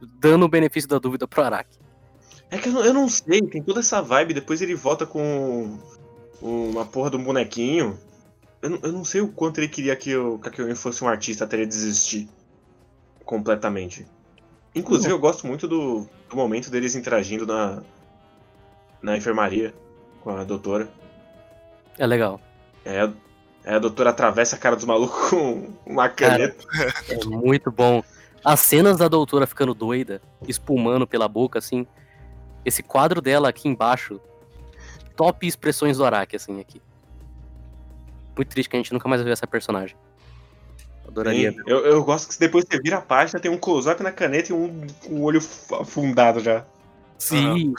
Dando 0.00 0.44
o 0.44 0.48
benefício 0.48 0.88
da 0.88 0.98
dúvida 0.98 1.26
pro 1.28 1.42
Araki. 1.42 1.78
É 2.50 2.58
que 2.58 2.68
eu 2.68 2.72
não, 2.72 2.84
eu 2.84 2.94
não 2.94 3.08
sei, 3.08 3.42
tem 3.42 3.62
toda 3.62 3.80
essa 3.80 4.00
vibe, 4.00 4.34
depois 4.34 4.62
ele 4.62 4.74
volta 4.74 5.04
com 5.06 5.78
uma 6.40 6.84
porra 6.84 7.10
de 7.10 7.16
um 7.16 7.24
bonequinho. 7.24 7.98
Eu 8.62 8.70
não, 8.70 8.78
eu 8.82 8.92
não 8.92 9.04
sei 9.04 9.20
o 9.20 9.28
quanto 9.28 9.58
ele 9.58 9.68
queria 9.68 9.96
que 9.96 10.16
o 10.16 10.38
Kakyoin 10.38 10.74
fosse 10.74 11.02
um 11.02 11.08
artista 11.08 11.44
até 11.44 11.56
ele 11.56 11.66
desistir 11.66 12.28
completamente. 13.24 14.06
Inclusive, 14.74 15.12
eu 15.12 15.18
gosto 15.18 15.46
muito 15.46 15.68
do, 15.68 16.06
do 16.28 16.36
momento 16.36 16.70
deles 16.70 16.94
interagindo 16.94 17.46
na, 17.46 17.82
na 19.02 19.16
enfermaria 19.16 19.74
com 20.22 20.30
a 20.30 20.44
doutora. 20.44 20.88
É 21.98 22.06
legal. 22.06 22.40
É, 22.84 23.00
a- 23.02 23.12
é 23.64 23.74
a 23.74 23.78
doutora 23.78 24.10
atravessa 24.10 24.56
a 24.56 24.58
cara 24.58 24.76
dos 24.76 24.84
malucos 24.84 25.28
com 25.30 25.70
uma 25.86 26.08
caneta. 26.08 26.64
É 27.08 27.24
muito 27.24 27.70
bom. 27.70 28.02
As 28.44 28.60
cenas 28.60 28.98
da 28.98 29.08
doutora 29.08 29.46
ficando 29.46 29.72
doida, 29.74 30.20
espumando 30.46 31.06
pela 31.06 31.26
boca, 31.28 31.58
assim. 31.58 31.86
Esse 32.64 32.82
quadro 32.82 33.20
dela 33.20 33.48
aqui 33.48 33.68
embaixo. 33.68 34.20
Top 35.16 35.46
expressões 35.46 35.98
do 35.98 36.04
Araki, 36.04 36.36
assim, 36.36 36.60
aqui. 36.60 36.80
Muito 38.36 38.48
triste 38.48 38.68
que 38.68 38.76
a 38.76 38.78
gente 38.80 38.92
nunca 38.92 39.08
mais 39.08 39.22
ver 39.22 39.30
essa 39.30 39.46
personagem. 39.46 39.96
Adoraria. 41.06 41.52
Sim, 41.52 41.58
eu, 41.66 41.84
eu 41.84 42.02
gosto 42.02 42.28
que 42.32 42.38
depois 42.40 42.64
você 42.68 42.80
vira 42.80 42.98
a 42.98 43.00
página, 43.00 43.38
tem 43.38 43.50
um 43.50 43.58
close-up 43.58 44.02
na 44.02 44.10
caneta 44.10 44.50
e 44.50 44.54
um 44.54 44.86
o 45.08 45.22
olho 45.22 45.38
afundado 45.80 46.40
já. 46.40 46.64
Sim, 47.18 47.74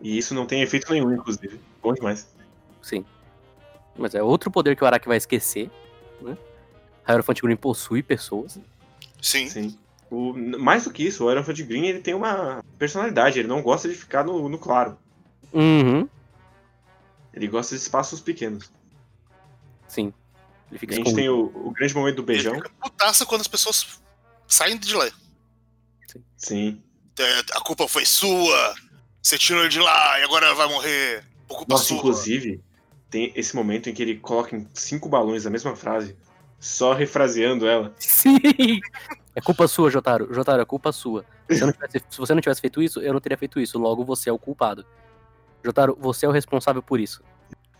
E 0.00 0.16
isso 0.16 0.34
não 0.34 0.46
tem 0.46 0.62
efeito 0.62 0.92
nenhum, 0.92 1.12
inclusive. 1.12 1.60
Bom 1.82 1.92
demais. 1.92 2.28
sim. 2.82 3.04
Mas 3.96 4.14
é 4.14 4.22
outro 4.22 4.48
poder 4.48 4.76
que 4.76 4.84
o 4.84 4.86
Araki 4.86 5.08
vai 5.08 5.16
esquecer, 5.16 5.68
né? 6.20 6.38
Hierophant 7.08 7.40
Green 7.42 7.56
possui 7.56 8.00
pessoas. 8.00 8.60
Sim. 9.20 9.48
Sim. 9.48 9.78
O, 10.10 10.32
mais 10.34 10.84
do 10.84 10.90
que 10.92 11.06
isso, 11.06 11.24
o 11.24 11.30
Iron 11.30 11.44
Fat 11.44 11.60
Green 11.62 11.86
ele 11.86 12.00
tem 12.00 12.14
uma 12.14 12.64
personalidade, 12.78 13.38
ele 13.38 13.48
não 13.48 13.60
gosta 13.62 13.88
de 13.88 13.94
ficar 13.94 14.24
no, 14.24 14.48
no 14.48 14.58
claro. 14.58 14.96
Uhum, 15.52 16.08
Ele 17.34 17.46
gosta 17.48 17.74
de 17.76 17.80
espaços 17.82 18.20
pequenos. 18.20 18.70
sim. 19.86 20.12
Ele 20.70 20.76
A 20.76 20.78
fica 20.80 20.94
gente 20.94 21.06
escondido. 21.08 21.16
tem 21.16 21.28
o, 21.30 21.68
o 21.68 21.70
grande 21.70 21.94
momento 21.94 22.16
do 22.16 22.22
Ele 22.22 22.26
beijão. 22.26 22.54
fica 22.54 22.70
putaça 22.80 23.24
quando 23.24 23.40
as 23.40 23.48
pessoas 23.48 24.00
saem 24.46 24.76
de 24.78 24.94
lá. 24.94 25.08
Sim. 26.36 26.82
É, 27.18 27.38
A 27.56 27.60
culpa 27.60 27.88
foi 27.88 28.04
sua, 28.04 28.74
você 29.22 29.38
tirou 29.38 29.62
ele 29.62 29.70
de 29.70 29.80
lá 29.80 30.20
e 30.20 30.24
agora 30.24 30.54
vai 30.54 30.68
morrer. 30.68 31.24
Por 31.46 31.56
culpa 31.58 31.72
Nossa, 31.74 31.84
sua. 31.84 31.96
inclusive, 31.96 32.62
tem 33.10 33.32
esse 33.34 33.56
momento 33.56 33.88
em 33.88 33.94
que 33.94 34.02
ele 34.02 34.18
coloca 34.18 34.54
em 34.56 34.66
cinco 34.74 35.08
balões 35.08 35.46
a 35.46 35.50
mesma 35.50 35.74
frase, 35.74 36.14
só 36.60 36.92
refraseando 36.92 37.66
ela. 37.66 37.94
Sim! 37.98 38.38
É 39.38 39.40
culpa 39.40 39.68
sua, 39.68 39.88
Jotaro. 39.90 40.34
Jotaro, 40.34 40.60
é 40.60 40.64
culpa 40.64 40.90
sua. 40.90 41.24
Se, 41.48 41.60
tivesse- 41.72 42.04
se 42.10 42.18
você 42.18 42.34
não 42.34 42.40
tivesse 42.40 42.60
feito 42.60 42.82
isso, 42.82 43.00
eu 43.00 43.12
não 43.12 43.20
teria 43.20 43.38
feito 43.38 43.60
isso. 43.60 43.78
Logo, 43.78 44.04
você 44.04 44.28
é 44.28 44.32
o 44.32 44.38
culpado. 44.38 44.84
Jotaro, 45.64 45.96
você 46.00 46.26
é 46.26 46.28
o 46.28 46.32
responsável 46.32 46.82
por 46.82 46.98
isso. 46.98 47.22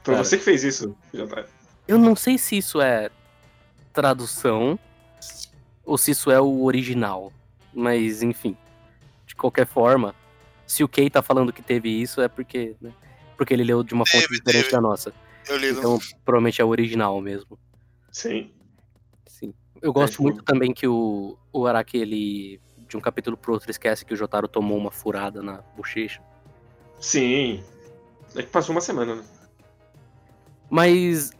Foi 0.04 0.14
Cara. 0.14 0.24
você 0.24 0.38
que 0.38 0.44
fez 0.44 0.62
isso, 0.62 0.96
Jotaro. 1.12 1.46
Eu 1.86 1.98
não 1.98 2.14
sei 2.14 2.38
se 2.38 2.56
isso 2.56 2.80
é 2.80 3.10
tradução 3.92 4.78
ou 5.84 5.98
se 5.98 6.12
isso 6.12 6.30
é 6.30 6.40
o 6.40 6.62
original. 6.62 7.32
Mas, 7.74 8.22
enfim. 8.22 8.56
De 9.26 9.34
qualquer 9.34 9.66
forma, 9.66 10.14
se 10.66 10.82
o 10.84 10.88
Kei 10.88 11.10
tá 11.10 11.22
falando 11.22 11.52
que 11.52 11.62
teve 11.62 11.88
isso, 11.88 12.20
é 12.20 12.28
porque. 12.28 12.76
né, 12.80 12.92
porque 13.36 13.54
ele 13.54 13.62
leu 13.64 13.82
de 13.84 13.94
uma 13.94 14.04
fonte 14.06 14.22
Teve, 14.26 14.38
diferente 14.40 14.62
teve. 14.64 14.72
da 14.72 14.80
nossa. 14.80 15.12
Eu 15.48 15.56
li 15.56 15.70
Então, 15.70 15.98
provavelmente 16.24 16.60
é 16.60 16.64
o 16.64 16.68
original 16.68 17.20
mesmo. 17.20 17.58
Sim. 18.10 18.50
Eu 19.80 19.92
gosto 19.92 20.12
tipo- 20.12 20.22
muito 20.24 20.42
também 20.42 20.72
que 20.72 20.86
o, 20.86 21.36
o 21.52 21.66
Araki, 21.66 21.98
ele. 21.98 22.60
De 22.88 22.96
um 22.96 23.00
capítulo 23.00 23.36
pro 23.36 23.52
outro, 23.52 23.70
esquece 23.70 24.02
que 24.04 24.14
o 24.14 24.16
Jotaro 24.16 24.48
tomou 24.48 24.78
uma 24.78 24.90
furada 24.90 25.42
na 25.42 25.60
bochecha. 25.76 26.22
Sim. 26.98 27.62
É 28.34 28.42
que 28.42 28.48
passou 28.48 28.74
uma 28.74 28.80
semana, 28.80 29.16
né? 29.16 29.24
Mas 30.70 31.32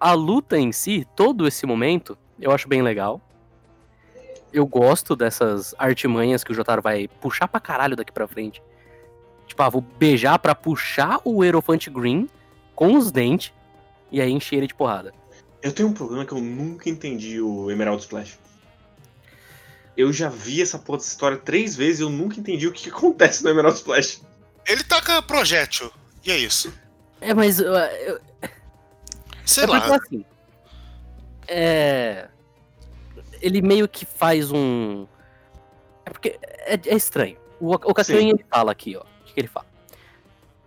a 0.00 0.12
luta 0.12 0.58
em 0.58 0.72
si, 0.72 1.06
todo 1.14 1.46
esse 1.46 1.64
momento, 1.66 2.18
eu 2.40 2.50
acho 2.50 2.66
bem 2.68 2.82
legal. 2.82 3.20
Eu 4.52 4.66
gosto 4.66 5.14
dessas 5.14 5.74
artimanhas 5.78 6.42
que 6.42 6.50
o 6.50 6.54
Jotaro 6.54 6.82
vai 6.82 7.06
puxar 7.06 7.46
pra 7.46 7.60
caralho 7.60 7.94
daqui 7.94 8.10
pra 8.10 8.26
frente. 8.26 8.62
Tipo, 9.46 9.62
ah, 9.62 9.68
vou 9.68 9.80
beijar 9.80 10.38
pra 10.38 10.54
puxar 10.54 11.20
o 11.24 11.44
Erofante 11.44 11.90
Green 11.90 12.28
com 12.74 12.96
os 12.96 13.12
dentes 13.12 13.52
e 14.10 14.20
aí 14.20 14.30
encher 14.32 14.56
ele 14.56 14.66
de 14.66 14.74
porrada. 14.74 15.12
Eu 15.62 15.72
tenho 15.72 15.88
um 15.88 15.92
problema 15.92 16.24
que 16.24 16.32
eu 16.32 16.40
nunca 16.40 16.88
entendi 16.88 17.40
o 17.40 17.70
Emerald 17.70 18.02
Splash. 18.02 18.38
Eu 19.96 20.12
já 20.12 20.28
vi 20.28 20.62
essa 20.62 20.78
porra 20.78 20.98
dessa 20.98 21.10
história 21.10 21.36
três 21.36 21.74
vezes 21.74 22.00
e 22.00 22.02
eu 22.02 22.10
nunca 22.10 22.38
entendi 22.38 22.68
o 22.68 22.72
que, 22.72 22.84
que 22.84 22.88
acontece 22.90 23.42
no 23.42 23.50
Emerald 23.50 23.76
Splash. 23.76 24.22
Ele 24.66 24.84
taca 24.84 25.20
projétil. 25.20 25.90
E 26.24 26.30
é 26.30 26.36
isso. 26.36 26.72
É, 27.20 27.34
mas 27.34 27.58
eu, 27.58 27.74
eu, 27.74 28.20
Sei 29.48 29.64
é 29.64 29.66
lá. 29.66 29.80
porque 29.80 30.16
assim. 30.16 30.24
É. 31.48 32.28
Ele 33.40 33.62
meio 33.62 33.88
que 33.88 34.04
faz 34.04 34.52
um. 34.52 35.06
É 36.04 36.10
porque 36.10 36.38
é, 36.42 36.74
é 36.74 36.94
estranho. 36.94 37.38
O, 37.58 37.74
o 37.74 37.94
ele 38.10 38.44
fala 38.50 38.70
aqui, 38.70 38.94
ó. 38.94 39.00
O 39.00 39.24
que, 39.24 39.32
que 39.32 39.40
ele 39.40 39.48
fala? 39.48 39.66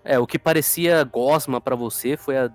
É, 0.03 0.17
o 0.17 0.25
que 0.25 0.39
parecia 0.39 1.03
gosma 1.03 1.61
pra 1.61 1.75
você 1.75 2.17
foi 2.17 2.37
a 2.37 2.51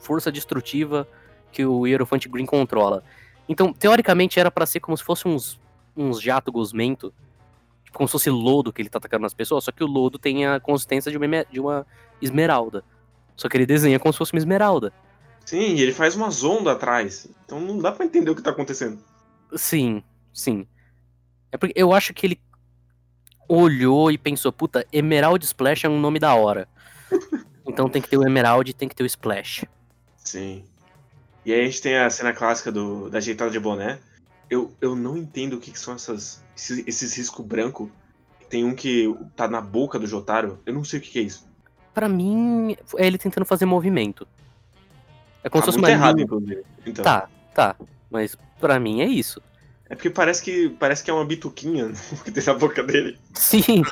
força 0.00 0.32
destrutiva 0.32 1.06
que 1.50 1.64
o 1.64 1.86
Hierophant 1.86 2.26
Green 2.28 2.46
controla. 2.46 3.02
Então, 3.48 3.72
teoricamente, 3.72 4.38
era 4.38 4.50
pra 4.50 4.66
ser 4.66 4.80
como 4.80 4.96
se 4.96 5.02
fosse 5.02 5.26
uns, 5.26 5.60
uns 5.96 6.20
jato 6.20 6.52
gosmento. 6.52 7.12
Tipo, 7.84 7.98
como 7.98 8.08
se 8.08 8.12
fosse 8.12 8.30
lodo 8.30 8.72
que 8.72 8.80
ele 8.80 8.88
tá 8.88 8.98
atacando 8.98 9.22
nas 9.22 9.34
pessoas, 9.34 9.64
só 9.64 9.72
que 9.72 9.82
o 9.82 9.86
lodo 9.86 10.18
tem 10.18 10.46
a 10.46 10.60
consistência 10.60 11.10
de 11.10 11.16
uma, 11.16 11.44
de 11.50 11.60
uma 11.60 11.86
esmeralda. 12.22 12.84
Só 13.36 13.48
que 13.48 13.56
ele 13.56 13.66
desenha 13.66 13.98
como 13.98 14.12
se 14.12 14.18
fosse 14.18 14.32
uma 14.32 14.38
esmeralda. 14.38 14.92
Sim, 15.44 15.74
e 15.74 15.82
ele 15.82 15.92
faz 15.92 16.14
uma 16.14 16.30
zonda 16.30 16.72
atrás. 16.72 17.26
Então 17.44 17.60
não 17.60 17.78
dá 17.78 17.90
pra 17.90 18.04
entender 18.04 18.30
o 18.30 18.36
que 18.36 18.42
tá 18.42 18.50
acontecendo. 18.50 18.98
Sim, 19.56 20.02
sim. 20.32 20.66
É 21.50 21.56
porque 21.56 21.72
eu 21.76 21.92
acho 21.92 22.14
que 22.14 22.26
ele 22.26 22.40
olhou 23.48 24.12
e 24.12 24.18
pensou, 24.18 24.52
puta, 24.52 24.86
Emerald 24.92 25.44
Splash 25.44 25.84
é 25.84 25.88
um 25.88 25.98
nome 25.98 26.18
da 26.18 26.34
hora. 26.34 26.68
Então 27.66 27.88
tem 27.88 28.02
que 28.02 28.08
ter 28.08 28.16
o 28.16 28.26
Emerald 28.26 28.68
e 28.68 28.74
tem 28.74 28.88
que 28.88 28.96
ter 28.96 29.04
o 29.04 29.06
Splash. 29.06 29.64
Sim. 30.16 30.64
E 31.44 31.52
aí 31.52 31.60
a 31.60 31.64
gente 31.64 31.80
tem 31.80 31.96
a 31.96 32.10
cena 32.10 32.32
clássica 32.32 32.70
do, 32.70 33.08
da 33.08 33.18
ajeitada 33.18 33.50
de 33.50 33.58
boné. 33.58 33.98
Eu, 34.48 34.74
eu 34.80 34.94
não 34.96 35.16
entendo 35.16 35.54
o 35.54 35.60
que, 35.60 35.70
que 35.70 35.78
são 35.78 35.94
essas, 35.94 36.42
esses, 36.56 36.86
esses 36.86 37.14
riscos 37.14 37.44
branco. 37.44 37.90
Tem 38.48 38.64
um 38.64 38.74
que 38.74 39.14
tá 39.36 39.46
na 39.48 39.60
boca 39.60 39.98
do 39.98 40.06
Jotaro. 40.06 40.58
Eu 40.66 40.74
não 40.74 40.84
sei 40.84 40.98
o 40.98 41.02
que, 41.02 41.10
que 41.10 41.18
é 41.20 41.22
isso. 41.22 41.48
Pra 41.94 42.08
mim, 42.08 42.76
é 42.96 43.06
ele 43.06 43.16
tentando 43.18 43.44
fazer 43.44 43.64
movimento. 43.64 44.26
É 45.42 45.48
como 45.48 45.62
tá 45.62 45.66
se 45.66 45.72
fosse 45.72 45.78
muito 45.78 45.88
uma 45.88 45.90
errado, 45.90 46.16
linha. 46.16 46.24
inclusive. 46.24 46.62
Então, 46.84 47.04
Tá, 47.04 47.28
tá. 47.54 47.76
Mas 48.10 48.36
pra 48.58 48.78
mim 48.78 49.00
é 49.00 49.06
isso. 49.06 49.40
É 49.88 49.94
porque 49.94 50.10
parece 50.10 50.42
que, 50.42 50.68
parece 50.68 51.02
que 51.02 51.10
é 51.10 51.14
uma 51.14 51.24
bituquinha 51.24 51.92
que 52.24 52.30
tem 52.30 52.44
na 52.44 52.54
boca 52.54 52.82
dele. 52.82 53.18
Sim. 53.34 53.82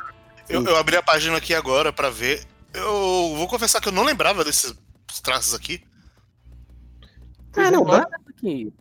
Eu, 0.47 0.63
eu 0.63 0.75
abri 0.77 0.95
a 0.95 1.03
página 1.03 1.37
aqui 1.37 1.53
agora 1.53 1.91
pra 1.91 2.09
ver. 2.09 2.43
Eu 2.73 3.35
vou 3.35 3.47
confessar 3.47 3.81
que 3.81 3.87
eu 3.87 3.93
não 3.93 4.03
lembrava 4.03 4.43
desses 4.43 4.75
traços 5.23 5.53
aqui. 5.53 5.81
Ah, 7.59 7.67
é, 7.67 7.71
não, 7.71 7.83
dá- 7.83 7.99
nada 7.99 8.19
que. 8.37 8.73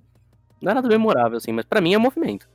Não 0.61 0.73
é 0.73 0.75
nada 0.75 0.89
memorável, 0.89 1.37
assim, 1.39 1.53
mas 1.53 1.65
pra 1.65 1.81
mim 1.81 1.95
é 1.95 1.99
movimento. 1.99 2.49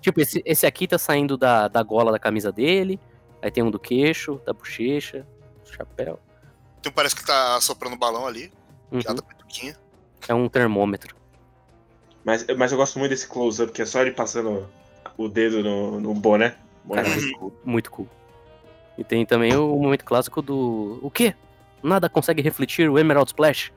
Tipo, 0.00 0.20
esse, 0.20 0.42
esse 0.44 0.66
aqui 0.66 0.86
tá 0.86 0.98
saindo 0.98 1.36
da, 1.36 1.68
da 1.68 1.82
gola 1.82 2.12
da 2.12 2.18
camisa 2.18 2.50
dele. 2.52 2.98
Aí 3.42 3.50
tem 3.50 3.62
um 3.62 3.70
do 3.70 3.78
queixo, 3.78 4.40
da 4.46 4.52
bochecha, 4.52 5.26
do 5.64 5.72
chapéu. 5.74 6.18
Então 6.80 6.92
parece 6.92 7.14
que 7.16 7.24
tá 7.24 7.60
soprando 7.60 7.96
balão 7.96 8.26
ali. 8.26 8.50
Uhum. 8.90 9.00
Tá. 9.00 9.14
É 10.28 10.34
um 10.34 10.48
termômetro. 10.48 11.14
Mas, 12.24 12.46
mas 12.56 12.72
eu 12.72 12.78
gosto 12.78 12.98
muito 12.98 13.10
desse 13.10 13.28
close-up, 13.28 13.72
que 13.72 13.82
é 13.82 13.86
só 13.86 14.00
ele 14.00 14.12
passando 14.12 14.66
o 15.16 15.28
dedo 15.28 15.62
no, 15.62 16.00
no 16.00 16.14
boné. 16.14 16.54
Boné 16.84 17.02
Cara, 17.02 17.14
muito 17.14 17.38
cool. 17.38 17.52
Muito 17.64 17.90
cool. 17.90 18.08
E 18.96 19.04
tem 19.04 19.26
também 19.26 19.54
o 19.56 19.76
momento 19.76 20.04
clássico 20.04 20.40
do. 20.40 20.98
O 21.02 21.10
quê? 21.10 21.34
Nada 21.82 22.08
consegue 22.08 22.40
refletir 22.40 22.88
o 22.88 22.98
Emerald 22.98 23.28
Splash. 23.28 23.72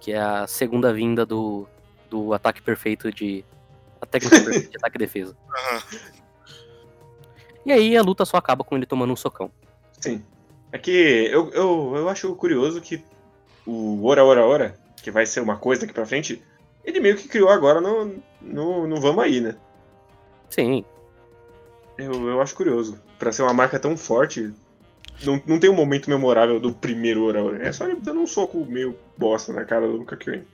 Que 0.00 0.12
é 0.12 0.20
a 0.20 0.46
segunda 0.46 0.92
vinda 0.92 1.26
do, 1.26 1.66
do 2.08 2.32
ataque 2.32 2.62
perfeito 2.62 3.10
de. 3.12 3.44
A 4.00 4.06
técnica 4.06 4.40
perfeita 4.44 4.70
de 4.70 4.76
ataque 4.76 4.96
e 4.96 4.98
defesa. 4.98 5.36
Aham. 5.50 5.82
E 7.66 7.72
aí 7.72 7.96
a 7.96 8.02
luta 8.02 8.24
só 8.24 8.36
acaba 8.36 8.64
com 8.64 8.76
ele 8.76 8.86
tomando 8.86 9.12
um 9.12 9.16
socão. 9.16 9.50
Sim. 10.00 10.22
É 10.72 10.78
que 10.78 10.90
eu, 10.90 11.50
eu, 11.50 11.92
eu 11.96 12.08
acho 12.08 12.34
curioso 12.34 12.80
que 12.80 13.02
o 13.66 14.06
Ora 14.06 14.24
Ora 14.24 14.46
Ora, 14.46 14.78
que 15.02 15.10
vai 15.10 15.26
ser 15.26 15.40
uma 15.40 15.56
coisa 15.56 15.82
daqui 15.82 15.92
pra 15.92 16.06
frente, 16.06 16.42
ele 16.84 17.00
meio 17.00 17.16
que 17.16 17.28
criou 17.28 17.50
agora 17.50 17.80
no, 17.80 18.14
no, 18.40 18.86
no 18.86 19.00
Vamos 19.00 19.22
Aí, 19.22 19.40
né? 19.40 19.56
Sim. 20.48 20.84
Eu, 21.98 22.12
eu 22.28 22.40
acho 22.40 22.54
curioso. 22.54 22.98
Pra 23.18 23.32
ser 23.32 23.42
uma 23.42 23.52
marca 23.52 23.78
tão 23.78 23.96
forte, 23.96 24.52
não, 25.22 25.42
não 25.46 25.58
tem 25.58 25.68
um 25.68 25.74
momento 25.74 26.08
memorável 26.08 26.60
do 26.60 26.72
primeiro 26.72 27.26
Ora. 27.26 27.62
É 27.62 27.72
só 27.72 27.86
ele 27.86 28.00
dando 28.00 28.20
um 28.20 28.26
soco 28.26 28.64
meio 28.64 28.96
bosta 29.16 29.52
na 29.52 29.64
cara 29.64 29.86
do 29.86 30.04
Kakyoin. 30.04 30.44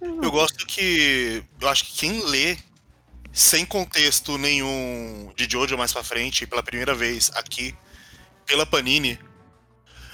Eu 0.00 0.30
gosto 0.30 0.66
que. 0.66 1.42
Eu 1.60 1.68
acho 1.68 1.84
que 1.84 1.92
quem 1.92 2.24
lê 2.26 2.56
sem 3.32 3.64
contexto 3.64 4.38
nenhum 4.38 5.32
de 5.34 5.48
Jojo 5.50 5.76
mais 5.76 5.92
pra 5.92 6.04
frente, 6.04 6.46
pela 6.46 6.62
primeira 6.62 6.94
vez 6.94 7.30
aqui, 7.34 7.74
pela 8.46 8.64
Panini, 8.64 9.18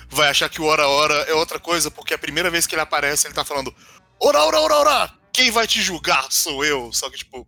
vai 0.08 0.28
achar 0.28 0.48
que 0.48 0.60
o 0.60 0.64
Ora 0.64 0.88
Ora 0.88 1.14
é 1.22 1.34
outra 1.34 1.58
coisa, 1.58 1.90
porque 1.90 2.14
a 2.14 2.18
primeira 2.18 2.50
vez 2.50 2.66
que 2.66 2.74
ele 2.74 2.82
aparece, 2.82 3.26
ele 3.26 3.34
tá 3.34 3.44
falando: 3.44 3.74
Ora, 4.20 4.44
ora, 4.44 4.60
ora, 4.60 4.74
ora! 4.76 5.14
Quem 5.32 5.50
vai 5.50 5.66
te 5.66 5.82
julgar 5.82 6.30
sou 6.30 6.64
eu. 6.64 6.92
Só 6.92 7.10
que, 7.10 7.18
tipo. 7.18 7.46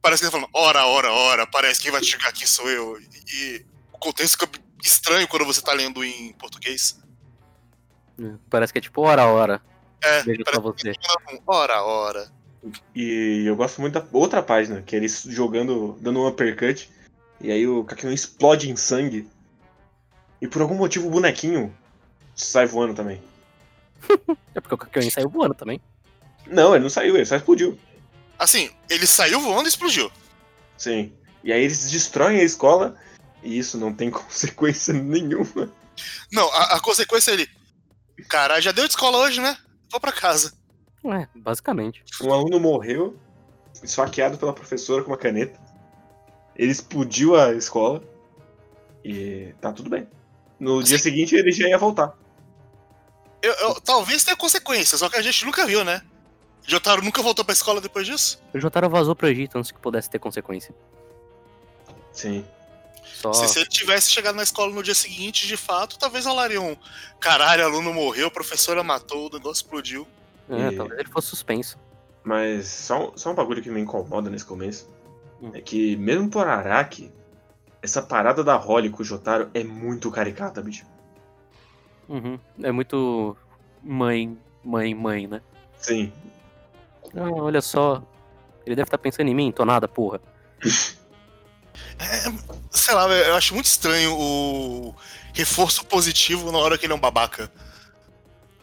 Parece 0.00 0.22
que 0.22 0.26
ele 0.26 0.32
tá 0.32 0.38
falando: 0.38 0.50
Ora, 0.54 0.86
ora, 0.86 1.12
ora, 1.12 1.46
parece 1.46 1.80
que 1.80 1.84
quem 1.84 1.92
vai 1.92 2.00
te 2.00 2.10
julgar 2.10 2.28
aqui 2.28 2.46
sou 2.46 2.68
eu. 2.70 3.00
E 3.32 3.64
o 3.92 3.98
contexto 3.98 4.38
estranho 4.82 5.26
quando 5.28 5.44
você 5.44 5.60
tá 5.62 5.72
lendo 5.72 6.02
em 6.04 6.32
português. 6.34 6.98
Parece 8.48 8.72
que 8.72 8.78
é 8.78 8.82
tipo 8.82 9.02
hora 9.02 9.22
a 9.22 9.26
hora. 9.26 9.62
É, 10.02 10.22
Beijo 10.22 10.44
pra 10.44 10.60
você. 10.60 10.92
que 10.92 11.06
tá 11.06 11.16
falando, 11.24 11.42
ora, 11.46 11.82
ora. 11.82 12.32
E 12.94 13.44
eu 13.46 13.56
gosto 13.56 13.80
muito 13.80 13.94
da 13.94 14.06
outra 14.12 14.42
página, 14.42 14.82
que 14.82 14.94
é 14.94 14.98
eles 14.98 15.22
jogando, 15.26 15.96
dando 16.00 16.20
um 16.20 16.26
uppercut, 16.26 16.90
e 17.40 17.50
aí 17.50 17.66
o 17.66 17.84
Kakyoin 17.84 18.14
explode 18.14 18.70
em 18.70 18.76
sangue. 18.76 19.28
E 20.40 20.46
por 20.46 20.62
algum 20.62 20.74
motivo 20.74 21.06
o 21.06 21.10
bonequinho 21.10 21.74
sai 22.34 22.66
voando 22.66 22.94
também. 22.94 23.22
É 24.54 24.60
porque 24.60 24.74
o 24.74 24.78
Kakyoin 24.78 25.10
saiu 25.10 25.28
voando 25.28 25.54
também. 25.54 25.80
Não, 26.46 26.74
ele 26.74 26.82
não 26.82 26.90
saiu, 26.90 27.14
ele 27.14 27.24
só 27.24 27.36
explodiu. 27.36 27.78
Assim, 28.38 28.70
ele 28.88 29.06
saiu 29.06 29.40
voando 29.40 29.66
e 29.66 29.68
explodiu. 29.68 30.10
Sim. 30.76 31.12
E 31.44 31.52
aí 31.52 31.62
eles 31.62 31.90
destroem 31.90 32.40
a 32.40 32.42
escola 32.42 32.96
e 33.42 33.58
isso 33.58 33.78
não 33.78 33.92
tem 33.92 34.10
consequência 34.10 34.92
nenhuma. 34.94 35.70
Não, 36.32 36.48
a, 36.52 36.76
a 36.76 36.80
consequência 36.80 37.30
é 37.30 37.34
ele. 37.34 37.48
Caralho, 38.28 38.62
já 38.62 38.72
deu 38.72 38.84
de 38.86 38.90
escola 38.92 39.18
hoje, 39.18 39.40
né? 39.40 39.56
Vou 39.90 40.00
pra 40.00 40.12
casa. 40.12 40.52
É, 41.04 41.26
basicamente. 41.34 42.02
Um 42.22 42.32
aluno 42.32 42.60
morreu, 42.60 43.18
esfaqueado 43.82 44.36
pela 44.36 44.52
professora 44.52 45.02
com 45.02 45.10
uma 45.10 45.16
caneta. 45.16 45.58
Ele 46.54 46.70
explodiu 46.70 47.34
a 47.36 47.52
escola 47.54 48.02
e 49.04 49.54
tá 49.60 49.72
tudo 49.72 49.88
bem. 49.88 50.06
No 50.58 50.82
dia 50.82 50.98
seguinte 50.98 51.34
ele 51.34 51.50
já 51.52 51.66
ia 51.66 51.78
voltar. 51.78 52.12
Eu, 53.40 53.52
eu- 53.54 53.80
talvez 53.80 54.22
tenha 54.22 54.36
consequência, 54.36 54.98
só 54.98 55.08
que 55.08 55.16
a 55.16 55.22
gente 55.22 55.44
nunca 55.46 55.66
viu, 55.66 55.82
né? 55.84 56.02
Jotaro 56.66 57.02
nunca 57.02 57.22
voltou 57.22 57.42
pra 57.42 57.54
escola 57.54 57.80
depois 57.80 58.06
disso? 58.06 58.38
O 58.52 58.60
Jotaro 58.60 58.90
vazou 58.90 59.16
pro 59.16 59.26
Egito 59.28 59.56
antes 59.56 59.70
que 59.70 59.78
pudesse 59.78 60.10
ter 60.10 60.18
consequência. 60.18 60.74
Sim. 62.12 62.44
Só... 63.14 63.32
Se, 63.32 63.48
se 63.48 63.58
ele 63.58 63.68
tivesse 63.68 64.10
chegado 64.10 64.34
na 64.36 64.42
escola 64.42 64.72
no 64.72 64.82
dia 64.82 64.94
seguinte, 64.94 65.46
de 65.46 65.56
fato, 65.56 65.98
talvez 65.98 66.24
rolaria 66.26 66.60
um 66.60 66.76
caralho, 67.20 67.64
aluno 67.64 67.92
morreu, 67.92 68.28
a 68.28 68.30
professora 68.30 68.82
matou, 68.82 69.26
o 69.28 69.32
negócio 69.32 69.62
explodiu. 69.62 70.06
É, 70.48 70.68
E- 70.68 70.76
talvez 70.76 71.00
ele 71.00 71.08
fosse 71.10 71.28
suspenso. 71.28 71.78
Mas 72.24 72.68
só, 72.68 73.12
só 73.16 73.30
um 73.30 73.34
bagulho 73.34 73.62
que 73.62 73.70
me 73.70 73.80
incomoda 73.80 74.28
nesse 74.30 74.44
começo 74.44 74.88
Hum. 75.42 75.50
é 75.54 75.60
que, 75.60 75.96
mesmo 75.96 76.28
por 76.28 76.46
Araki, 76.46 77.10
essa 77.82 78.02
parada 78.02 78.44
da 78.44 78.56
Holly 78.56 78.90
com 78.90 79.02
o 79.02 79.04
Jotaro 79.04 79.50
é 79.54 79.64
muito 79.64 80.10
caricata, 80.10 80.60
bicho. 80.60 80.84
Uhum. 82.08 82.38
É 82.62 82.70
muito 82.72 83.36
mãe, 83.82 84.36
mãe, 84.64 84.94
mãe, 84.94 85.26
né? 85.26 85.40
Sim. 85.78 86.12
Ah, 87.16 87.30
olha 87.32 87.62
só. 87.62 88.02
Ele 88.66 88.76
deve 88.76 88.88
estar 88.88 88.98
pensando 88.98 89.28
em 89.28 89.34
mim, 89.34 89.50
tô 89.50 89.64
nada, 89.64 89.88
porra. 89.88 90.20
Sei 92.70 92.94
lá, 92.94 93.08
eu 93.08 93.34
acho 93.34 93.54
muito 93.54 93.66
estranho 93.66 94.14
o 94.16 94.94
reforço 95.34 95.84
positivo 95.86 96.50
na 96.52 96.58
hora 96.58 96.76
que 96.78 96.86
ele 96.86 96.92
é 96.92 96.96
um 96.96 97.00
babaca. 97.00 97.50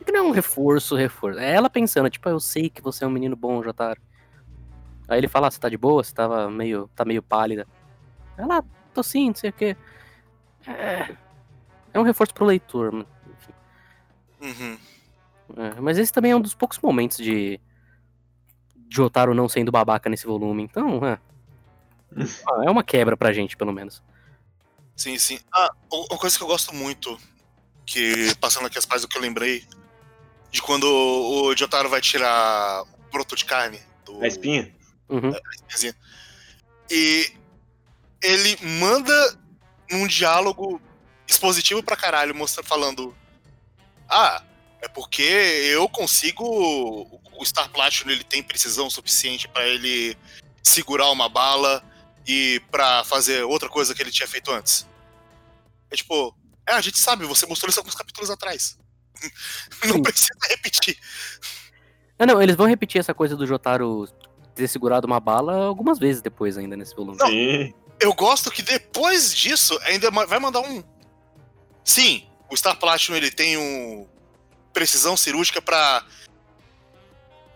Que 0.06 0.12
não 0.12 0.20
é 0.20 0.24
um 0.24 0.32
reforço, 0.32 0.96
reforço. 0.96 1.40
É 1.40 1.54
ela 1.54 1.70
pensando, 1.70 2.10
tipo, 2.10 2.28
"Ah, 2.30 2.32
eu 2.32 2.40
sei 2.40 2.70
que 2.70 2.82
você 2.82 3.04
é 3.04 3.08
um 3.08 3.12
menino 3.12 3.36
bom, 3.36 3.62
Jotaro. 3.62 4.00
Aí 5.08 5.20
ele 5.20 5.28
fala, 5.28 5.48
ah, 5.48 5.52
você 5.52 5.60
tá 5.60 5.70
de 5.70 5.78
boa? 5.78 6.04
Você 6.04 6.14
tava 6.14 6.50
meio. 6.50 6.90
tá 6.96 7.04
meio 7.06 7.22
pálida. 7.22 7.66
Ela, 8.38 8.60
"Ah, 8.60 8.64
tô 8.94 9.02
sim, 9.04 9.28
não 9.28 9.36
sei 9.36 9.50
o 9.50 9.54
quê. 9.54 9.76
É. 10.66 11.16
É 11.94 12.00
um 12.00 12.04
reforço 12.04 12.34
pro 12.34 12.46
leitor, 12.46 12.92
mano. 12.92 13.08
Uhum. 14.42 14.78
É, 15.56 15.82
mas 15.82 15.98
esse 15.98 16.12
também 16.12 16.32
é 16.32 16.36
um 16.36 16.42
dos 16.42 16.54
poucos 16.54 16.78
momentos 16.80 17.18
de. 17.18 17.60
de 18.76 18.96
Jotaro 18.96 19.34
não 19.34 19.48
sendo 19.50 19.72
babaca 19.72 20.10
nesse 20.10 20.26
volume. 20.26 20.64
Então, 20.64 21.06
é. 21.06 21.18
Ah, 22.48 22.66
É 22.66 22.70
uma 22.70 22.84
quebra 22.84 23.16
pra 23.16 23.34
gente, 23.34 23.56
pelo 23.58 23.74
menos. 23.74 24.02
Sim, 24.96 25.18
sim. 25.20 25.40
Ah, 25.54 25.70
uma 25.92 26.18
coisa 26.18 26.38
que 26.38 26.44
eu 26.44 26.48
gosto 26.48 26.74
muito, 26.74 27.20
que 27.86 28.34
passando 28.42 28.66
aqui 28.66 28.78
as 28.78 28.86
páginas 28.86 29.04
do 29.04 29.08
que 29.10 29.18
eu 29.18 29.22
lembrei, 29.22 29.64
de 30.52 30.62
quando 30.62 30.86
o 30.86 31.56
Jotaro 31.56 31.90
vai 31.90 32.02
tirar 32.02 32.84
o 32.84 33.12
broto 33.12 33.36
de 33.36 33.46
carne 33.46 33.80
do. 34.06 34.24
A 34.24 34.28
espinha? 34.28 34.74
Uhum. 35.10 35.30
espinhazinha, 35.30 35.96
E 36.90 37.32
ele 38.22 38.58
manda 38.80 39.40
num 39.92 40.08
diálogo 40.08 40.82
expositivo 41.28 41.84
pra 41.84 41.96
caralho, 41.96 42.34
mostra, 42.36 42.64
falando: 42.64 43.16
Ah, 44.10 44.44
é 44.82 44.88
porque 44.88 45.22
eu 45.22 45.88
consigo. 45.88 46.44
O 47.40 47.46
Star 47.46 47.70
Platinum 47.70 48.12
ele 48.12 48.24
tem 48.24 48.42
precisão 48.42 48.90
suficiente 48.90 49.48
pra 49.48 49.66
ele 49.68 50.18
segurar 50.64 51.12
uma 51.12 51.30
bala 51.30 51.84
e 52.28 52.60
pra 52.70 53.04
fazer 53.06 53.44
outra 53.44 53.70
coisa 53.70 53.96
que 53.96 54.02
ele 54.02 54.12
tinha 54.12 54.28
feito 54.28 54.52
antes. 54.52 54.86
É 55.90 55.96
tipo, 55.96 56.36
é, 56.68 56.74
a 56.74 56.82
gente 56.82 57.00
sabe, 57.00 57.26
você 57.26 57.46
mostrou 57.46 57.70
isso 57.70 57.80
alguns 57.80 57.96
capítulos 57.96 58.30
atrás. 58.30 58.78
Não 59.86 59.96
Sim. 59.96 60.04
precisa 60.04 60.34
repetir. 60.50 60.98
Ah, 62.20 62.26
não, 62.26 62.42
eles 62.42 62.56
vão 62.56 62.68
repetir 62.68 63.00
essa 63.00 63.14
coisa 63.14 63.36
do 63.36 63.46
Jotaro 63.46 64.08
ter 64.56 64.68
segurado 64.68 65.06
uma 65.06 65.20
bala 65.20 65.66
algumas 65.66 66.00
vezes 66.00 66.20
depois 66.22 66.58
ainda 66.58 66.76
nesse 66.76 66.96
volume. 66.96 67.18
Não. 67.20 67.28
Sim. 67.28 67.74
Eu 68.00 68.14
gosto 68.14 68.50
que 68.52 68.62
depois 68.64 69.36
disso 69.36 69.78
ainda 69.84 70.10
vai 70.12 70.40
mandar 70.40 70.62
um. 70.62 70.84
Sim, 71.84 72.28
o 72.50 72.58
Star 72.58 72.76
Platinum 72.78 73.16
ele 73.18 73.30
tem 73.32 73.56
um 73.58 74.08
precisão 74.74 75.16
cirúrgica 75.16 75.62
pra 75.62 76.04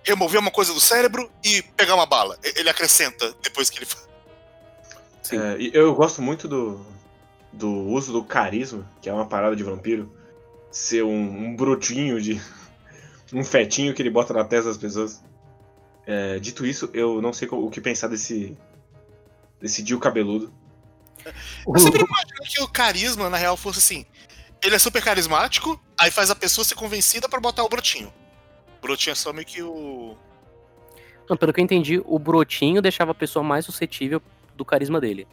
remover 0.04 0.40
uma 0.40 0.52
coisa 0.52 0.74
do 0.74 0.80
cérebro 0.80 1.32
e 1.44 1.62
pegar 1.62 1.96
uma 1.96 2.06
bala. 2.06 2.40
Ele 2.44 2.70
acrescenta 2.70 3.34
depois 3.42 3.70
que 3.70 3.80
ele 3.80 3.86
fa- 3.86 3.98
Sim. 5.22 5.38
É, 5.38 5.58
eu 5.74 5.94
gosto 5.94 6.22
muito 6.22 6.48
do, 6.48 6.84
do 7.52 7.70
uso 7.70 8.12
do 8.12 8.24
carisma, 8.24 8.90
que 9.02 9.10
é 9.10 9.14
uma 9.14 9.26
parada 9.26 9.56
de 9.56 9.64
vampiro, 9.64 10.12
ser 10.72 11.04
um, 11.04 11.46
um 11.46 11.56
brotinho 11.56 12.22
de. 12.22 12.42
um 13.34 13.44
fetinho 13.44 13.94
que 13.94 14.02
ele 14.02 14.10
bota 14.10 14.34
na 14.34 14.44
testa 14.44 14.70
das 14.70 14.78
pessoas. 14.78 15.22
É, 16.06 16.40
dito 16.40 16.66
isso, 16.66 16.90
eu 16.94 17.22
não 17.22 17.32
sei 17.32 17.48
o 17.52 17.70
que 17.70 17.80
pensar 17.80 18.08
desse. 18.08 18.58
desse 19.60 19.84
Dio 19.84 20.00
cabeludo. 20.00 20.52
Eu 21.68 21.80
sempre 21.80 22.02
imagino 22.02 22.42
que 22.44 22.62
o 22.62 22.68
carisma, 22.68 23.30
na 23.30 23.38
real, 23.38 23.56
fosse 23.56 23.80
assim. 23.80 24.06
Ele 24.64 24.76
é 24.76 24.80
super 24.80 25.04
carismático, 25.04 25.80
aí 25.98 26.10
faz 26.10 26.30
a 26.30 26.36
pessoa 26.36 26.66
ser 26.66 26.76
convencida 26.76 27.30
pra 27.30 27.40
botar 27.40 27.64
o 27.64 27.70
brotinho. 27.70 28.12
O 28.80 28.82
brotinho 28.82 29.12
é 29.12 29.16
só 29.16 29.32
meio 29.32 29.46
que 29.46 29.62
o. 29.62 30.16
Não, 31.30 31.38
pelo 31.38 31.54
que 31.54 31.60
eu 31.60 31.64
entendi, 31.64 32.02
o 32.04 32.20
brotinho 32.20 32.82
deixava 32.82 33.12
a 33.12 33.16
pessoa 33.16 33.44
mais 33.44 33.66
suscetível 33.66 34.22
do 34.62 34.66
carisma 34.66 35.02
dele. 35.02 35.28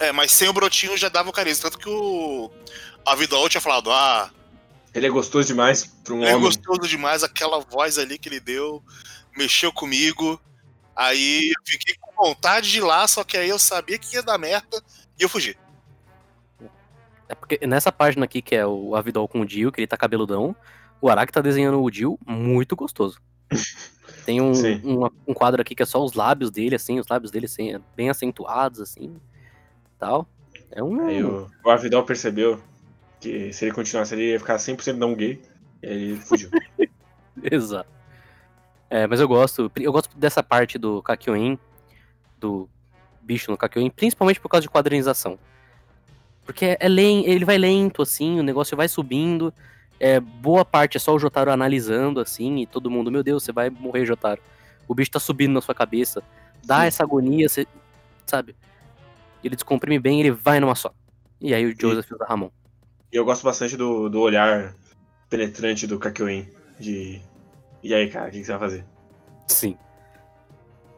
É, 0.00 0.10
mas 0.10 0.32
sem 0.32 0.48
o 0.48 0.52
brotinho 0.52 0.96
já 0.98 1.08
dava 1.08 1.28
o 1.30 1.32
carisma. 1.32 1.70
Tanto 1.70 1.78
que 1.78 1.88
o. 1.88 2.50
A 3.06 3.14
Vidal 3.14 3.48
tinha 3.48 3.60
falado, 3.60 3.90
ah, 3.92 4.30
Ele 4.94 5.06
é 5.06 5.10
gostoso 5.10 5.46
demais 5.46 5.84
pra 6.04 6.14
um 6.14 6.24
É 6.24 6.30
homem. 6.34 6.40
gostoso 6.46 6.88
demais 6.88 7.22
aquela 7.22 7.60
voz 7.60 7.98
ali 7.98 8.18
que 8.18 8.28
ele 8.28 8.40
deu, 8.40 8.82
mexeu 9.36 9.72
comigo. 9.72 10.40
Aí 10.96 11.48
eu 11.48 11.62
fiquei 11.64 11.94
com 12.00 12.12
vontade 12.24 12.70
de 12.70 12.78
ir 12.78 12.82
lá, 12.82 13.06
só 13.08 13.22
que 13.24 13.36
aí 13.36 13.48
eu 13.48 13.58
sabia 13.58 13.98
que 13.98 14.14
ia 14.16 14.22
dar 14.22 14.36
merda 14.38 14.82
e 15.18 15.22
eu 15.22 15.28
fugi. 15.28 15.56
É 17.28 17.34
porque 17.34 17.64
nessa 17.66 17.90
página 17.90 18.24
aqui, 18.24 18.42
que 18.42 18.54
é 18.54 18.66
o 18.66 18.94
Avidol 18.94 19.26
com 19.28 19.40
o 19.40 19.46
Dio, 19.46 19.72
que 19.72 19.80
ele 19.80 19.86
tá 19.86 19.96
cabeludão, 19.96 20.54
o 21.00 21.08
Araki 21.08 21.32
tá 21.32 21.40
desenhando 21.40 21.80
o 21.82 21.90
Dio 21.90 22.18
muito 22.26 22.74
gostoso. 22.76 23.18
Tem 24.24 24.40
um, 24.40 24.52
um, 24.84 25.10
um 25.28 25.34
quadro 25.34 25.60
aqui 25.60 25.74
que 25.74 25.82
é 25.82 25.86
só 25.86 26.02
os 26.02 26.12
lábios 26.12 26.50
dele, 26.50 26.76
assim, 26.76 27.00
os 27.00 27.08
lábios 27.08 27.30
dele 27.30 27.46
assim, 27.46 27.78
bem 27.96 28.08
acentuados, 28.08 28.80
assim, 28.80 29.16
tal. 29.98 30.28
É 30.70 30.82
um... 30.82 31.06
Aí 31.06 31.22
o, 31.22 31.48
o 31.64 31.70
Avidal 31.70 32.04
percebeu 32.04 32.60
que 33.20 33.52
se 33.52 33.64
ele 33.64 33.72
continuasse 33.72 34.14
ele 34.14 34.32
ia 34.32 34.38
ficar 34.38 34.56
100% 34.56 34.94
não 34.94 35.14
gay. 35.14 35.40
E 35.82 35.86
aí 35.86 36.02
ele 36.10 36.16
fugiu. 36.20 36.50
Exato. 37.42 37.90
É, 38.88 39.06
mas 39.06 39.20
eu 39.20 39.26
gosto, 39.26 39.72
eu 39.76 39.92
gosto 39.92 40.16
dessa 40.18 40.42
parte 40.42 40.76
do 40.76 41.02
Kakyoin, 41.02 41.58
do 42.38 42.68
bicho 43.22 43.50
no 43.50 43.56
Kakyoin, 43.56 43.88
principalmente 43.90 44.40
por 44.40 44.48
causa 44.48 44.62
de 44.62 44.68
quadrinização. 44.68 45.38
Porque 46.44 46.66
é, 46.66 46.78
é 46.80 46.86
ele 46.90 47.44
vai 47.44 47.56
lento, 47.56 48.02
assim, 48.02 48.38
o 48.38 48.42
negócio 48.42 48.76
vai 48.76 48.88
subindo. 48.88 49.52
É, 50.04 50.18
boa 50.18 50.64
parte 50.64 50.96
é 50.96 51.00
só 51.00 51.14
o 51.14 51.18
Jotaro 51.18 51.52
analisando, 51.52 52.18
assim, 52.18 52.62
e 52.62 52.66
todo 52.66 52.90
mundo, 52.90 53.08
meu 53.08 53.22
Deus, 53.22 53.44
você 53.44 53.52
vai 53.52 53.70
morrer, 53.70 54.04
Jotaro. 54.04 54.42
O 54.88 54.96
bicho 54.96 55.12
tá 55.12 55.20
subindo 55.20 55.52
na 55.52 55.60
sua 55.60 55.76
cabeça. 55.76 56.20
Dá 56.64 56.80
Sim. 56.80 56.86
essa 56.86 57.04
agonia, 57.04 57.48
você, 57.48 57.68
sabe? 58.26 58.56
Ele 59.44 59.54
descomprime 59.54 60.00
bem, 60.00 60.18
ele 60.18 60.32
vai 60.32 60.58
numa 60.58 60.74
só. 60.74 60.92
E 61.40 61.54
aí 61.54 61.64
o 61.64 61.80
Joseph 61.80 62.10
usa 62.10 62.24
Ramon. 62.24 62.50
E 63.12 63.16
eu 63.16 63.24
gosto 63.24 63.44
bastante 63.44 63.76
do, 63.76 64.08
do 64.08 64.20
olhar 64.20 64.74
penetrante 65.30 65.86
do 65.86 66.00
Kakyoin. 66.00 66.48
De. 66.80 67.22
E 67.80 67.94
aí, 67.94 68.10
cara, 68.10 68.26
o 68.26 68.32
que, 68.32 68.40
que 68.40 68.44
você 68.44 68.50
vai 68.50 68.60
fazer? 68.60 68.84
Sim. 69.46 69.78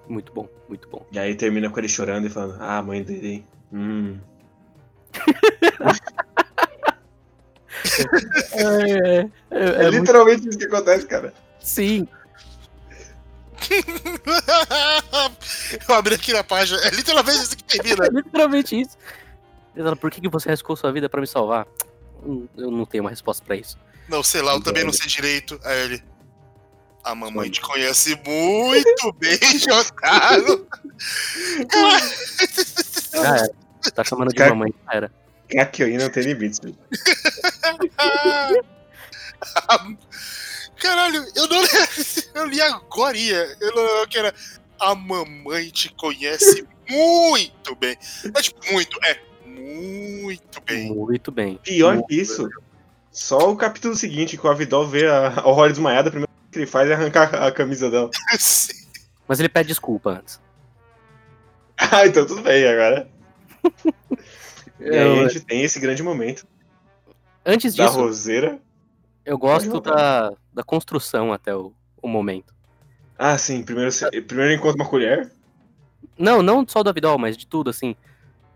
Muito 0.08 0.32
bom, 0.32 0.48
muito 0.66 0.88
bom. 0.88 1.04
E 1.12 1.18
aí 1.18 1.34
termina 1.34 1.68
com 1.68 1.78
ele 1.78 1.90
chorando 1.90 2.26
e 2.26 2.30
falando, 2.30 2.56
ah, 2.58 2.80
mãe 2.80 3.02
dele, 3.02 3.28
hein? 3.28 3.46
Hum. 3.70 4.18
É, 8.52 9.28
é, 9.50 9.87
É, 9.87 9.90
literalmente 9.90 10.48
isso 10.48 10.59
que 10.59 10.64
acontece, 10.64 11.07
cara. 11.07 11.33
Sim, 11.61 12.07
eu 15.88 15.94
abri 15.94 16.14
aqui 16.14 16.33
na 16.33 16.44
página, 16.44 16.80
é 16.83 16.90
literalmente 16.90 17.38
isso 17.38 17.57
que 17.57 17.64
termina. 17.64 18.07
É 18.07 18.11
literalmente 18.11 18.80
isso. 18.80 18.96
Por 20.00 20.11
que, 20.11 20.20
que 20.20 20.28
você 20.28 20.48
arriscou 20.50 20.76
sua 20.76 20.92
vida 20.92 21.09
pra 21.09 21.20
me 21.20 21.26
salvar? 21.26 21.66
Hum, 22.24 22.46
Eu 22.57 22.70
não 22.70 22.85
tenho 22.87 23.02
uma 23.04 23.11
resposta 23.11 23.44
pra 23.44 23.57
isso. 23.57 23.78
Não, 24.09 24.22
sei 24.22 24.42
lá, 24.42 24.52
eu 24.54 24.61
também 24.61 24.85
não 24.85 24.92
sei 24.92 25.07
direito. 25.07 25.59
Aí 25.64 25.80
ele. 25.83 26.04
A 27.02 27.14
mamãe 27.14 27.50
te 27.50 27.61
conhece 27.61 28.18
muito 28.26 29.12
bem, 29.18 29.38
Jotaro. 29.59 30.66
Já 33.12 33.37
era. 33.37 33.51
Tá 33.95 34.05
chamando 34.05 34.30
de 34.30 34.36
Cara- 34.36 34.51
mamãe. 34.51 34.72
Já 34.86 34.92
era. 34.97 35.12
Kakyoin 35.55 35.98
não 35.98 36.11
tem 36.11 36.24
limites. 36.24 36.61
Caralho, 40.76 41.24
eu 41.34 41.48
não 41.48 41.62
li, 41.62 41.68
eu 42.34 42.46
li 42.46 42.61
agora. 42.61 43.16
Eu 43.16 43.74
não 43.74 43.82
eu 43.82 44.09
que 44.09 44.18
era. 44.18 44.34
A 44.78 44.94
mamãe 44.94 45.70
te 45.70 45.88
conhece 45.94 46.66
muito 46.88 47.74
bem. 47.76 47.96
É 48.24 48.42
tipo, 48.42 48.61
muito, 48.72 48.98
é 49.05 49.18
muito 49.46 50.61
bem. 50.62 50.92
Muito 50.92 51.32
bem. 51.32 51.59
Pior 51.62 51.94
Muito 51.94 52.09
que 52.09 52.20
isso, 52.20 52.48
só 53.11 53.50
o 53.50 53.57
capítulo 53.57 53.94
seguinte, 53.94 54.36
que 54.36 54.46
o 54.46 54.50
Avidol 54.50 54.88
vê 54.88 55.07
a, 55.07 55.28
a 55.28 55.68
desmaiada, 55.68 56.09
a 56.09 56.12
primeira 56.12 56.32
coisa 56.32 56.50
que 56.50 56.59
ele 56.59 56.66
faz 56.66 56.90
é 56.90 56.94
arrancar 56.94 57.34
a 57.34 57.50
camisa 57.52 57.90
dela. 57.90 58.11
Sim. 58.38 58.84
Mas 59.26 59.40
ele 59.40 59.48
pede 59.48 59.68
desculpa 59.68 60.11
antes. 60.11 60.40
Ah, 61.78 62.07
então 62.07 62.26
tudo 62.26 62.42
bem 62.42 62.66
agora. 62.66 63.09
E 64.81 64.89
aí 64.89 65.25
a 65.25 65.29
gente 65.29 65.45
tem 65.45 65.62
esse 65.62 65.79
grande 65.79 66.03
momento 66.03 66.47
antes 67.45 67.75
da 67.75 67.87
disso, 67.87 67.99
roseira. 67.99 68.59
eu 69.25 69.37
gosto 69.39 69.81
da, 69.81 70.33
da 70.53 70.62
construção 70.62 71.33
até 71.33 71.55
o, 71.55 71.72
o 72.01 72.09
momento. 72.09 72.55
Ah, 73.18 73.39
sim, 73.39 73.62
primeiro, 73.62 73.91
primeiro 74.27 74.53
encontra 74.55 74.83
uma 74.83 74.89
colher. 74.89 75.31
Não, 76.18 76.43
não 76.43 76.66
só 76.66 76.83
do 76.83 76.91
Avidol, 76.91 77.18
mas 77.18 77.37
de 77.37 77.47
tudo, 77.47 77.70
assim. 77.70 77.95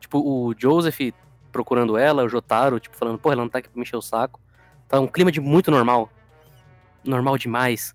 Tipo, 0.01 0.19
o 0.19 0.55
Joseph 0.57 1.13
procurando 1.53 1.97
ela, 1.97 2.25
o 2.25 2.29
Jotaro, 2.29 2.81
tipo, 2.81 2.97
falando, 2.97 3.19
pô, 3.19 3.33
ela 3.33 3.43
não 3.43 3.49
tá 3.49 3.59
aqui 3.59 3.69
pra 3.69 3.77
me 3.79 3.83
encher 3.83 3.97
o 3.97 4.03
saco. 4.03 4.41
Tá 4.89 5.01
um 5.01 5.07
clima 5.07 5.31
de 5.31 5.41
muito 5.41 5.71
normal. 5.71 6.11
Normal 7.05 7.39
demais. 7.39 7.95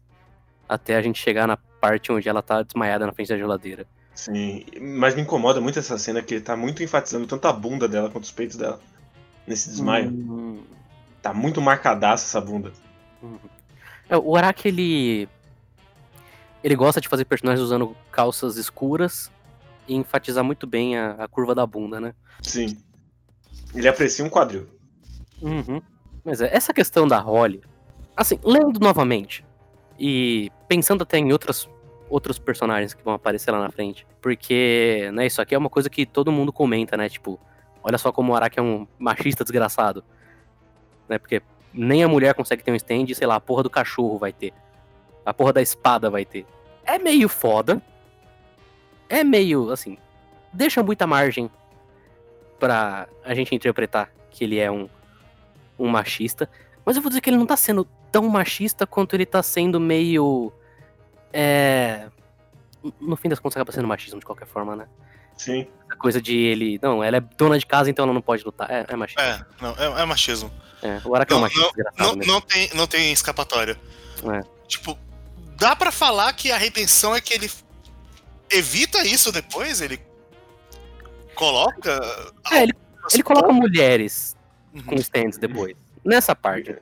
Até 0.68 0.96
a 0.96 1.02
gente 1.02 1.20
chegar 1.20 1.48
na 1.48 1.58
parte 1.58 2.12
onde 2.12 2.28
ela 2.28 2.42
tá 2.42 2.62
desmaiada 2.62 3.06
na 3.06 3.14
frente 3.14 3.30
da 3.30 3.38
geladeira. 3.38 3.86
Sim, 4.16 4.64
mas 4.80 5.16
me 5.16 5.22
incomoda 5.22 5.60
muito 5.60 5.80
essa 5.80 5.98
cena 5.98 6.22
que 6.22 6.36
ele 6.36 6.44
tá 6.44 6.56
muito 6.56 6.84
enfatizando 6.84 7.26
tanto 7.26 7.48
a 7.48 7.54
bunda 7.54 7.88
dela 7.88 8.10
quanto 8.10 8.24
os 8.26 8.32
peitos 8.32 8.56
dela. 8.56 8.80
Nesse 9.48 9.70
desmaio. 9.70 10.10
Hum, 10.10 10.64
Tá 11.22 11.34
muito 11.34 11.62
marcadaça 11.62 12.26
essa 12.26 12.42
bunda. 12.42 12.74
uhum. 13.22 13.40
É, 14.10 14.18
o 14.18 14.36
Araki, 14.36 14.68
ele. 14.68 15.30
Ele 16.62 16.76
gosta 16.76 17.00
de 17.00 17.08
fazer 17.08 17.24
personagens 17.26 17.64
usando 17.64 17.96
calças 18.12 18.58
escuras 18.58 19.32
e 19.88 19.96
enfatizar 19.96 20.44
muito 20.44 20.68
bem 20.68 20.98
a, 20.98 21.12
a 21.12 21.28
curva 21.28 21.56
da 21.56 21.66
bunda, 21.66 22.00
né? 22.00 22.14
Sim. 22.42 22.78
Ele 23.74 23.88
aprecia 23.88 24.24
um 24.24 24.30
quadril. 24.30 24.68
Uhum. 25.42 25.82
Mas 26.24 26.42
é, 26.42 26.54
essa 26.54 26.74
questão 26.74 27.08
da 27.08 27.20
Holly, 27.20 27.62
assim, 28.16 28.38
lendo 28.44 28.80
novamente 28.80 29.46
e 29.98 30.52
pensando 30.68 31.04
até 31.04 31.18
em 31.18 31.32
outras, 31.32 31.70
outros 32.14 32.38
personagens 32.38 32.94
que 32.94 33.04
vão 33.04 33.14
aparecer 33.14 33.52
lá 33.52 33.60
na 33.60 33.72
frente, 33.72 34.06
porque, 34.22 35.10
né, 35.14 35.26
isso 35.26 35.42
aqui 35.42 35.56
é 35.56 35.58
uma 35.58 35.70
coisa 35.70 35.90
que 35.90 36.06
todo 36.06 36.32
mundo 36.32 36.54
comenta, 36.54 36.96
né, 36.96 37.10
tipo, 37.10 37.40
olha 37.84 37.98
só 37.98 38.12
como 38.12 38.32
o 38.32 38.36
Araki 38.36 38.60
é 38.60 38.62
um 38.62 38.88
machista 39.00 39.44
desgraçado, 39.44 40.04
né, 41.10 41.18
porque 41.18 41.42
nem 41.74 42.04
a 42.04 42.08
mulher 42.08 42.36
consegue 42.36 42.64
ter 42.64 42.72
um 42.72 42.76
stand, 42.76 43.08
sei 43.14 43.26
lá, 43.26 43.36
a 43.36 43.40
porra 43.40 43.64
do 43.64 43.70
cachorro 43.70 44.18
vai 44.18 44.32
ter, 44.32 44.54
a 45.26 45.34
porra 45.34 45.54
da 45.54 45.62
espada 45.62 46.10
vai 46.10 46.24
ter. 46.24 46.46
É 46.86 47.00
meio 47.00 47.28
foda, 47.28 47.82
é 49.10 49.24
meio, 49.24 49.72
assim, 49.72 49.98
deixa 50.52 50.84
muita 50.84 51.08
margem 51.08 51.50
pra 52.60 53.08
a 53.26 53.34
gente 53.34 53.56
interpretar 53.56 54.12
que 54.30 54.44
ele 54.44 54.60
é 54.60 54.72
um, 54.72 54.88
um 55.78 55.88
machista. 55.88 56.50
Mas 56.86 56.96
eu 56.96 57.02
vou 57.02 57.10
dizer 57.10 57.22
que 57.22 57.30
ele 57.30 57.38
não 57.38 57.46
tá 57.46 57.58
sendo 57.58 57.88
tão 58.12 58.28
machista 58.30 58.86
quanto 58.86 59.16
ele 59.16 59.26
tá 59.26 59.42
sendo 59.42 59.80
meio. 59.80 60.54
É. 61.34 62.08
No 63.02 63.16
fim 63.16 63.28
das 63.30 63.40
contas, 63.40 63.58
acaba 63.58 63.72
sendo 63.72 63.88
machismo 63.88 64.20
de 64.20 64.26
qualquer 64.26 64.46
forma, 64.48 64.76
né? 64.76 64.88
Sim. 65.38 65.68
Essa 65.88 65.96
coisa 65.98 66.22
de 66.22 66.36
ele. 66.38 66.80
Não, 66.82 67.04
ela 67.04 67.18
é 67.18 67.20
dona 67.20 67.58
de 67.58 67.66
casa, 67.66 67.90
então 67.90 68.04
ela 68.04 68.14
não 68.14 68.22
pode 68.22 68.44
lutar. 68.44 68.70
É, 68.70 68.86
é 68.88 68.96
machismo. 68.96 69.22
É, 69.22 69.46
não, 69.62 69.72
é, 69.78 70.02
é 70.02 70.06
machismo. 70.06 70.52
É. 70.82 71.02
O 71.06 71.16
Araki 71.16 71.34
é 71.34 71.36
um 71.36 71.40
Não, 71.42 71.48
desgraçado 71.48 71.96
Não, 71.98 72.16
mesmo. 72.16 72.34
não, 72.34 72.42
tem, 72.42 72.70
não 72.76 72.88
tem 72.88 73.12
escapatória. 73.12 73.80
É. 74.32 74.42
Tipo, 74.68 74.98
dá 75.58 75.76
pra 75.76 75.92
falar 75.92 76.32
que 76.34 76.52
a 76.52 76.58
redenção 76.58 77.16
é 77.16 77.22
que 77.22 77.34
ele 77.34 77.50
evita 78.52 79.02
isso 79.08 79.32
depois? 79.32 79.80
Ele 79.82 80.00
coloca. 81.36 82.00
É, 82.52 82.64
ele, 82.64 82.74
ele 83.14 83.24
coloca 83.24 83.52
mulheres 83.52 84.36
Uhum. 84.74 84.84
com 84.84 84.96
stands 84.96 85.38
depois. 85.38 85.76
Nessa 86.04 86.36
parte. 86.36 86.76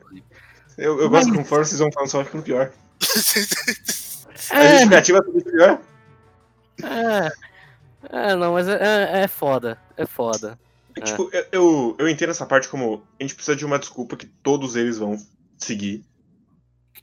Eu, 0.78 1.00
eu 1.00 1.10
Mas- 1.12 1.26
gosto 1.26 1.32
que 1.32 1.38
conforme 1.38 1.66
vocês 1.66 1.80
vão 1.80 1.92
falando, 1.92 2.10
só 2.10 2.24
ficando 2.26 2.44
pior. 2.44 2.72
A 4.50 4.60
É, 4.60 4.70
justificativa 4.72 5.18
é 5.18 5.22
tudo 5.22 5.44
pior. 5.44 5.82
é, 6.84 7.32
é, 8.10 8.36
não, 8.36 8.54
mas 8.54 8.68
é, 8.68 8.80
é, 9.20 9.24
é 9.24 9.28
foda. 9.28 9.78
É 9.96 10.06
foda. 10.06 10.58
É, 10.96 11.02
Tipo, 11.02 11.30
eu, 11.32 11.46
eu, 11.52 11.96
eu 12.00 12.10
entendo 12.10 12.32
essa 12.32 12.46
parte 12.46 12.68
como 12.68 13.04
a 13.20 13.24
gente 13.24 13.36
precisa 13.36 13.56
de 13.56 13.66
uma 13.66 13.80
desculpa 13.80 14.18
que 14.18 14.26
todos 14.26 14.76
eles 14.76 14.98
vão 14.98 15.18
seguir. 15.58 16.04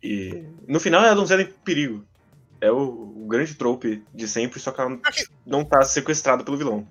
E 0.02 0.44
no 0.66 0.78
final 0.78 1.04
é 1.04 1.10
a 1.10 1.14
donzela 1.14 1.42
em 1.42 1.46
perigo. 1.46 2.04
É 2.60 2.70
o, 2.70 2.76
o 2.76 3.26
grande 3.28 3.54
trope 3.54 4.02
de 4.12 4.28
sempre, 4.28 4.58
só 4.60 4.72
que 4.72 4.80
ela 4.80 4.98
não 5.46 5.64
tá 5.64 5.82
sequestrada 5.82 6.42
pelo 6.44 6.56
vilão. 6.56 6.86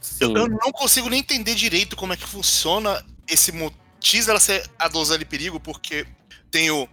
Sim. 0.00 0.36
Eu 0.36 0.48
não 0.48 0.70
consigo 0.70 1.08
nem 1.08 1.20
entender 1.20 1.54
direito 1.54 1.96
como 1.96 2.12
é 2.12 2.16
que 2.16 2.26
funciona 2.26 3.04
esse 3.26 3.50
motivo 3.52 4.26
dela 4.26 4.38
ser 4.38 4.68
a 4.78 4.86
donzela 4.88 5.22
em 5.22 5.26
perigo, 5.26 5.58
porque 5.58 6.06
tem 6.50 6.70
o. 6.70 6.88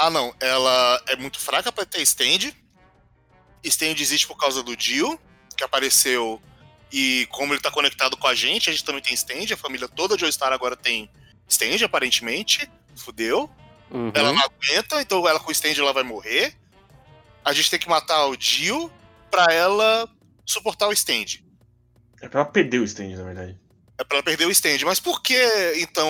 Ah, 0.00 0.08
não, 0.08 0.34
ela 0.40 1.02
é 1.08 1.16
muito 1.16 1.38
fraca 1.38 1.70
pra 1.70 1.84
ter 1.84 2.00
stand. 2.00 2.54
Stand 3.62 3.96
existe 3.98 4.26
por 4.26 4.38
causa 4.38 4.62
do 4.62 4.74
Jill, 4.78 5.20
que 5.54 5.62
apareceu. 5.62 6.40
E 6.90 7.28
como 7.30 7.52
ele 7.52 7.60
tá 7.60 7.70
conectado 7.70 8.16
com 8.16 8.26
a 8.26 8.34
gente, 8.34 8.70
a 8.70 8.72
gente 8.72 8.82
também 8.82 9.02
tem 9.02 9.12
stand. 9.12 9.52
A 9.52 9.58
família 9.58 9.86
toda 9.86 10.16
de 10.16 10.22
Joystar 10.22 10.54
agora 10.54 10.74
tem 10.74 11.10
stand, 11.46 11.84
aparentemente. 11.84 12.66
Fudeu. 12.96 13.50
Uhum. 13.90 14.10
Ela 14.14 14.32
não 14.32 14.42
aguenta, 14.42 15.02
então 15.02 15.28
ela 15.28 15.38
com 15.38 15.50
o 15.50 15.52
stand 15.52 15.74
ela 15.76 15.92
vai 15.92 16.02
morrer. 16.02 16.56
A 17.44 17.52
gente 17.52 17.70
tem 17.70 17.78
que 17.78 17.88
matar 17.88 18.26
o 18.26 18.40
Jill 18.40 18.90
pra 19.30 19.52
ela 19.52 20.08
suportar 20.46 20.88
o 20.88 20.92
stand. 20.94 21.42
É 22.22 22.28
pra 22.28 22.40
ela 22.40 22.50
perder 22.50 22.78
o 22.78 22.84
stand, 22.84 23.16
na 23.16 23.24
verdade. 23.24 23.59
É 24.00 24.04
pra 24.04 24.16
ela 24.16 24.22
perder 24.24 24.46
o 24.46 24.50
stand. 24.50 24.78
Mas 24.86 24.98
por 24.98 25.22
que, 25.22 25.36
então, 25.76 26.08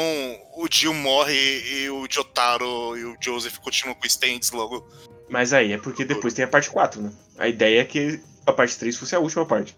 o 0.54 0.68
Jill 0.70 0.94
morre 0.94 1.34
e 1.34 1.90
o 1.90 2.06
Jotaro 2.08 2.96
e 2.96 3.04
o 3.04 3.16
Joseph 3.20 3.58
continuam 3.58 3.96
com 3.96 4.06
stands 4.06 4.52
logo? 4.52 4.88
Mas 5.28 5.52
aí 5.52 5.72
é 5.72 5.78
porque 5.78 6.04
depois 6.04 6.32
tem 6.32 6.44
a 6.44 6.48
parte 6.48 6.70
4, 6.70 7.02
né? 7.02 7.12
A 7.36 7.48
ideia 7.48 7.80
é 7.80 7.84
que 7.84 8.22
a 8.46 8.52
parte 8.52 8.78
3 8.78 8.96
fosse 8.96 9.16
a 9.16 9.18
última 9.18 9.44
parte. 9.44 9.76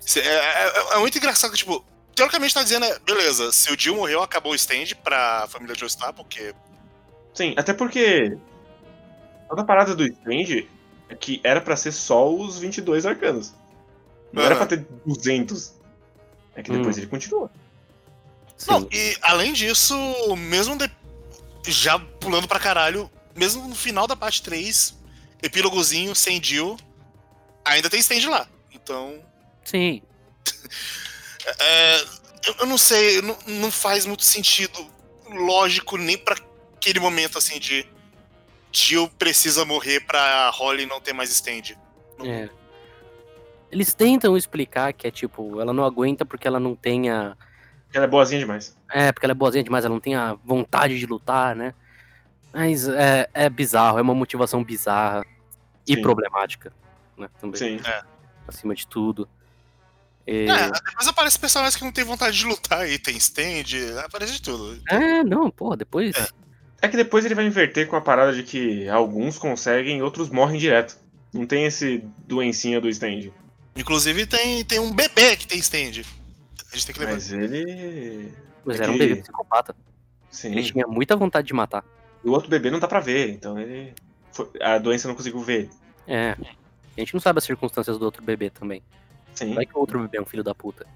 Cê- 0.00 0.20
É, 0.20 0.24
é- 0.34 0.94
é 0.94 0.98
muito 0.98 1.18
engraçado 1.18 1.50
que, 1.50 1.58
tipo, 1.58 1.84
teoricamente 2.14 2.54
tá 2.54 2.62
dizendo, 2.62 2.86
é, 2.86 2.98
beleza, 3.00 3.52
se 3.52 3.70
o 3.70 3.78
Jill 3.78 3.96
morreu, 3.96 4.22
acabou 4.22 4.52
o 4.52 4.54
stand 4.56 4.86
pra 5.04 5.46
família 5.48 5.74
Joestar, 5.76 6.14
porque. 6.14 6.54
Sim, 7.34 7.54
até 7.58 7.74
porque 7.74 8.38
toda 9.50 9.60
a 9.60 9.64
parada 9.66 9.94
do 9.94 10.02
stand 10.06 10.66
é 11.10 11.14
que 11.14 11.40
era 11.44 11.60
pra 11.60 11.76
ser 11.76 11.92
só 11.92 12.26
os 12.34 12.58
22 12.58 13.04
arcanos. 13.04 13.52
Não 14.32 14.42
era 14.42 14.54
Aham. 14.54 14.66
pra 14.66 14.76
ter 14.78 14.86
200. 15.04 15.74
É 16.60 16.62
que 16.62 16.70
depois 16.70 16.96
Hum. 16.96 17.00
ele 17.00 17.06
continua. 17.08 17.50
Sim. 18.56 18.70
Não, 18.70 18.88
e 18.92 19.16
além 19.22 19.52
disso, 19.52 19.96
mesmo 20.36 20.76
de- 20.76 20.90
já 21.66 21.98
pulando 21.98 22.46
pra 22.46 22.60
caralho, 22.60 23.10
mesmo 23.34 23.66
no 23.66 23.74
final 23.74 24.06
da 24.06 24.14
parte 24.14 24.42
3, 24.42 24.94
epílogozinho 25.42 26.14
sem 26.14 26.42
Jill, 26.42 26.76
ainda 27.64 27.88
tem 27.88 28.00
stand 28.00 28.28
lá. 28.28 28.46
Então. 28.72 29.24
Sim. 29.64 30.02
É, 31.58 32.00
eu, 32.46 32.54
eu 32.60 32.66
não 32.66 32.76
sei, 32.76 33.22
não, 33.22 33.36
não 33.46 33.70
faz 33.70 34.04
muito 34.04 34.22
sentido 34.24 34.86
lógico 35.26 35.96
nem 35.96 36.18
pra 36.18 36.36
aquele 36.76 37.00
momento 37.00 37.38
assim 37.38 37.58
de 37.58 37.86
Jill 38.70 39.08
precisa 39.18 39.64
morrer 39.64 40.00
pra 40.00 40.50
Holly 40.50 40.84
não 40.84 41.00
ter 41.00 41.14
mais 41.14 41.30
stand. 41.30 41.76
É. 42.22 42.48
Eles 43.70 43.94
tentam 43.94 44.36
explicar 44.36 44.92
que 44.92 45.06
é 45.06 45.10
tipo, 45.10 45.60
ela 45.60 45.72
não 45.72 45.84
aguenta 45.84 46.24
porque 46.24 46.46
ela 46.48 46.58
não 46.60 46.74
tenha. 46.74 47.36
Ela 47.92 48.04
é 48.04 48.08
boazinha 48.08 48.40
demais. 48.40 48.76
É, 48.90 49.12
porque 49.12 49.26
ela 49.26 49.32
é 49.32 49.34
boazinha 49.34 49.62
demais, 49.64 49.84
ela 49.84 49.94
não 49.94 50.00
tem 50.00 50.14
a 50.14 50.34
vontade 50.44 50.98
de 50.98 51.06
lutar, 51.06 51.54
né? 51.54 51.74
Mas 52.52 52.88
é, 52.88 53.28
é 53.32 53.48
bizarro, 53.48 53.98
é 53.98 54.02
uma 54.02 54.14
motivação 54.14 54.62
bizarra 54.64 55.24
e 55.86 55.94
Sim. 55.94 56.02
problemática, 56.02 56.72
né? 57.16 57.28
Também, 57.40 57.58
Sim. 57.58 57.80
acima 58.46 58.74
de 58.74 58.86
tudo. 58.86 59.28
E- 60.26 60.48
É, 60.48 60.70
depois 60.70 61.08
aparece 61.08 61.38
personagens 61.38 61.76
que 61.76 61.84
não 61.84 61.92
tem 61.92 62.04
vontade 62.04 62.36
de 62.36 62.46
lutar 62.46 62.88
e 62.88 62.98
tem 62.98 63.16
stand, 63.16 63.98
aparece 64.04 64.32
de 64.34 64.42
tudo. 64.42 64.80
É, 64.88 65.22
não, 65.22 65.50
pô, 65.50 65.76
depois. 65.76 66.16
É. 66.16 66.26
É 66.82 66.88
que 66.88 66.96
depois 66.96 67.24
ele 67.24 67.34
vai 67.34 67.46
inverter 67.46 67.86
com 67.86 67.96
a 67.96 68.00
parada 68.00 68.32
de 68.32 68.42
que 68.42 68.88
alguns 68.88 69.38
conseguem 69.38 69.98
e 69.98 70.02
outros 70.02 70.30
morrem 70.30 70.58
direto. 70.58 70.96
Não 71.32 71.46
tem 71.46 71.66
esse 71.66 72.02
doencinha 72.26 72.80
do 72.80 72.88
stand. 72.88 73.30
Inclusive 73.76 74.26
tem, 74.26 74.64
tem 74.64 74.78
um 74.78 74.92
bebê 74.92 75.36
que 75.36 75.46
tem 75.46 75.58
stand. 75.58 76.02
A 76.72 76.76
gente 76.76 76.86
tem 76.86 76.94
que 76.94 76.98
lembrar. 77.00 77.14
Mas 77.14 77.32
ele. 77.32 78.32
Mas 78.64 78.78
é 78.80 78.82
era 78.82 78.92
um 78.92 78.98
bebê 78.98 79.16
psicopata. 79.16 79.74
Sim. 80.30 80.52
Ele 80.52 80.62
tinha 80.62 80.86
muita 80.86 81.16
vontade 81.16 81.46
de 81.46 81.54
matar. 81.54 81.84
E 82.24 82.28
o 82.28 82.32
outro 82.32 82.48
bebê 82.50 82.70
não 82.70 82.78
dá 82.78 82.86
pra 82.86 83.00
ver, 83.00 83.30
então 83.30 83.58
ele. 83.58 83.92
foi- 84.32 84.48
A 84.60 84.78
doença 84.78 85.08
não 85.08 85.14
conseguiu 85.14 85.40
ver. 85.40 85.70
É. 86.06 86.36
A 86.96 87.00
gente 87.00 87.14
não 87.14 87.20
sabe 87.20 87.38
as 87.38 87.44
circunstâncias 87.44 87.98
do 87.98 88.04
outro 88.04 88.22
bebê 88.22 88.50
também. 88.50 88.82
Sim. 89.34 89.54
Vai 89.54 89.64
que 89.64 89.74
o 89.76 89.80
outro 89.80 89.98
bebê 90.00 90.18
é 90.18 90.20
um 90.22 90.26
filho 90.26 90.44
da 90.44 90.54
puta. 90.54 90.86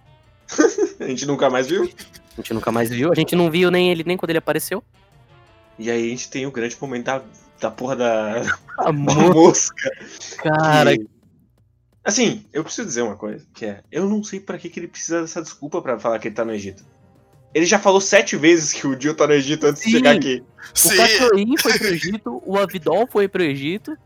A 1.00 1.06
gente 1.08 1.24
nunca 1.26 1.48
mais 1.48 1.68
viu. 1.68 1.84
A 1.84 2.36
gente 2.36 2.52
nunca 2.52 2.70
mais 2.70 2.90
viu. 2.90 3.10
A 3.10 3.14
gente 3.14 3.34
não 3.34 3.50
viu 3.50 3.70
nem 3.70 3.90
ele 3.90 4.04
nem 4.04 4.16
quando 4.16 4.30
ele 4.30 4.38
apareceu. 4.38 4.82
E 5.78 5.90
aí 5.90 6.06
a 6.06 6.08
gente 6.10 6.28
tem 6.28 6.46
o 6.46 6.50
grande 6.52 6.76
momento 6.80 7.06
da, 7.06 7.22
da 7.60 7.70
porra 7.70 7.96
da, 7.96 8.42
A 8.78 8.84
da 8.84 8.92
mo- 8.92 9.34
mosca. 9.34 9.90
cara. 10.42 10.96
que- 10.98 11.06
Assim, 12.04 12.44
eu 12.52 12.62
preciso 12.62 12.86
dizer 12.86 13.02
uma 13.02 13.16
coisa, 13.16 13.46
que 13.54 13.64
é, 13.64 13.82
eu 13.90 14.06
não 14.06 14.22
sei 14.22 14.38
pra 14.38 14.58
que, 14.58 14.68
que 14.68 14.78
ele 14.78 14.88
precisa 14.88 15.22
dessa 15.22 15.40
desculpa 15.40 15.80
pra 15.80 15.98
falar 15.98 16.18
que 16.18 16.28
ele 16.28 16.34
tá 16.34 16.44
no 16.44 16.52
Egito. 16.52 16.84
Ele 17.54 17.64
já 17.64 17.78
falou 17.78 18.00
sete 18.00 18.36
vezes 18.36 18.72
que 18.72 18.86
o 18.86 19.00
Jill 19.00 19.14
tá 19.14 19.26
no 19.26 19.32
Egito 19.32 19.66
antes 19.66 19.82
de 19.82 19.90
Sim. 19.90 19.96
chegar 19.96 20.16
aqui. 20.16 20.42
O 20.84 20.96
Cachoein 20.96 21.56
foi 21.56 21.78
pro 21.78 21.86
Egito, 21.86 22.42
o 22.44 22.58
Avidol 22.58 23.06
foi 23.06 23.28
pro 23.28 23.42
Egito. 23.42 23.96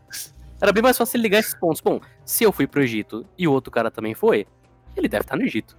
Era 0.61 0.71
bem 0.71 0.83
mais 0.83 0.97
fácil 0.97 1.19
ligar 1.19 1.39
esses 1.39 1.53
pontos. 1.53 1.81
Bom, 1.81 1.99
se 2.23 2.43
eu 2.43 2.51
fui 2.51 2.67
pro 2.67 2.81
Egito 2.81 3.25
e 3.37 3.47
o 3.47 3.51
outro 3.51 3.71
cara 3.71 3.89
também 3.89 4.13
foi, 4.13 4.45
ele 4.95 5.07
deve 5.07 5.23
estar 5.23 5.35
no 5.35 5.43
Egito. 5.43 5.75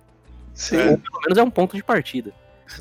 Sim. 0.53 0.77
Ou 0.77 0.99
pelo 0.99 1.21
menos 1.23 1.39
é 1.39 1.43
um 1.43 1.51
ponto 1.51 1.77
de 1.77 1.83
partida. 1.83 2.35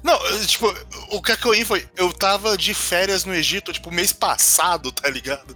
Não, 0.04 0.18
tipo, 0.46 0.74
o 1.12 1.22
Kakoin 1.22 1.64
foi. 1.64 1.88
Eu 1.96 2.12
tava 2.14 2.58
de 2.58 2.74
férias 2.74 3.26
no 3.26 3.34
Egito, 3.34 3.72
tipo, 3.72 3.92
mês 3.92 4.12
passado, 4.12 4.92
tá 4.92 5.10
ligado? 5.10 5.56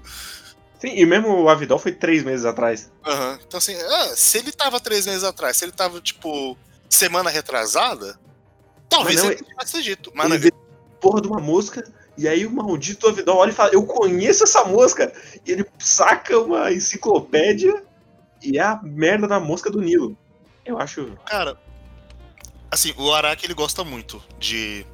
Sim, 0.83 0.95
e 0.97 1.05
mesmo 1.05 1.29
o 1.29 1.47
Avidol 1.47 1.79
foi 1.79 1.93
três 1.93 2.25
meses 2.25 2.45
atrás. 2.45 2.91
Aham. 3.05 3.39
Então, 3.47 3.57
assim, 3.57 3.73
ah, 3.73 4.13
se 4.17 4.37
ele 4.37 4.51
tava 4.51 4.81
três 4.81 5.05
meses 5.05 5.23
atrás, 5.23 5.55
se 5.55 5.63
ele 5.63 5.71
tava, 5.71 6.01
tipo, 6.01 6.57
semana 6.89 7.29
retrasada, 7.29 8.19
talvez 8.89 9.15
Mas 9.15 9.23
não, 9.23 9.31
ele 9.31 9.43
tivesse 9.43 9.81
dito. 9.81 10.11
Mas 10.13 10.25
Ele 10.25 10.33
não, 10.33 10.41
vê 10.41 10.51
porra 10.99 11.21
de 11.21 11.29
uma 11.29 11.39
mosca, 11.39 11.89
e 12.17 12.27
aí 12.27 12.45
o 12.45 12.51
maldito 12.51 13.07
Avidol 13.07 13.37
olha 13.37 13.51
e 13.51 13.53
fala, 13.53 13.69
eu 13.71 13.85
conheço 13.85 14.43
essa 14.43 14.65
mosca! 14.65 15.13
E 15.45 15.53
ele 15.53 15.65
saca 15.79 16.37
uma 16.37 16.69
enciclopédia 16.69 17.81
e 18.41 18.57
é 18.57 18.61
a 18.61 18.77
merda 18.83 19.25
da 19.25 19.39
mosca 19.39 19.69
do 19.69 19.79
Nilo. 19.79 20.17
Eu 20.65 20.77
acho. 20.77 21.17
Cara, 21.25 21.57
assim, 22.69 22.93
o 22.97 23.09
Araki 23.13 23.45
ele 23.45 23.53
gosta 23.53 23.85
muito 23.85 24.21
de. 24.37 24.85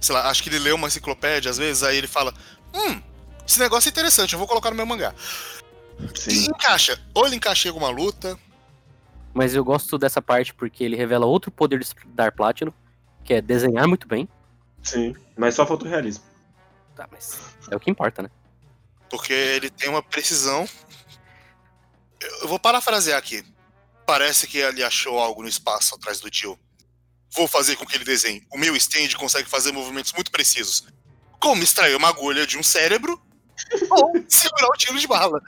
Sei 0.00 0.12
lá, 0.12 0.28
acho 0.28 0.42
que 0.42 0.48
ele 0.48 0.58
lê 0.58 0.72
uma 0.72 0.88
enciclopédia, 0.88 1.48
às 1.48 1.58
vezes, 1.58 1.84
aí 1.84 1.96
ele 1.96 2.08
fala: 2.08 2.34
Hum, 2.74 3.00
esse 3.48 3.58
negócio 3.58 3.88
é 3.88 3.90
interessante, 3.90 4.34
eu 4.34 4.38
vou 4.38 4.46
colocar 4.46 4.68
no 4.68 4.76
meu 4.76 4.84
mangá. 4.84 5.14
E 5.98 6.18
Sim. 6.18 6.50
encaixa. 6.50 7.00
Ou 7.14 7.26
ele 7.26 7.36
encaixa 7.36 7.66
em 7.66 7.70
alguma 7.70 7.88
luta. 7.88 8.38
Mas 9.32 9.54
eu 9.54 9.64
gosto 9.64 9.96
dessa 9.96 10.20
parte 10.20 10.52
porque 10.52 10.84
ele 10.84 10.94
revela 10.94 11.24
outro 11.24 11.50
poder 11.50 11.78
de 11.78 11.86
Star 11.86 12.34
Platinum, 12.34 12.72
que 13.24 13.32
é 13.32 13.40
desenhar 13.40 13.88
muito 13.88 14.06
bem. 14.06 14.28
Sim. 14.82 15.14
Mas 15.34 15.54
só 15.54 15.66
falta 15.66 15.86
o 15.86 15.88
realismo. 15.88 16.22
Tá, 16.94 17.08
mas 17.10 17.38
é 17.70 17.74
o 17.74 17.80
que 17.80 17.90
importa, 17.90 18.22
né? 18.22 18.30
Porque 19.08 19.32
ele 19.32 19.70
tem 19.70 19.88
uma 19.88 20.02
precisão. 20.02 20.68
Eu 22.20 22.38
eu 22.42 22.48
vou 22.48 22.58
parafrasear 22.58 23.18
aqui. 23.18 23.42
Parece 24.06 24.46
que 24.46 24.58
ele 24.58 24.82
achou 24.82 25.18
algo 25.18 25.42
no 25.42 25.48
espaço 25.48 25.94
atrás 25.94 26.20
do 26.20 26.30
tio. 26.30 26.58
Vou 27.30 27.48
fazer 27.48 27.76
com 27.76 27.86
que 27.86 27.96
ele 27.96 28.04
desenhe. 28.04 28.46
O 28.52 28.58
meu 28.58 28.76
stand 28.76 29.16
consegue 29.16 29.48
fazer 29.48 29.72
movimentos 29.72 30.12
muito 30.12 30.30
precisos. 30.30 30.86
Como 31.40 31.62
extrair 31.62 31.94
uma 31.94 32.08
agulha 32.08 32.46
de 32.46 32.58
um 32.58 32.62
cérebro 32.62 33.20
ou 33.90 34.12
segurar 34.28 34.68
o 34.68 34.76
tiro 34.76 34.98
de 34.98 35.06
bala. 35.06 35.40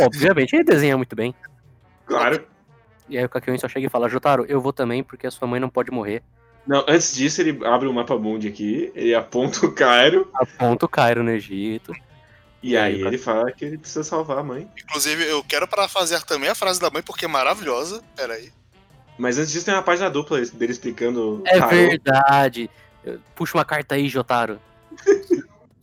Obviamente 0.00 0.54
ele 0.54 0.64
desenha 0.64 0.96
muito 0.96 1.14
bem. 1.16 1.34
Claro. 2.06 2.44
E 3.08 3.18
aí 3.18 3.24
o 3.24 3.28
Kakyoin 3.28 3.58
só 3.58 3.68
chega 3.68 3.86
e 3.86 3.90
fala, 3.90 4.08
Jotaro, 4.08 4.44
eu 4.48 4.60
vou 4.60 4.72
também 4.72 5.02
porque 5.02 5.26
a 5.26 5.30
sua 5.30 5.46
mãe 5.46 5.60
não 5.60 5.68
pode 5.68 5.90
morrer. 5.90 6.22
Não, 6.66 6.82
antes 6.88 7.14
disso, 7.14 7.42
ele 7.42 7.64
abre 7.66 7.86
o 7.86 7.92
mapa 7.92 8.16
mundi 8.16 8.48
aqui, 8.48 8.90
ele 8.94 9.14
aponta 9.14 9.66
o 9.66 9.72
Cairo, 9.72 10.30
Aponta 10.34 10.86
o 10.86 10.88
Cairo 10.88 11.22
no 11.22 11.30
Egito. 11.30 11.92
e 12.62 12.74
aí 12.74 13.02
ele 13.02 13.18
fala 13.18 13.52
que 13.52 13.66
ele 13.66 13.76
precisa 13.76 14.02
salvar 14.02 14.38
a 14.38 14.42
mãe. 14.42 14.66
Inclusive, 14.82 15.28
eu 15.28 15.44
quero 15.44 15.68
parafasear 15.68 16.22
também 16.24 16.48
a 16.48 16.54
frase 16.54 16.80
da 16.80 16.88
mãe, 16.90 17.02
porque 17.02 17.26
é 17.26 17.28
maravilhosa. 17.28 18.02
Peraí. 18.16 18.50
Mas 19.18 19.38
antes 19.38 19.52
disso 19.52 19.66
tem 19.66 19.74
uma 19.74 19.82
página 19.82 20.08
dupla 20.10 20.40
dele 20.40 20.72
explicando. 20.72 21.42
É 21.46 21.58
tarô. 21.58 21.70
verdade. 21.70 22.70
Puxa 23.34 23.58
uma 23.58 23.64
carta 23.64 23.94
aí, 23.94 24.08
Jotaro. 24.08 24.58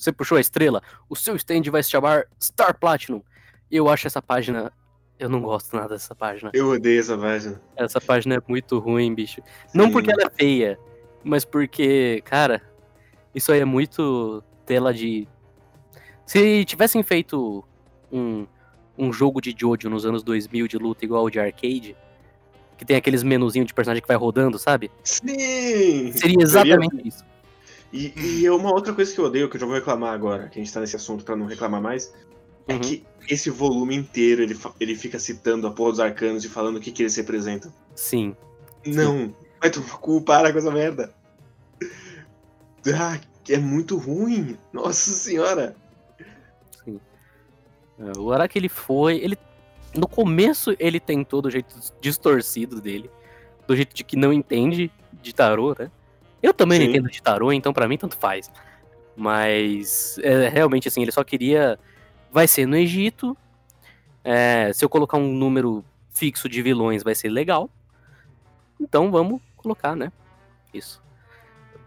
Você 0.02 0.12
puxou 0.12 0.39
a 0.39 0.41
estrela? 0.41 0.82
O 1.08 1.16
seu 1.16 1.36
stand 1.36 1.62
vai 1.70 1.84
se 1.84 1.91
chamar 1.91 2.26
Star 2.41 2.76
Platinum. 2.76 3.22
Eu 3.70 3.88
acho 3.88 4.08
essa 4.08 4.20
página. 4.20 4.74
Eu 5.20 5.30
não 5.30 5.39
gosto 5.41 5.76
nada 5.76 5.89
dessa 5.89 6.16
página. 6.16 6.49
Eu 6.56 6.70
odeio 6.70 6.99
essa 6.99 7.16
página. 7.16 7.62
Essa 7.76 8.02
página 8.02 8.34
é 8.36 8.41
muito 8.47 8.80
ruim, 8.80 9.14
bicho. 9.14 9.43
Não 9.76 9.86
Sim. 9.86 9.91
porque 9.91 10.12
ela 10.12 10.24
é 10.24 10.30
feia, 10.32 10.80
mas 11.24 11.45
porque, 11.45 12.24
cara, 12.26 12.64
isso 13.36 13.52
aí 13.52 13.60
é 13.60 13.66
muito 13.66 14.43
tela 14.66 14.91
de. 14.91 15.28
Se 16.26 16.66
tivessem 16.66 17.04
feito 17.04 17.64
um, 18.12 18.47
um 18.97 19.14
jogo 19.14 19.39
de 19.39 19.56
Jojo 19.56 19.88
nos 19.88 20.04
anos 20.04 20.24
2000 20.24 20.68
de 20.68 20.78
luta 20.80 21.06
igual 21.06 21.26
o 21.26 21.30
de 21.30 21.39
arcade, 21.39 21.95
que 22.76 22.84
tem 22.84 22.97
aqueles 22.97 23.22
menuzinhos 23.22 23.68
de 23.68 23.74
personagem 23.76 24.02
que 24.02 24.08
vai 24.08 24.18
rodando, 24.18 24.58
sabe? 24.58 24.89
Sim! 25.04 26.12
Seria 26.14 26.41
exatamente 26.41 27.08
isso. 27.08 27.24
E, 27.92 28.14
e 28.42 28.50
uma 28.50 28.72
outra 28.74 28.94
coisa 28.94 29.14
que 29.14 29.20
eu 29.20 29.26
odeio, 29.26 29.50
que 29.50 29.56
eu 29.58 29.60
já 29.60 29.66
vou 29.66 29.76
reclamar 29.76 30.14
agora, 30.14 30.48
que 30.48 30.60
a 30.60 30.64
gente 30.64 30.74
tá 30.74 30.80
nesse 30.80 30.96
assunto 30.96 31.26
pra 31.26 31.36
não 31.36 31.46
reclamar 31.46 31.82
mais, 31.82 32.14
é 32.68 32.74
Uhum. 32.74 32.80
que 32.80 33.06
esse 33.30 33.50
volume 33.50 33.96
inteiro 33.96 34.42
ele, 34.42 34.58
ele 34.80 34.96
fica 34.96 35.20
citando 35.20 35.68
a 35.68 35.72
porra 35.72 35.92
dos 35.92 36.00
arcanos 36.00 36.46
e 36.46 36.50
falando 36.50 36.78
o 36.78 36.80
que, 36.80 36.92
que 36.92 37.04
eles 37.04 37.16
representam. 37.16 37.74
Sim. 37.96 38.36
Não! 38.86 39.36
Vai 39.60 39.70
tomar 39.70 39.98
cu, 39.98 40.22
para 40.22 40.52
com 40.52 40.58
essa 40.60 40.72
merda! 40.72 41.14
Ah, 42.96 43.20
é 43.50 43.58
muito 43.58 43.98
ruim! 43.98 44.58
Nossa 44.72 45.12
senhora! 45.12 45.76
É, 48.00 48.18
O 48.18 48.32
Araki 48.32 48.58
ele 48.58 48.70
foi. 48.70 49.18
Ele, 49.18 49.38
no 49.96 50.08
começo 50.08 50.76
ele 50.80 51.00
tentou 51.00 51.42
do 51.42 51.52
jeito 51.52 51.76
distorcido 52.00 52.82
dele. 52.82 53.10
Do 53.68 53.76
jeito 53.76 53.94
de 53.96 54.04
que 54.04 54.16
não 54.16 54.34
entende 54.34 54.92
de 55.22 55.34
tarô, 55.36 55.76
né? 55.78 55.92
Eu 56.42 56.54
também 56.54 56.80
não 56.80 56.86
Sim. 56.86 56.92
entendo 56.92 57.10
de 57.10 57.22
tarô, 57.22 57.52
então 57.52 57.74
pra 57.74 57.88
mim 57.88 57.98
tanto 57.98 58.18
faz. 58.18 58.52
Mas 59.16 60.18
é, 60.24 60.48
realmente 60.50 60.88
assim, 60.88 61.02
ele 61.02 61.12
só 61.12 61.24
queria. 61.24 61.78
Vai 62.32 62.48
ser 62.48 62.66
no 62.66 62.76
Egito. 62.76 63.38
é, 64.24 64.72
se 64.74 64.84
eu 64.86 64.89
colocar 64.89 65.18
um 65.18 65.34
número 65.34 65.84
fixo 66.14 66.48
de 66.50 66.62
vilões 66.62 67.04
vai 67.04 67.16
ser 67.16 67.30
legal. 67.30 67.70
Então 68.80 69.12
vamos 69.12 69.42
colocar, 69.58 69.96
né? 69.96 70.12
Isso. 70.74 71.02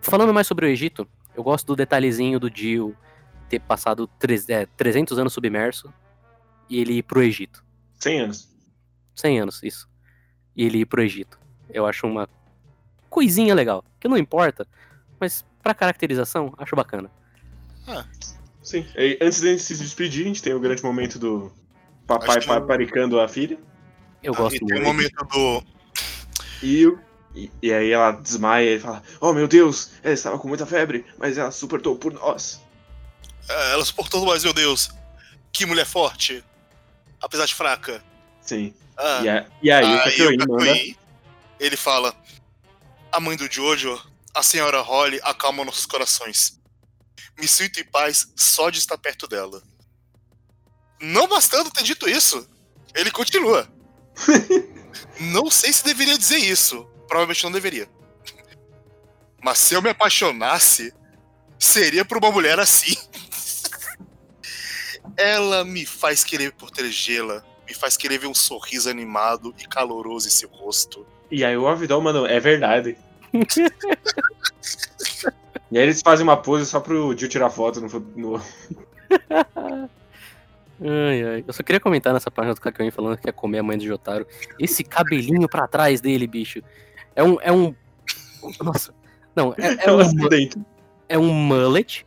Falando 0.00 0.34
mais 0.34 0.46
sobre 0.46 0.66
o 0.66 0.68
Egito, 0.68 1.09
eu 1.34 1.42
gosto 1.42 1.66
do 1.66 1.76
detalhezinho 1.76 2.38
do 2.38 2.50
Dio 2.50 2.96
ter 3.48 3.61
passado 3.61 4.09
é, 4.48 4.66
300 4.76 5.18
anos 5.18 5.32
submerso 5.32 5.92
e 6.68 6.80
ele 6.80 6.94
ir 6.94 7.02
pro 7.02 7.22
Egito. 7.22 7.64
100 8.00 8.20
anos. 8.20 8.48
100 9.14 9.40
anos, 9.40 9.62
isso. 9.62 9.88
E 10.57 10.64
ele 10.64 10.78
ir 10.78 10.86
pro 10.86 11.02
Egito. 11.02 11.38
Eu 11.70 11.86
acho 11.86 12.07
uma 12.07 12.28
coisinha 13.14 13.54
legal, 13.54 13.84
que 14.00 14.08
não 14.08 14.18
importa, 14.18 14.66
mas 15.20 15.44
pra 15.62 15.72
caracterização, 15.72 16.52
acho 16.58 16.74
bacana. 16.74 17.08
Sim. 18.60 18.84
E 18.96 19.18
antes 19.20 19.40
de 19.40 19.48
a 19.48 19.50
gente 19.52 19.62
se 19.62 19.76
despedir, 19.76 20.24
a 20.24 20.28
gente 20.28 20.42
tem 20.42 20.52
o 20.52 20.58
grande 20.58 20.82
momento 20.82 21.16
do 21.18 21.52
papai 22.06 22.40
que- 22.40 22.46
paparicando 22.46 23.20
a 23.20 23.28
filha. 23.28 23.56
Eu 24.22 24.32
Ah, 24.34 24.36
gosto 24.38 24.56
e 24.56 24.58
tem 24.66 24.78
um 24.80 24.82
muito. 24.82 24.86
momento 24.86 25.24
do. 25.26 25.62
E, 26.62 26.86
o- 26.86 26.98
e, 27.34 27.50
e 27.62 27.72
aí 27.72 27.90
ela 27.92 28.10
desmaia 28.12 28.74
e 28.76 28.80
fala: 28.80 29.02
Oh 29.20 29.32
meu 29.32 29.46
Deus, 29.46 29.92
ela 30.02 30.14
estava 30.14 30.38
com 30.38 30.48
muita 30.48 30.66
febre, 30.66 31.04
mas 31.18 31.36
ela 31.38 31.50
suportou 31.52 31.94
por 31.96 32.12
nós. 32.12 32.60
É, 33.48 33.72
ela 33.74 33.84
suportou, 33.84 34.24
mas 34.26 34.42
meu 34.42 34.54
Deus, 34.54 34.90
que 35.52 35.66
mulher 35.66 35.86
forte. 35.86 36.42
Apesar 37.22 37.46
de 37.46 37.54
fraca. 37.54 38.02
Sim. 38.40 38.74
Ah, 38.96 39.20
E, 39.22 39.28
a- 39.28 39.46
e 39.62 39.70
aí, 39.70 39.84
o 39.84 39.88
aí 39.98 39.98
Kakyoin 40.04 40.36
o 40.36 40.38
manda. 40.48 40.64
Kakyoin, 40.66 40.96
ele 41.60 41.76
fala: 41.76 42.14
A 43.14 43.20
mãe 43.20 43.36
do 43.36 43.48
Jojo, 43.48 43.96
a 44.34 44.42
senhora 44.42 44.80
Holly, 44.80 45.20
acalma 45.22 45.64
nossos 45.64 45.86
corações. 45.86 46.60
Me 47.38 47.46
sinto 47.46 47.78
em 47.78 47.84
paz 47.84 48.26
só 48.34 48.70
de 48.70 48.80
estar 48.80 48.98
perto 48.98 49.28
dela. 49.28 49.62
Não 51.00 51.28
bastando 51.28 51.70
ter 51.70 51.84
dito 51.84 52.10
isso, 52.10 52.44
ele 52.92 53.12
continua. 53.12 53.72
não 55.32 55.48
sei 55.48 55.72
se 55.72 55.84
deveria 55.84 56.18
dizer 56.18 56.38
isso. 56.38 56.84
Provavelmente 57.06 57.44
não 57.44 57.52
deveria. 57.52 57.88
Mas 59.40 59.58
se 59.58 59.74
eu 59.74 59.80
me 59.80 59.90
apaixonasse, 59.90 60.92
seria 61.56 62.04
por 62.04 62.18
uma 62.18 62.32
mulher 62.32 62.58
assim. 62.58 62.96
Ela 65.16 65.64
me 65.64 65.86
faz 65.86 66.24
querer 66.24 66.52
protegê-la, 66.54 67.44
me 67.64 67.74
faz 67.74 67.96
querer 67.96 68.18
ver 68.18 68.26
um 68.26 68.34
sorriso 68.34 68.90
animado 68.90 69.54
e 69.56 69.68
caloroso 69.68 70.26
em 70.26 70.32
seu 70.32 70.48
rosto. 70.48 71.06
E 71.30 71.44
aí 71.44 71.56
o 71.56 71.66
Avidol, 71.66 72.00
mano, 72.00 72.26
é 72.26 72.38
verdade. 72.38 72.96
e 75.70 75.78
aí 75.78 75.82
eles 75.84 76.00
fazem 76.02 76.22
uma 76.24 76.36
pose 76.36 76.66
só 76.66 76.80
pro 76.80 77.16
Jill 77.16 77.28
tirar 77.28 77.50
foto 77.50 77.80
no, 77.80 77.88
no- 78.16 78.40
Ai, 80.80 81.22
ai. 81.24 81.44
Eu 81.46 81.52
só 81.52 81.62
queria 81.62 81.80
comentar 81.80 82.12
nessa 82.12 82.30
página 82.30 82.54
do 82.54 82.60
Kakyoin 82.60 82.90
falando 82.90 83.16
que 83.16 83.28
ia 83.28 83.32
comer 83.32 83.58
a 83.58 83.62
mãe 83.62 83.78
do 83.78 83.84
Jotaro. 83.84 84.26
Esse 84.58 84.82
cabelinho 84.84 85.48
pra 85.48 85.66
trás 85.68 86.00
dele, 86.00 86.26
bicho. 86.26 86.60
É 87.14 87.22
um. 87.22 87.38
É 87.40 87.52
um. 87.52 87.74
Nossa. 88.60 88.92
Não, 89.34 89.54
é, 89.56 89.74
é 89.74 89.86
É 89.88 89.92
um 89.92 90.00
um, 90.00 90.64
é 91.08 91.18
um 91.18 91.32
mullet. 91.32 92.06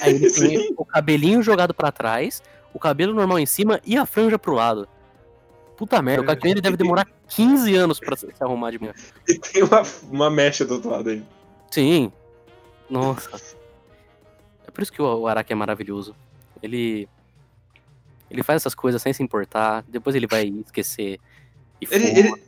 Aí 0.00 0.14
ele 0.14 0.30
tem 0.30 0.58
Sim. 0.58 0.74
o 0.76 0.84
cabelinho 0.84 1.42
jogado 1.42 1.72
pra 1.72 1.90
trás, 1.90 2.42
o 2.74 2.78
cabelo 2.78 3.14
normal 3.14 3.38
em 3.38 3.46
cima 3.46 3.80
e 3.84 3.96
a 3.96 4.04
franja 4.04 4.38
pro 4.38 4.54
lado. 4.54 4.88
Puta 5.76 6.02
merda, 6.02 6.22
o 6.22 6.26
Kakyoin 6.26 6.54
deve 6.60 6.76
demorar 6.76 7.06
15 7.28 7.74
anos 7.74 8.00
pra 8.00 8.16
se 8.16 8.26
arrumar 8.40 8.70
de 8.70 8.78
manhã. 8.78 8.94
E 9.28 9.38
tem 9.38 9.62
uma, 9.62 9.82
uma 10.10 10.30
mecha 10.30 10.64
do 10.64 10.74
outro 10.74 10.90
lado 10.90 11.10
aí. 11.10 11.22
Sim. 11.70 12.10
Nossa. 12.90 13.30
É 14.66 14.70
por 14.70 14.82
isso 14.82 14.92
que 14.92 15.00
o 15.02 15.26
Araki 15.26 15.52
é 15.52 15.56
maravilhoso. 15.56 16.14
Ele. 16.62 17.08
Ele 18.30 18.42
faz 18.42 18.62
essas 18.62 18.74
coisas 18.74 19.00
sem 19.00 19.12
se 19.12 19.22
importar, 19.22 19.82
depois 19.88 20.14
ele 20.14 20.26
vai 20.26 20.46
esquecer. 20.66 21.18
E 21.80 21.86
Ele, 21.90 22.06
ele- 22.18 22.42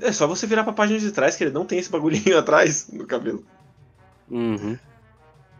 É 0.00 0.12
só 0.12 0.26
você 0.26 0.46
virar 0.46 0.64
pra 0.64 0.72
página 0.72 0.98
de 0.98 1.10
trás 1.10 1.36
que 1.36 1.44
ele 1.44 1.50
não 1.52 1.66
tem 1.66 1.78
esse 1.78 1.90
bagulhinho 1.90 2.36
atrás 2.38 2.88
no 2.92 3.06
cabelo. 3.06 3.44
Uhum. 4.30 4.78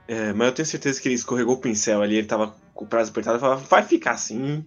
É, 0.07 0.33
mas 0.33 0.49
eu 0.49 0.55
tenho 0.55 0.67
certeza 0.67 1.01
que 1.03 1.09
ele 1.09 1.15
escorregou 1.17 1.55
o 1.57 1.61
pincel 1.61 2.01
ali, 2.01 2.17
ele 2.17 2.27
tava 2.27 2.55
com 2.73 2.85
o 2.85 2.89
prazo 2.89 3.11
apertado 3.11 3.37
e 3.37 3.41
falava, 3.41 3.63
vai 3.67 3.83
ficar 3.83 4.13
assim. 4.13 4.65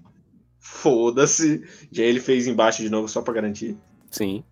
Foda-se. 0.60 1.64
E 1.92 2.00
aí 2.02 2.08
ele 2.08 2.20
fez 2.20 2.46
embaixo 2.46 2.84
de 2.84 2.90
novo 2.90 3.08
só 3.08 3.22
pra 3.24 3.34
garantir. 3.34 3.76
Sim. 4.12 4.44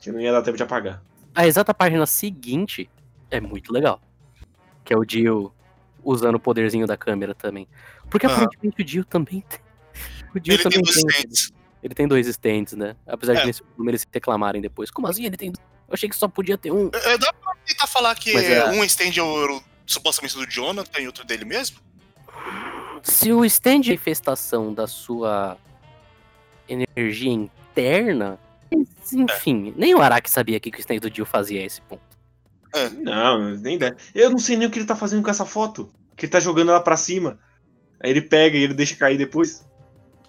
Que 0.00 0.10
não 0.10 0.20
ia 0.20 0.32
dar 0.32 0.40
tempo 0.42 0.56
de 0.56 0.62
apagar. 0.62 1.02
A 1.34 1.46
exata 1.46 1.74
página 1.74 2.06
seguinte 2.06 2.88
é 3.30 3.40
muito 3.40 3.72
legal. 3.72 4.00
Que 4.84 4.94
é 4.94 4.96
o 4.96 5.04
Dio 5.04 5.52
usando 6.02 6.36
o 6.36 6.40
poderzinho 6.40 6.86
da 6.86 6.96
câmera 6.96 7.34
também. 7.34 7.66
Porque 8.08 8.26
Aham. 8.26 8.36
aparentemente 8.36 8.80
o 8.80 8.84
Dio 8.84 9.04
também 9.04 9.42
tem. 9.48 9.58
O 10.34 10.38
Dio 10.40 10.54
Ele 10.54 10.62
também 10.62 10.82
tem 10.82 10.92
dois 10.92 11.02
tem. 11.02 11.10
stands. 11.20 11.52
Ele 11.82 11.94
tem 11.94 12.08
dois 12.08 12.26
stands, 12.28 12.72
né? 12.74 12.96
Apesar 13.06 13.34
É. 13.34 13.40
de 13.40 13.46
nesse 13.46 13.62
filme 13.74 13.90
eles 13.90 14.06
reclamarem 14.10 14.62
depois. 14.62 14.90
Como 14.90 15.06
assim 15.06 15.24
ele 15.26 15.36
tem 15.36 15.50
dois? 15.50 15.66
Eu 15.88 15.94
achei 15.94 16.08
que 16.08 16.16
só 16.16 16.28
podia 16.28 16.56
ter 16.56 16.70
um. 16.72 16.88
É, 16.92 17.18
dá 17.18 17.32
pra 17.32 17.54
tentar 17.66 17.86
falar 17.86 18.14
que 18.14 18.32
Mas 18.32 18.44
é- 18.44 18.70
um 18.70 18.82
stand 18.84 19.12
é 19.18 19.22
o, 19.22 19.62
supostamente 19.86 20.34
do 20.36 20.46
Jonathan 20.48 21.00
e 21.00 21.06
outro 21.06 21.24
dele 21.26 21.44
mesmo? 21.44 21.78
Se 23.02 23.32
o 23.32 23.44
stand 23.44 23.70
é 23.70 23.74
a 23.74 23.80
manifestação 23.88 24.72
da 24.72 24.86
sua 24.86 25.58
energia 26.68 27.30
interna, 27.32 28.38
mas, 29.12 29.36
enfim, 29.36 29.74
nem 29.76 29.94
o 29.94 30.00
Araki 30.02 30.30
sabia 30.30 30.58
que 30.60 30.70
o 30.70 30.80
stand 30.80 30.98
do 30.98 31.10
Dio 31.10 31.24
fazia 31.26 31.60
a 31.60 31.64
esse 31.64 31.80
ponto. 31.82 32.02
Não, 33.02 33.50
nem 33.56 33.76
ideia. 33.76 33.96
Eu 34.14 34.30
não 34.30 34.38
sei 34.38 34.56
nem 34.56 34.66
o 34.66 34.70
que 34.70 34.78
ele 34.78 34.86
tá 34.86 34.96
fazendo 34.96 35.22
com 35.22 35.30
essa 35.30 35.44
foto. 35.46 35.92
Que 36.16 36.26
ele 36.26 36.32
tá 36.32 36.40
jogando 36.40 36.70
ela 36.70 36.80
pra 36.80 36.96
cima. 36.96 37.38
Aí 38.02 38.10
ele 38.10 38.20
pega 38.22 38.56
e 38.56 38.62
ele 38.62 38.74
deixa 38.74 38.96
cair 38.96 39.16
depois. 39.16 39.64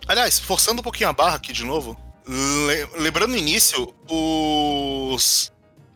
Aliás, 0.08 0.40
forçando 0.40 0.80
um 0.82 0.84
pouquinho 0.84 1.10
a 1.10 1.14
barra 1.14 1.36
aqui 1.38 1.52
de 1.52 1.64
novo, 1.66 1.98
le- 2.28 3.02
lembrando 3.02 3.32
no 3.32 3.38
início, 3.38 3.92
os 4.08 5.52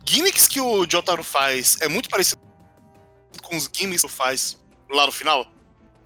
gimmicks 0.06 0.48
que 0.48 0.60
o 0.60 0.90
Jotaro 0.90 1.24
faz 1.24 1.78
é 1.82 1.88
muito 1.88 2.10
parecido 2.10 2.42
com 3.44 3.56
os 3.56 3.70
gimmicks 3.72 4.02
que 4.02 4.08
tu 4.08 4.14
faz 4.14 4.58
lá 4.90 5.06
no 5.06 5.12
final? 5.12 5.46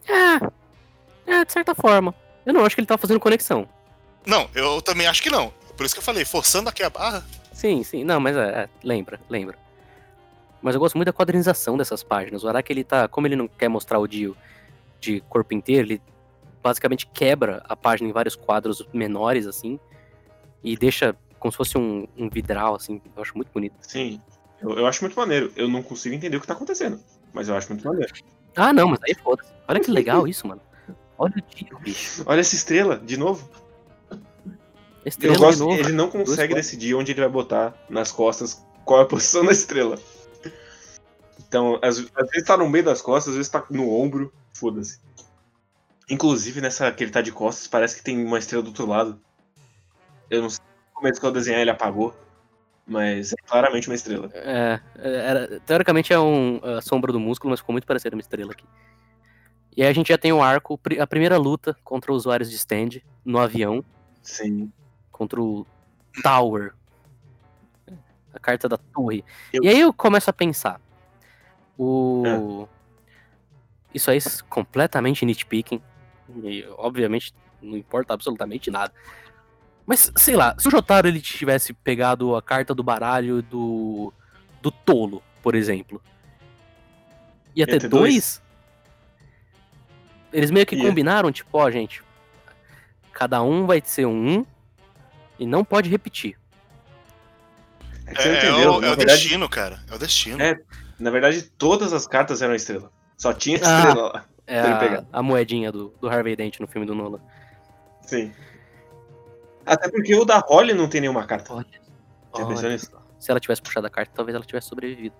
É, 0.07 1.31
é, 1.31 1.45
de 1.45 1.53
certa 1.53 1.73
forma. 1.73 2.13
Eu 2.45 2.53
não 2.53 2.65
acho 2.65 2.75
que 2.75 2.81
ele 2.81 2.87
tá 2.87 2.97
fazendo 2.97 3.19
conexão. 3.19 3.67
Não, 4.25 4.49
eu 4.53 4.81
também 4.81 5.07
acho 5.07 5.21
que 5.23 5.29
não. 5.29 5.53
Por 5.75 5.85
isso 5.85 5.95
que 5.95 5.99
eu 5.99 6.03
falei, 6.03 6.25
forçando 6.25 6.69
aqui 6.69 6.83
a 6.83 6.89
barra. 6.89 7.25
Sim, 7.51 7.83
sim, 7.83 8.03
não, 8.03 8.19
mas 8.19 8.35
é, 8.35 8.63
é, 8.63 8.69
lembra, 8.83 9.19
lembra. 9.29 9.57
Mas 10.61 10.75
eu 10.75 10.79
gosto 10.79 10.95
muito 10.95 11.07
da 11.07 11.13
quadrinização 11.13 11.77
dessas 11.77 12.03
páginas. 12.03 12.43
O 12.43 12.47
Araki, 12.47 12.71
ele 12.71 12.83
tá, 12.83 13.07
como 13.07 13.27
ele 13.27 13.35
não 13.35 13.47
quer 13.47 13.67
mostrar 13.67 13.99
o 13.99 14.07
Dio 14.07 14.35
de 14.99 15.19
corpo 15.21 15.53
inteiro, 15.53 15.87
ele 15.87 16.01
basicamente 16.61 17.05
quebra 17.07 17.61
a 17.67 17.75
página 17.75 18.09
em 18.09 18.13
vários 18.13 18.35
quadros 18.35 18.87
menores, 18.93 19.45
assim, 19.45 19.77
e 20.63 20.77
deixa 20.77 21.15
como 21.37 21.51
se 21.51 21.57
fosse 21.57 21.77
um, 21.77 22.07
um 22.17 22.29
vidral, 22.29 22.75
assim, 22.75 23.01
eu 23.15 23.21
acho 23.21 23.35
muito 23.35 23.51
bonito. 23.51 23.75
Sim. 23.81 24.21
Eu, 24.61 24.77
eu 24.77 24.87
acho 24.87 25.03
muito 25.03 25.19
maneiro. 25.19 25.51
Eu 25.57 25.67
não 25.67 25.83
consigo 25.83 26.15
entender 26.15 26.37
o 26.37 26.41
que 26.41 26.47
tá 26.47 26.53
acontecendo. 26.53 26.97
Mas 27.33 27.49
eu 27.49 27.57
acho 27.57 27.67
muito 27.67 27.85
maneiro. 27.85 28.13
Ah, 28.55 28.71
não, 28.71 28.87
mas 28.87 28.99
aí 29.03 29.13
foda-se. 29.13 29.51
Olha 29.67 29.79
que 29.81 29.91
legal 29.91 30.25
isso, 30.25 30.47
mano. 30.47 30.61
Olha 31.17 31.33
o 31.35 31.55
Dio, 31.55 31.77
bicho. 31.79 32.23
Olha 32.25 32.39
essa 32.39 32.55
estrela, 32.55 32.97
de 32.97 33.17
novo. 33.17 33.49
Estrela 35.05 35.35
Eu 35.35 35.39
gosto, 35.39 35.71
ele 35.71 35.91
não 35.91 36.09
consegue 36.09 36.53
decidir 36.55 36.95
onde 36.95 37.11
ele 37.11 37.21
vai 37.21 37.29
botar 37.29 37.75
nas 37.89 38.11
costas 38.11 38.65
qual 38.85 39.01
é 39.01 39.03
a 39.03 39.07
posição 39.07 39.43
da 39.45 39.51
estrela. 39.51 39.97
Então, 41.47 41.79
às, 41.81 41.99
às 42.15 42.29
vezes 42.29 42.47
tá 42.47 42.57
no 42.57 42.69
meio 42.69 42.85
das 42.85 43.01
costas, 43.01 43.31
às 43.31 43.37
vezes 43.37 43.51
tá 43.51 43.63
no 43.69 43.89
ombro, 43.89 44.33
foda-se. 44.53 44.99
Inclusive, 46.09 46.61
nessa 46.61 46.91
que 46.91 47.03
ele 47.03 47.11
tá 47.11 47.21
de 47.21 47.31
costas, 47.31 47.67
parece 47.67 47.95
que 47.95 48.03
tem 48.03 48.23
uma 48.23 48.39
estrela 48.39 48.63
do 48.63 48.67
outro 48.67 48.85
lado. 48.85 49.19
Eu 50.29 50.41
não 50.41 50.49
sei 50.49 50.59
como 50.93 51.07
começou 51.07 51.29
a 51.29 51.33
desenhar 51.33 51.61
ele 51.61 51.69
apagou, 51.69 52.15
mas 52.85 53.33
é 53.33 53.35
claramente 53.45 53.87
uma 53.89 53.95
estrela. 53.95 54.29
É, 54.33 54.79
era, 54.95 55.59
teoricamente 55.61 56.11
é 56.13 56.19
um, 56.19 56.59
a 56.63 56.81
sombra 56.81 57.11
do 57.11 57.19
músculo, 57.19 57.51
mas 57.51 57.59
ficou 57.59 57.73
muito 57.73 57.87
parecida 57.87 58.15
uma 58.15 58.21
estrela 58.21 58.51
aqui. 58.51 58.65
E 59.75 59.81
aí 59.81 59.89
a 59.89 59.93
gente 59.93 60.09
já 60.09 60.17
tem 60.17 60.31
o 60.31 60.41
arco, 60.41 60.77
pri- 60.77 60.99
a 60.99 61.07
primeira 61.07 61.37
luta 61.37 61.75
contra 61.83 62.13
usuários 62.13 62.49
de 62.49 62.55
stand 62.55 63.01
no 63.25 63.39
avião, 63.39 63.83
Sim. 64.21 64.71
Contra 65.13 65.41
o 65.41 65.65
Tower. 66.21 66.73
A 68.33 68.39
carta 68.39 68.67
da 68.67 68.77
torre. 68.77 69.23
Eu- 69.53 69.63
E 69.63 69.69
aí 69.69 69.79
eu 69.79 69.93
começo 69.93 70.29
a 70.29 70.33
pensar. 70.33 70.81
O. 71.77 72.67
Isso 73.93 74.11
aí 74.11 74.17
é 74.17 74.21
completamente 74.49 75.25
nitpicking. 75.25 75.81
E 76.43 76.65
obviamente 76.77 77.33
não 77.61 77.77
importa 77.77 78.13
absolutamente 78.13 78.69
nada. 78.71 78.91
Mas, 79.85 80.11
sei 80.15 80.35
lá, 80.35 80.55
se 80.57 80.67
o 80.67 80.71
Jotaro 80.71 81.07
ele 81.07 81.21
tivesse 81.21 81.73
pegado 81.73 82.35
a 82.35 82.41
carta 82.41 82.73
do 82.73 82.83
baralho 82.83 83.41
do. 83.41 84.11
do 84.61 84.71
tolo, 84.71 85.21
por 85.41 85.53
exemplo. 85.55 86.01
Ia 87.55 87.67
ter 87.67 87.81
ter 87.81 87.87
dois? 87.87 88.41
Eles 90.31 90.49
meio 90.49 90.65
que 90.65 90.75
Ia. 90.75 90.83
combinaram, 90.87 91.31
tipo, 91.31 91.55
ó, 91.57 91.69
gente. 91.69 92.01
Cada 93.11 93.43
um 93.43 93.67
vai 93.67 93.79
ser 93.85 94.07
um 94.07 94.43
e 95.39 95.45
não 95.45 95.63
pode 95.63 95.89
repetir. 95.89 96.37
É 98.05 98.13
você 98.15 98.27
É, 98.29 98.31
é 98.33 98.37
entendeu. 98.37 98.71
o, 98.71 98.73
é 98.75 98.77
o 98.77 98.95
verdade, 98.95 99.05
destino, 99.05 99.49
cara. 99.49 99.79
É 99.89 99.95
o 99.95 99.99
destino. 99.99 100.41
É. 100.41 100.59
na 100.99 101.09
verdade, 101.09 101.43
todas 101.57 101.93
as 101.93 102.05
cartas 102.07 102.41
eram 102.41 102.53
estrela. 102.55 102.91
Só 103.17 103.33
tinha 103.33 103.57
Ah. 103.63 103.77
estrela 103.79 104.11
lá. 104.13 104.25
É 104.45 104.59
a, 104.59 105.05
a 105.13 105.23
moedinha 105.23 105.71
do, 105.71 105.93
do 106.01 106.09
Harvey 106.09 106.35
Dent 106.35 106.59
no 106.59 106.67
filme 106.67 106.85
do 106.85 106.93
Nolan. 106.93 107.21
Sim. 108.01 108.33
Até 109.65 109.89
porque 109.89 110.13
o 110.15 110.25
da 110.25 110.39
Holly 110.39 110.73
não 110.73 110.89
tem 110.89 110.99
nenhuma 110.99 111.25
carta. 111.25 111.53
Olha. 111.53 111.65
Já 112.37 112.45
pensou 112.45 112.65
Olha 112.65 112.69
nisso? 112.73 112.91
só. 112.91 113.01
Se 113.19 113.31
ela 113.31 113.39
tivesse 113.39 113.61
puxado 113.61 113.87
a 113.87 113.89
carta, 113.89 114.11
talvez 114.13 114.35
ela 114.35 114.43
tivesse 114.43 114.67
sobrevivido. 114.67 115.15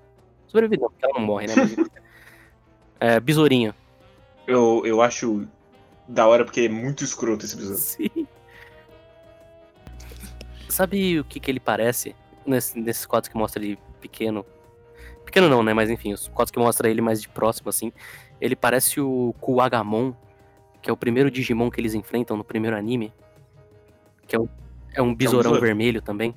Sobrevivido 0.47 0.83
não, 0.83 0.89
porque 0.91 1.05
ela 1.05 1.13
não 1.17 1.25
morre, 1.25 1.47
né? 1.47 1.53
Mas... 1.55 1.75
é, 2.99 3.19
besourinha. 3.21 3.73
Eu, 4.45 4.81
eu 4.85 5.01
acho 5.01 5.47
da 6.05 6.27
hora 6.27 6.43
porque 6.43 6.61
é 6.61 6.69
muito 6.69 7.01
escroto 7.05 7.45
esse 7.45 7.55
episódio. 7.55 7.77
Sim. 7.81 8.22
Sabe 10.73 11.19
o 11.19 11.23
que, 11.23 11.39
que 11.39 11.51
ele 11.51 11.59
parece 11.59 12.15
nesse- 12.45 12.79
nesses 12.79 13.05
quadros 13.05 13.29
que 13.31 13.37
mostra 13.37 13.63
ele 13.63 13.77
pequeno? 14.01 14.43
Pequeno 15.23 15.47
não, 15.47 15.61
né? 15.63 15.73
Mas 15.73 15.89
enfim, 15.89 16.13
os 16.13 16.27
quadros 16.27 16.51
que 16.51 16.57
mostra 16.59 16.89
ele 16.89 16.99
mais 17.01 17.21
de 17.21 17.29
próximo, 17.29 17.69
assim. 17.69 17.91
Ele 18.41 18.55
parece 18.55 18.99
o 18.99 19.33
Kuwagamon, 19.39 20.13
que 20.81 20.89
é 20.89 20.93
o 20.93 20.97
primeiro 20.97 21.29
Digimon 21.31 21.69
que 21.69 21.79
eles 21.79 21.93
enfrentam 21.93 22.35
no 22.35 22.43
primeiro 22.43 22.75
anime. 22.75 23.13
Que 24.27 24.35
é 24.35 24.39
um, 24.39 24.49
é 24.93 25.01
um 25.01 25.13
besourão 25.13 25.51
besouro. 25.51 25.61
vermelho 25.61 26.01
também. 26.01 26.33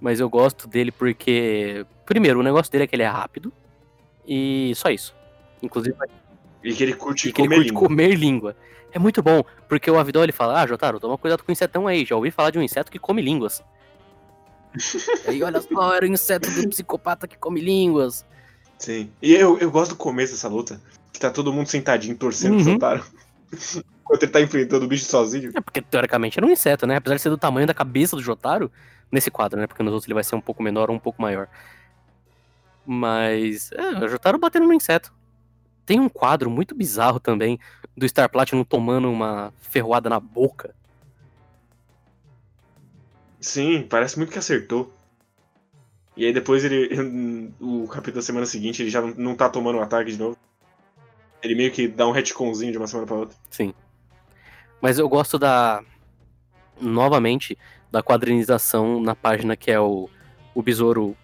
Mas 0.00 0.18
eu 0.18 0.28
gosto 0.28 0.66
dele 0.66 0.90
porque. 0.90 1.84
Primeiro, 2.06 2.40
o 2.40 2.42
negócio 2.42 2.72
dele 2.72 2.84
é 2.84 2.86
que 2.86 2.96
ele 2.96 3.02
é 3.04 3.08
rápido. 3.08 3.52
E 4.26 4.72
só 4.76 4.88
isso. 4.88 5.14
Inclusive, 5.62 5.94
E 6.64 6.72
que 6.72 6.82
ele 6.82 6.94
curte 6.94 7.28
e 7.28 7.32
que 7.32 7.40
ele 7.42 7.48
comer 7.48 7.56
curte 7.56 7.68
língua. 7.70 7.88
comer 7.88 8.14
língua. 8.14 8.56
É 8.92 8.98
muito 8.98 9.22
bom, 9.22 9.42
porque 9.68 9.90
o 9.90 9.98
Avidol 9.98 10.22
ele 10.22 10.32
fala, 10.32 10.60
ah, 10.60 10.66
Jotaro, 10.66 11.00
toma 11.00 11.16
cuidado 11.16 11.42
com 11.42 11.50
o 11.50 11.52
insetão 11.52 11.86
aí, 11.86 12.04
já 12.04 12.14
ouvi 12.14 12.30
falar 12.30 12.50
de 12.50 12.58
um 12.58 12.62
inseto 12.62 12.90
que 12.92 12.98
come 12.98 13.22
línguas. 13.22 13.62
aí 15.26 15.42
olha 15.42 15.60
só, 15.60 15.94
era 15.94 16.04
o 16.04 16.08
inseto 16.08 16.50
do 16.50 16.68
psicopata 16.68 17.26
que 17.26 17.36
come 17.38 17.60
línguas. 17.60 18.24
Sim. 18.78 19.10
E 19.20 19.32
eu, 19.32 19.58
eu 19.58 19.70
gosto 19.70 19.90
do 19.92 19.96
começo 19.96 20.32
dessa 20.32 20.48
luta. 20.48 20.80
Que 21.12 21.20
tá 21.20 21.30
todo 21.30 21.52
mundo 21.52 21.68
sentadinho, 21.68 22.16
torcendo 22.16 22.56
pro 22.56 22.64
Uhum. 22.66 22.72
Jotaro. 22.72 23.04
Enquanto 24.02 24.22
ele 24.24 24.32
tá 24.32 24.40
enfrentando 24.40 24.84
o 24.84 24.88
bicho 24.88 25.04
sozinho. 25.04 25.52
É 25.54 25.60
porque 25.60 25.80
teoricamente 25.80 26.38
era 26.38 26.46
um 26.46 26.50
inseto, 26.50 26.86
né? 26.86 26.96
Apesar 26.96 27.16
de 27.16 27.22
ser 27.22 27.30
do 27.30 27.38
tamanho 27.38 27.66
da 27.66 27.74
cabeça 27.74 28.16
do 28.16 28.22
Jotaro, 28.22 28.70
nesse 29.10 29.30
quadro, 29.30 29.60
né? 29.60 29.66
Porque 29.66 29.82
nos 29.82 29.92
outros 29.92 30.06
ele 30.08 30.14
vai 30.14 30.24
ser 30.24 30.34
um 30.34 30.40
pouco 30.40 30.62
menor 30.62 30.90
ou 30.90 30.96
um 30.96 30.98
pouco 30.98 31.20
maior. 31.22 31.48
Mas, 32.84 33.70
é, 33.72 34.04
o 34.04 34.08
Jotaro 34.08 34.38
batendo 34.38 34.66
no 34.66 34.72
inseto. 34.72 35.12
Tem 35.84 35.98
um 36.00 36.08
quadro 36.08 36.50
muito 36.50 36.74
bizarro 36.74 37.18
também 37.18 37.58
do 37.96 38.08
Star 38.08 38.28
Platinum 38.28 38.64
tomando 38.64 39.10
uma 39.10 39.52
ferroada 39.60 40.08
na 40.08 40.20
boca. 40.20 40.74
Sim, 43.40 43.82
parece 43.82 44.16
muito 44.16 44.32
que 44.32 44.38
acertou. 44.38 44.92
E 46.16 46.24
aí 46.24 46.32
depois 46.32 46.64
ele. 46.64 46.88
O 47.60 47.86
capítulo 47.88 48.16
da 48.16 48.22
semana 48.22 48.46
seguinte 48.46 48.82
ele 48.82 48.90
já 48.90 49.00
não- 49.00 49.34
tá 49.34 49.48
tomando 49.48 49.78
um 49.78 49.82
ataque 49.82 50.12
de 50.12 50.18
novo. 50.18 50.36
Ele 51.42 51.54
meio 51.54 51.72
que 51.72 51.88
dá 51.88 52.06
um 52.06 52.12
retconzinho 52.12 52.70
de 52.70 52.78
uma 52.78 52.86
semana 52.86 53.06
pra 53.06 53.16
outra. 53.16 53.36
Sim. 53.50 53.74
Mas 54.80 54.98
eu 54.98 55.08
gosto 55.08 55.38
da. 55.38 55.82
Novamente, 56.80 57.56
da 57.90 58.02
quadrinização 58.02 59.00
na 59.00 59.14
página 59.14 59.56
que 59.56 59.70
é 59.70 59.78
o, 59.78 60.08
o 60.54 60.62
besouro 60.62 61.16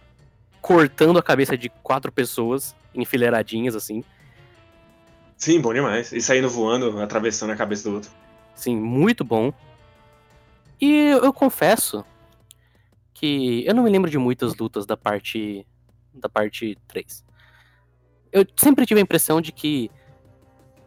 cortando 0.60 1.18
a 1.18 1.22
cabeça 1.22 1.56
de 1.56 1.68
quatro 1.68 2.12
pessoas, 2.12 2.76
enfileiradinhas, 2.94 3.74
assim. 3.74 4.04
Sim, 5.38 5.60
bom 5.60 5.72
demais. 5.72 6.12
E 6.12 6.20
saindo 6.20 6.50
voando, 6.50 7.00
atravessando 7.00 7.50
a 7.52 7.56
cabeça 7.56 7.88
do 7.88 7.94
outro. 7.94 8.10
Sim, 8.54 8.76
muito 8.76 9.24
bom. 9.24 9.52
E 10.80 11.10
eu, 11.22 11.32
confesso 11.32 12.04
que 13.14 13.64
eu 13.66 13.74
não 13.74 13.82
me 13.84 13.90
lembro 13.90 14.10
de 14.10 14.18
muitas 14.18 14.54
lutas 14.56 14.84
da 14.84 14.96
parte. 14.96 15.64
da 16.12 16.28
parte 16.28 16.76
3. 16.88 17.24
Eu 18.32 18.44
sempre 18.56 18.84
tive 18.84 19.00
a 19.00 19.02
impressão 19.02 19.40
de 19.40 19.52
que 19.52 19.90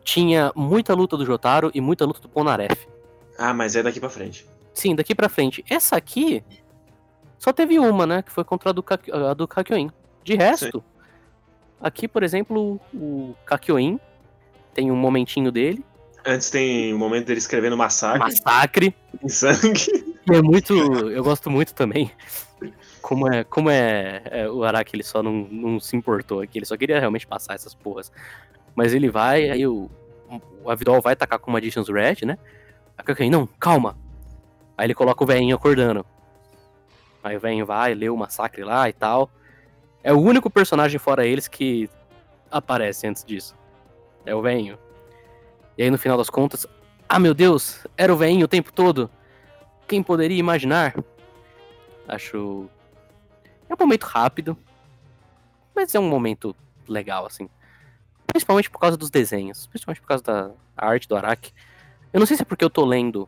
tinha 0.03 0.51
muita 0.55 0.93
luta 0.93 1.15
do 1.17 1.25
Jotaro 1.25 1.71
e 1.73 1.79
muita 1.81 2.05
luta 2.05 2.19
do 2.19 2.29
Ponaref. 2.29 2.87
Ah, 3.37 3.53
mas 3.53 3.75
é 3.75 3.81
daqui 3.83 3.99
pra 3.99 4.09
frente. 4.09 4.45
Sim, 4.73 4.95
daqui 4.95 5.15
pra 5.15 5.29
frente. 5.29 5.63
Essa 5.69 5.95
aqui 5.95 6.43
só 7.39 7.51
teve 7.53 7.79
uma, 7.79 8.05
né? 8.05 8.21
Que 8.21 8.31
foi 8.31 8.43
contra 8.43 8.69
a 8.69 8.73
do, 8.73 8.83
Kak- 8.83 9.11
a 9.11 9.33
do 9.33 9.47
Kakyoin. 9.47 9.89
De 10.23 10.35
resto, 10.35 10.83
aqui, 11.79 12.07
por 12.07 12.21
exemplo, 12.23 12.79
o 12.93 13.33
Kakyoin 13.45 13.99
tem 14.73 14.91
um 14.91 14.95
momentinho 14.95 15.51
dele. 15.51 15.83
Antes 16.25 16.49
tem 16.49 16.93
o 16.93 16.99
momento 16.99 17.25
dele 17.27 17.39
escrevendo 17.39 17.75
massacre 17.75 18.19
Massacre. 18.19 18.95
em 19.23 19.29
sangue. 19.29 20.15
É 20.31 20.41
muito. 20.41 20.73
Eu 21.09 21.23
gosto 21.23 21.49
muito 21.49 21.73
também. 21.73 22.11
Como 23.01 23.31
é, 23.31 23.43
como 23.43 23.69
é, 23.69 24.21
é, 24.25 24.49
o 24.49 24.63
Araki, 24.63 24.95
ele 24.95 25.03
só 25.03 25.23
não, 25.23 25.47
não 25.49 25.79
se 25.79 25.95
importou 25.95 26.41
aqui, 26.41 26.59
ele 26.59 26.65
só 26.65 26.77
queria 26.77 26.99
realmente 26.99 27.25
passar 27.25 27.55
essas 27.55 27.73
porras. 27.73 28.11
Mas 28.75 28.93
ele 28.93 29.09
vai, 29.09 29.49
aí 29.49 29.65
o, 29.65 29.89
o 30.63 30.69
Avidol 30.69 31.01
vai 31.01 31.13
atacar 31.13 31.39
com 31.39 31.49
uma 31.49 31.57
Magician's 31.57 31.89
Red, 31.89 32.25
né? 32.25 32.37
A 32.95 33.01
Kakuin, 33.01 33.31
não, 33.31 33.47
calma. 33.59 33.97
Aí 34.77 34.85
ele 34.85 34.93
coloca 34.93 35.23
o 35.23 35.27
velhinho 35.27 35.55
acordando. 35.55 36.05
Aí 37.23 37.35
o 37.35 37.39
velhinho 37.39 37.65
vai, 37.65 37.93
lê 37.95 38.09
o 38.09 38.15
massacre 38.15 38.63
lá 38.63 38.87
e 38.87 38.93
tal. 38.93 39.29
É 40.03 40.13
o 40.13 40.19
único 40.19 40.49
personagem 40.49 40.99
fora 40.99 41.25
eles 41.25 41.47
que 41.47 41.89
aparece 42.49 43.07
antes 43.07 43.23
disso. 43.25 43.55
É 44.25 44.35
o 44.35 44.41
velhinho. 44.41 44.77
E 45.77 45.83
aí 45.83 45.89
no 45.89 45.97
final 45.97 46.17
das 46.17 46.29
contas, 46.29 46.65
ah 47.07 47.19
meu 47.19 47.33
Deus, 47.33 47.85
era 47.97 48.13
o 48.13 48.17
velhinho 48.17 48.45
o 48.45 48.47
tempo 48.47 48.71
todo. 48.71 49.09
Quem 49.87 50.01
poderia 50.01 50.37
imaginar? 50.37 50.95
Acho. 52.07 52.69
É 53.67 53.73
um 53.73 53.77
momento 53.79 54.03
rápido. 54.03 54.57
Mas 55.75 55.95
é 55.95 55.99
um 55.99 56.07
momento 56.07 56.55
legal, 56.87 57.25
assim. 57.25 57.49
Principalmente 58.27 58.69
por 58.69 58.79
causa 58.79 58.95
dos 58.95 59.09
desenhos. 59.09 59.67
Principalmente 59.67 60.01
por 60.01 60.07
causa 60.07 60.23
da 60.23 60.51
arte 60.77 61.07
do 61.07 61.15
Araki. 61.15 61.53
Eu 62.13 62.19
não 62.19 62.27
sei 62.27 62.37
se 62.37 62.43
é 62.43 62.45
porque 62.45 62.63
eu 62.63 62.69
tô 62.69 62.85
lendo 62.85 63.27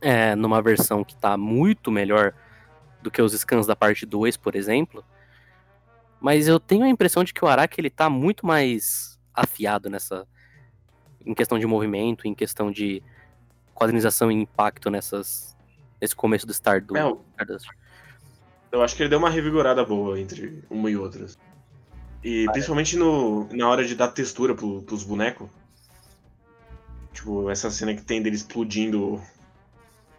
é, 0.00 0.34
numa 0.34 0.62
versão 0.62 1.02
que 1.02 1.16
tá 1.16 1.36
muito 1.36 1.90
melhor 1.90 2.34
do 3.02 3.10
que 3.10 3.22
os 3.22 3.32
scans 3.32 3.66
da 3.66 3.76
parte 3.76 4.04
2, 4.06 4.36
por 4.36 4.54
exemplo. 4.54 5.04
Mas 6.20 6.48
eu 6.48 6.58
tenho 6.58 6.84
a 6.84 6.88
impressão 6.88 7.24
de 7.24 7.32
que 7.32 7.44
o 7.44 7.48
Araki 7.48 7.80
ele 7.80 7.90
tá 7.90 8.10
muito 8.10 8.46
mais 8.46 9.17
afiado 9.42 9.88
nessa. 9.88 10.26
em 11.24 11.34
questão 11.34 11.58
de 11.58 11.66
movimento, 11.66 12.26
em 12.26 12.34
questão 12.34 12.70
de 12.70 13.02
quadrinização 13.74 14.30
e 14.30 14.34
impacto 14.34 14.90
nessas. 14.90 15.56
nesse 16.00 16.14
começo 16.16 16.46
do 16.46 16.52
Star 16.54 16.82
do 16.84 16.96
É, 16.96 17.16
Stardust. 17.32 17.68
Eu 18.70 18.82
acho 18.82 18.94
que 18.96 19.02
ele 19.02 19.10
deu 19.10 19.18
uma 19.18 19.30
revigorada 19.30 19.84
boa 19.84 20.20
entre 20.20 20.62
uma 20.68 20.90
e 20.90 20.96
outra. 20.96 21.26
E 22.22 22.46
principalmente 22.52 22.96
no, 22.96 23.48
na 23.52 23.68
hora 23.68 23.84
de 23.84 23.94
dar 23.94 24.08
textura 24.08 24.54
pro, 24.54 24.82
pros 24.82 25.04
bonecos. 25.04 25.48
Tipo, 27.12 27.48
essa 27.50 27.70
cena 27.70 27.94
que 27.94 28.02
tem 28.02 28.22
dele 28.22 28.36
explodindo 28.36 29.22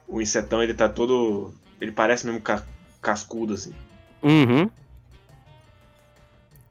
o 0.07 0.21
insetão, 0.21 0.63
ele 0.63 0.73
tá 0.73 0.89
todo. 0.89 1.53
Ele 1.79 1.91
parece 1.91 2.25
mesmo 2.25 2.41
ca- 2.41 2.65
cascudo, 3.01 3.53
assim. 3.53 3.73
Uhum. 4.23 4.69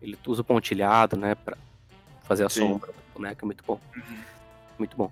Ele 0.02 0.18
usa 0.26 0.42
o 0.42 0.44
pontilhado, 0.44 1.16
né, 1.16 1.34
pra 1.34 1.56
fazer 2.28 2.44
a 2.44 2.48
Sim. 2.48 2.60
sombra 2.60 2.88
do 2.92 2.94
boneco, 3.14 3.44
é 3.44 3.46
muito 3.46 3.64
bom. 3.66 3.80
Muito 4.78 4.96
bom. 4.96 5.10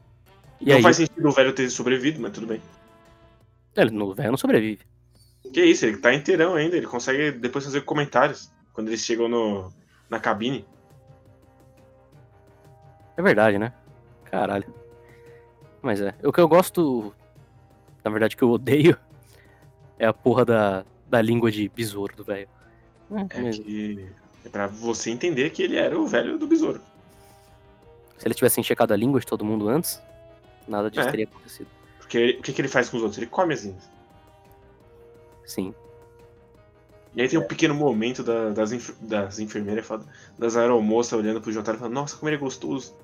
E 0.60 0.66
não 0.68 0.76
aí, 0.76 0.82
faz 0.82 0.96
sentido 0.96 1.28
o 1.28 1.32
velho 1.32 1.52
ter 1.52 1.68
sobrevivido, 1.70 2.20
mas 2.20 2.32
tudo 2.32 2.46
bem. 2.46 2.62
ele 3.74 3.90
no 3.90 4.14
velho 4.14 4.30
não 4.30 4.38
sobrevive. 4.38 4.80
Que 5.52 5.64
isso, 5.64 5.86
ele 5.86 5.98
tá 5.98 6.12
inteirão 6.14 6.54
ainda, 6.54 6.76
ele 6.76 6.86
consegue 6.86 7.32
depois 7.32 7.64
fazer 7.64 7.82
comentários 7.82 8.50
quando 8.72 8.88
eles 8.88 9.00
chegam 9.00 9.28
no, 9.28 9.72
na 10.08 10.18
cabine. 10.20 10.64
É 13.16 13.22
verdade, 13.22 13.58
né? 13.58 13.72
Caralho. 14.24 14.72
Mas 15.82 16.00
é. 16.00 16.14
O 16.22 16.32
que 16.32 16.40
eu 16.40 16.48
gosto. 16.48 17.14
Na 18.04 18.10
verdade, 18.10 18.36
que 18.36 18.42
eu 18.44 18.50
odeio. 18.50 18.96
É 19.98 20.04
a 20.06 20.12
porra 20.12 20.44
da, 20.44 20.84
da 21.08 21.22
língua 21.22 21.50
de 21.50 21.70
besouro 21.70 22.14
do 22.14 22.22
velho. 22.22 22.46
É, 23.10 23.46
É 23.46 23.50
que. 23.50 24.06
É 24.44 24.48
pra 24.50 24.66
você 24.66 25.08
entender 25.10 25.48
que 25.48 25.62
ele 25.62 25.76
era 25.76 25.98
o 25.98 26.06
velho 26.06 26.36
do 26.36 26.46
besouro. 26.46 26.82
Se 28.18 28.26
ele 28.26 28.34
tivesse 28.34 28.60
enchecado 28.60 28.92
a 28.92 28.96
língua 28.96 29.20
de 29.20 29.26
todo 29.26 29.44
mundo 29.44 29.68
antes, 29.68 30.00
nada 30.66 30.90
disso 30.90 31.06
É. 31.06 31.10
teria 31.10 31.24
acontecido. 31.26 31.68
Porque 31.98 32.16
ele- 32.18 32.38
o 32.38 32.42
que, 32.42 32.52
que 32.52 32.60
ele 32.60 32.68
faz 32.68 32.88
com 32.88 32.96
os 32.96 33.02
outros? 33.02 33.18
Ele 33.18 33.26
come 33.26 33.52
as 33.54 33.64
linhas. 33.64 33.88
Sim. 35.44 35.74
E 37.14 37.22
aí 37.22 37.28
tem 37.28 37.38
um 37.38 37.46
pequeno 37.46 37.74
momento 37.74 38.22
da- 38.22 38.50
das, 38.50 38.72
enfer- 38.72 38.94
das 39.00 39.38
enfermeiras, 39.38 39.90
é 39.90 39.98
das 40.38 40.56
aeromoças 40.56 41.18
olhando 41.18 41.40
pro 41.40 41.50
Jotaro 41.52 41.76
e 41.76 41.80
falando, 41.80 41.94
nossa, 41.94 42.16
como 42.16 42.28
ele 42.28 42.36
é 42.36 42.38
gostoso. 42.38 42.94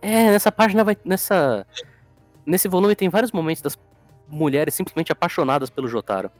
É, 0.00 0.30
nessa 0.30 0.50
página 0.52 0.82
vai. 0.84 0.96
Nessa. 1.04 1.66
Nesse 2.44 2.66
volume 2.68 2.94
tem 2.96 3.08
vários 3.08 3.30
momentos 3.32 3.62
das 3.62 3.78
mulheres 4.28 4.74
simplesmente 4.74 5.12
apaixonadas 5.12 5.70
pelo 5.70 5.88
Jotaro. 5.88 6.30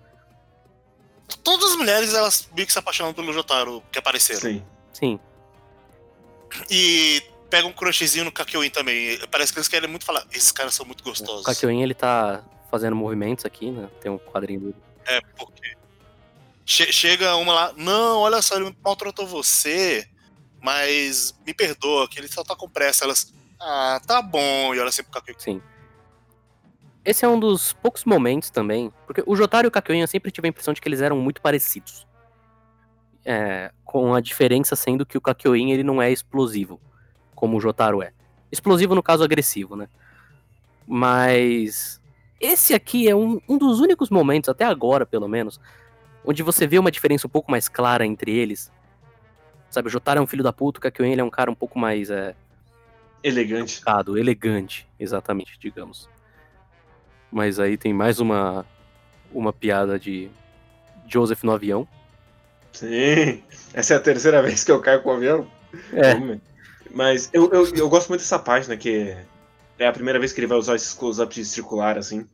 Todas 1.44 1.70
as 1.70 1.76
mulheres, 1.76 2.12
elas 2.12 2.48
meio 2.54 2.66
que 2.66 2.72
se 2.72 2.78
apaixonam 2.78 3.14
pelo 3.14 3.32
Jotaro 3.32 3.82
que 3.90 3.98
apareceram. 3.98 4.40
Sim. 4.40 4.62
Sim. 4.92 5.20
E 6.70 7.22
pega 7.52 7.66
um 7.68 7.72
crushzinho 7.72 8.24
no 8.24 8.32
Kakyoin 8.32 8.70
também. 8.70 9.18
Parece 9.30 9.52
que 9.52 9.58
eles 9.58 9.68
querem 9.68 9.86
muito 9.86 10.06
falar, 10.06 10.24
esses 10.32 10.50
caras 10.50 10.72
são 10.72 10.86
muito 10.86 11.02
O 11.02 11.04
gostosos. 11.04 11.44
Kakyoin, 11.44 11.82
ele 11.82 11.92
tá 11.92 12.42
fazendo 12.70 12.96
movimentos 12.96 13.44
aqui, 13.44 13.70
né? 13.70 13.90
Tem 14.00 14.10
um 14.10 14.16
quadrinho 14.16 14.60
dele. 14.60 14.76
É, 15.04 15.20
porque. 15.36 15.76
Che- 16.64 16.90
chega 16.90 17.36
uma 17.36 17.52
lá, 17.52 17.72
não, 17.76 18.20
olha 18.20 18.40
só, 18.40 18.56
ele 18.56 18.74
maltratou 18.82 19.26
você, 19.26 20.08
mas 20.62 21.34
me 21.46 21.52
perdoa, 21.52 22.08
que 22.08 22.18
ele 22.18 22.28
só 22.28 22.42
tá 22.42 22.56
com 22.56 22.66
pressa. 22.70 23.04
Elas, 23.04 23.34
ah, 23.60 24.00
tá 24.06 24.22
bom, 24.22 24.74
e 24.74 24.80
olha 24.80 24.90
sempre 24.90 25.12
pro 25.12 25.20
Kakyoin. 25.20 25.38
Sim. 25.38 25.62
Esse 27.04 27.24
é 27.24 27.28
um 27.28 27.38
dos 27.38 27.74
poucos 27.74 28.04
momentos 28.06 28.48
também, 28.48 28.90
porque 29.06 29.22
o 29.26 29.36
Jotaro 29.36 29.66
e 29.66 29.68
o 29.68 29.70
Kakyoin 29.72 30.00
eu 30.00 30.08
sempre 30.08 30.30
tive 30.30 30.46
a 30.46 30.50
impressão 30.50 30.72
de 30.72 30.80
que 30.80 30.88
eles 30.88 31.02
eram 31.02 31.18
muito 31.18 31.42
parecidos. 31.42 32.06
É, 33.24 33.70
com 33.84 34.14
a 34.14 34.20
diferença 34.20 34.74
sendo 34.74 35.04
que 35.04 35.18
o 35.18 35.20
Kakyoin 35.20 35.70
ele 35.72 35.82
não 35.84 36.00
é 36.00 36.10
explosivo, 36.10 36.80
como 37.42 37.56
o 37.56 37.60
Jotaro 37.60 38.00
é. 38.00 38.12
Explosivo 38.52 38.94
no 38.94 39.02
caso 39.02 39.24
agressivo, 39.24 39.74
né? 39.74 39.88
Mas 40.86 42.00
esse 42.40 42.72
aqui 42.72 43.08
é 43.08 43.16
um, 43.16 43.40
um 43.48 43.58
dos 43.58 43.80
únicos 43.80 44.10
momentos, 44.10 44.48
até 44.48 44.64
agora 44.64 45.04
pelo 45.04 45.26
menos, 45.26 45.58
onde 46.24 46.40
você 46.40 46.68
vê 46.68 46.78
uma 46.78 46.92
diferença 46.92 47.26
um 47.26 47.30
pouco 47.30 47.50
mais 47.50 47.68
clara 47.68 48.06
entre 48.06 48.30
eles. 48.30 48.70
Sabe, 49.70 49.88
o 49.88 49.90
Jotaro 49.90 50.20
é 50.20 50.22
um 50.22 50.26
filho 50.26 50.44
da 50.44 50.52
puta, 50.52 50.78
o 50.78 50.80
Kakyoin 50.82 51.10
ele 51.10 51.20
é 51.20 51.24
um 51.24 51.30
cara 51.30 51.50
um 51.50 51.54
pouco 51.54 51.80
mais 51.80 52.10
é, 52.10 52.36
Elegante. 53.24 53.78
educado, 53.78 54.16
elegante, 54.16 54.86
exatamente, 54.96 55.58
digamos. 55.58 56.08
Mas 57.28 57.58
aí 57.58 57.76
tem 57.76 57.92
mais 57.92 58.20
uma 58.20 58.64
uma 59.34 59.52
piada 59.52 59.98
de 59.98 60.30
Joseph 61.08 61.42
no 61.42 61.50
avião. 61.50 61.88
Sim. 62.70 63.42
Essa 63.74 63.94
é 63.94 63.96
a 63.96 64.00
terceira 64.00 64.40
vez 64.46 64.62
que 64.62 64.70
eu 64.70 64.80
caio 64.80 65.02
com 65.02 65.08
o 65.08 65.14
avião. 65.14 65.50
É. 65.92 66.51
Mas 66.94 67.30
eu, 67.32 67.50
eu, 67.50 67.74
eu 67.74 67.88
gosto 67.88 68.08
muito 68.08 68.20
dessa 68.20 68.38
página, 68.38 68.76
que 68.76 69.16
é 69.78 69.86
a 69.86 69.92
primeira 69.92 70.18
vez 70.18 70.32
que 70.32 70.40
ele 70.40 70.46
vai 70.46 70.58
usar 70.58 70.76
esses 70.76 70.92
close-ups 70.92 71.48
circular, 71.48 71.96
assim. 71.96 72.26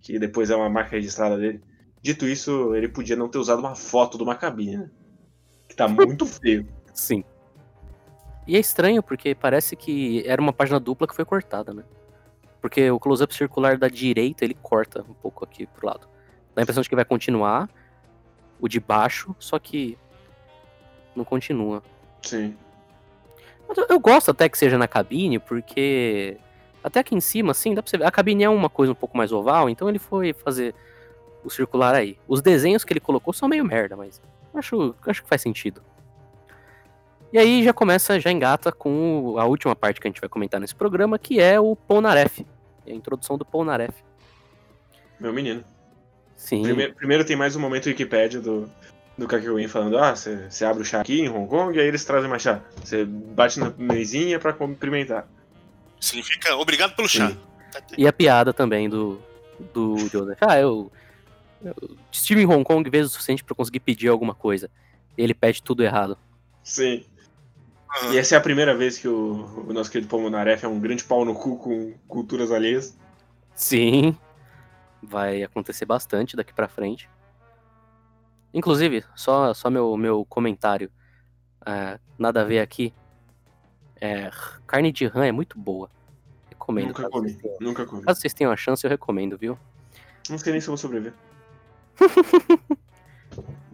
Que 0.00 0.18
depois 0.18 0.50
é 0.50 0.56
uma 0.56 0.68
marca 0.68 0.90
registrada 0.92 1.36
dele. 1.36 1.60
Dito 2.00 2.26
isso, 2.26 2.74
ele 2.74 2.88
podia 2.88 3.16
não 3.16 3.28
ter 3.28 3.38
usado 3.38 3.58
uma 3.58 3.74
foto 3.74 4.16
de 4.16 4.22
uma 4.22 4.36
cabine, 4.36 4.76
né? 4.76 4.90
Que 5.68 5.74
tá 5.74 5.88
muito 5.88 6.24
feio. 6.26 6.66
sim. 6.94 7.24
E 8.46 8.56
é 8.56 8.60
estranho 8.60 9.02
porque 9.02 9.34
parece 9.34 9.74
que 9.74 10.22
era 10.24 10.40
uma 10.40 10.52
página 10.52 10.78
dupla 10.78 11.08
que 11.08 11.16
foi 11.16 11.24
cortada, 11.24 11.74
né? 11.74 11.82
Porque 12.60 12.88
o 12.92 13.00
close-up 13.00 13.34
circular 13.34 13.76
da 13.76 13.88
direita 13.88 14.44
ele 14.44 14.56
corta 14.62 15.02
um 15.02 15.14
pouco 15.14 15.44
aqui 15.44 15.66
pro 15.66 15.86
lado. 15.88 16.08
Dá 16.54 16.60
a 16.60 16.62
impressão 16.62 16.80
de 16.80 16.88
que 16.88 16.94
vai 16.94 17.04
continuar 17.04 17.68
o 18.60 18.68
de 18.68 18.78
baixo, 18.78 19.34
só 19.40 19.58
que 19.58 19.98
não 21.14 21.24
continua. 21.24 21.82
Sim. 22.22 22.56
Eu, 23.88 23.98
gosto 23.98 24.30
até 24.30 24.48
que 24.48 24.56
seja 24.56 24.78
na 24.78 24.86
cabine, 24.86 25.38
porque 25.38 26.36
até 26.82 27.00
aqui 27.00 27.14
em 27.14 27.20
cima, 27.20 27.50
assim, 27.50 27.74
dá 27.74 27.82
pra 27.82 27.90
você 27.90 27.98
ver. 27.98 28.04
A 28.04 28.10
cabine 28.10 28.44
é 28.44 28.48
uma 28.48 28.70
coisa 28.70 28.92
um 28.92 28.94
pouco 28.94 29.16
mais 29.16 29.32
oval, 29.32 29.68
então 29.68 29.88
ele 29.88 29.98
foi 29.98 30.32
fazer 30.32 30.74
o 31.42 31.50
circular 31.50 31.94
aí. 31.94 32.18
Os 32.28 32.40
desenhos 32.40 32.84
que 32.84 32.92
ele 32.92 33.00
colocou 33.00 33.32
são 33.32 33.48
meio 33.48 33.64
merda, 33.64 33.96
mas 33.96 34.20
acho, 34.54 34.94
acho 35.06 35.22
que 35.22 35.28
faz 35.28 35.42
sentido. 35.42 35.82
E 37.32 37.38
aí 37.38 37.64
já 37.64 37.72
começa, 37.72 38.20
já 38.20 38.30
engata 38.30 38.70
com 38.70 39.36
a 39.38 39.44
última 39.44 39.74
parte 39.74 40.00
que 40.00 40.06
a 40.06 40.10
gente 40.10 40.20
vai 40.20 40.28
comentar 40.28 40.60
nesse 40.60 40.74
programa, 40.74 41.18
que 41.18 41.40
é 41.40 41.58
o 41.60 41.74
Polnareff. 41.74 42.46
A 42.86 42.90
introdução 42.90 43.36
do 43.36 43.44
Polnareff. 43.44 44.02
Meu 45.18 45.32
menino. 45.32 45.64
Sim, 46.36 46.62
Primeiro, 46.62 46.94
primeiro 46.94 47.24
tem 47.24 47.34
mais 47.34 47.56
um 47.56 47.60
momento 47.60 47.86
Wikipedia 47.86 48.40
do, 48.40 48.70
do 49.16 49.26
Kakyoin 49.26 49.66
falando, 49.68 49.98
ah, 49.98 50.14
você 50.14 50.64
abre 50.64 50.82
o 50.82 50.84
chá 50.84 51.00
aqui 51.00 51.20
em 51.20 51.28
Hong 51.28 51.48
Kong 51.48 51.76
e 51.76 51.80
aí 51.80 51.86
eles 51.86 52.04
trazem 52.04 52.28
mais 52.28 52.42
chá. 52.42 52.60
Você 52.84 53.04
bate 53.04 53.58
na 53.58 53.72
mesinha 53.78 54.38
pra 54.38 54.52
cumprimentar. 54.52 55.26
Significa 56.00 56.54
obrigado 56.56 56.94
pelo 56.94 57.08
chá. 57.08 57.30
Sim. 57.30 57.38
E 57.96 58.06
a 58.06 58.12
piada 58.12 58.52
também 58.52 58.88
do, 58.88 59.20
do 59.72 59.98
Joseph. 60.08 60.38
Ah, 60.40 60.58
eu, 60.58 60.90
eu 61.64 61.96
estive 62.12 62.42
em 62.42 62.46
Hong 62.46 62.64
Kong 62.64 62.88
vezes 62.88 63.10
o 63.10 63.14
suficiente 63.14 63.42
pra 63.42 63.52
eu 63.52 63.56
conseguir 63.56 63.80
pedir 63.80 64.08
alguma 64.08 64.34
coisa. 64.34 64.70
Ele 65.16 65.34
pede 65.34 65.62
tudo 65.62 65.82
errado. 65.82 66.18
Sim. 66.62 67.04
Aham. 67.98 68.12
E 68.12 68.18
essa 68.18 68.34
é 68.34 68.38
a 68.38 68.40
primeira 68.40 68.76
vez 68.76 68.98
que 68.98 69.08
o, 69.08 69.66
o 69.68 69.72
nosso 69.72 69.90
querido 69.90 70.08
Pomunaref 70.08 70.64
é 70.64 70.68
um 70.68 70.78
grande 70.78 71.04
pau 71.04 71.24
no 71.24 71.34
cu 71.34 71.56
com 71.56 71.94
culturas 72.06 72.50
alheias. 72.50 72.96
Sim. 73.54 74.16
Vai 75.02 75.42
acontecer 75.42 75.86
bastante 75.86 76.36
daqui 76.36 76.52
pra 76.52 76.68
frente. 76.68 77.08
Inclusive, 78.54 79.04
só, 79.14 79.52
só 79.54 79.68
meu, 79.70 79.96
meu 79.96 80.24
comentário. 80.24 80.90
ah, 81.64 81.98
nada 82.18 82.40
a 82.42 82.44
ver 82.44 82.60
aqui. 82.60 82.92
É, 84.00 84.30
carne 84.66 84.92
de 84.92 85.06
rã 85.06 85.26
é 85.26 85.32
muito 85.32 85.58
boa. 85.58 85.90
Recomendo. 86.50 86.88
Nunca 86.88 87.08
comi, 87.10 87.34
tenham- 87.34 87.56
nunca 87.60 87.86
comi. 87.86 88.02
Caso 88.02 88.20
vocês 88.20 88.32
tenham 88.34 88.52
a 88.52 88.56
chance, 88.56 88.84
eu 88.84 88.90
recomendo, 88.90 89.36
viu? 89.36 89.58
Não 90.30 90.38
sei 90.38 90.52
nem 90.52 90.60
se 90.60 90.66
eu 90.68 90.72
vou 90.72 90.78
sobreviver. 90.78 91.12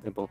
É 0.04 0.10
bom. 0.10 0.28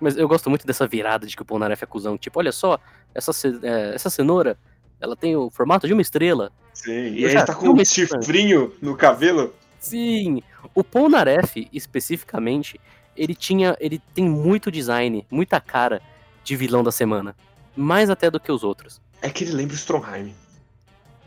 Mas 0.00 0.16
eu 0.16 0.28
gosto 0.28 0.48
muito 0.50 0.66
dessa 0.66 0.86
virada 0.86 1.26
de 1.26 1.34
que 1.34 1.42
o 1.42 1.44
Polnareff 1.44 1.82
é 1.82 1.86
cuzão. 1.86 2.18
Tipo, 2.18 2.38
olha 2.38 2.52
só, 2.52 2.78
essa, 3.14 3.32
ce- 3.32 3.58
é, 3.62 3.94
essa 3.94 4.10
cenoura 4.10 4.58
Ela 5.00 5.16
tem 5.16 5.34
o 5.36 5.48
formato 5.50 5.86
de 5.86 5.92
uma 5.92 6.02
estrela. 6.02 6.52
Sim, 6.74 6.90
e 7.14 7.22
Eu 7.22 7.30
ele 7.30 7.42
tá 7.44 7.54
com 7.54 7.68
um 7.70 7.84
chifrinho 7.84 8.72
no 8.82 8.96
cabelo. 8.96 9.54
Sim, 9.80 10.42
o 10.74 10.82
Polnareff, 10.84 11.68
especificamente, 11.72 12.80
ele 13.18 13.34
tinha, 13.34 13.76
ele 13.80 14.00
tem 14.14 14.24
muito 14.28 14.70
design, 14.70 15.26
muita 15.30 15.60
cara 15.60 16.00
de 16.44 16.56
vilão 16.56 16.82
da 16.82 16.92
semana, 16.92 17.36
mais 17.76 18.08
até 18.08 18.30
do 18.30 18.40
que 18.40 18.50
os 18.50 18.62
outros. 18.62 19.00
É 19.20 19.28
que 19.28 19.44
ele 19.44 19.52
lembra 19.52 19.74
o 19.74 19.76
Stromheim. 19.76 20.34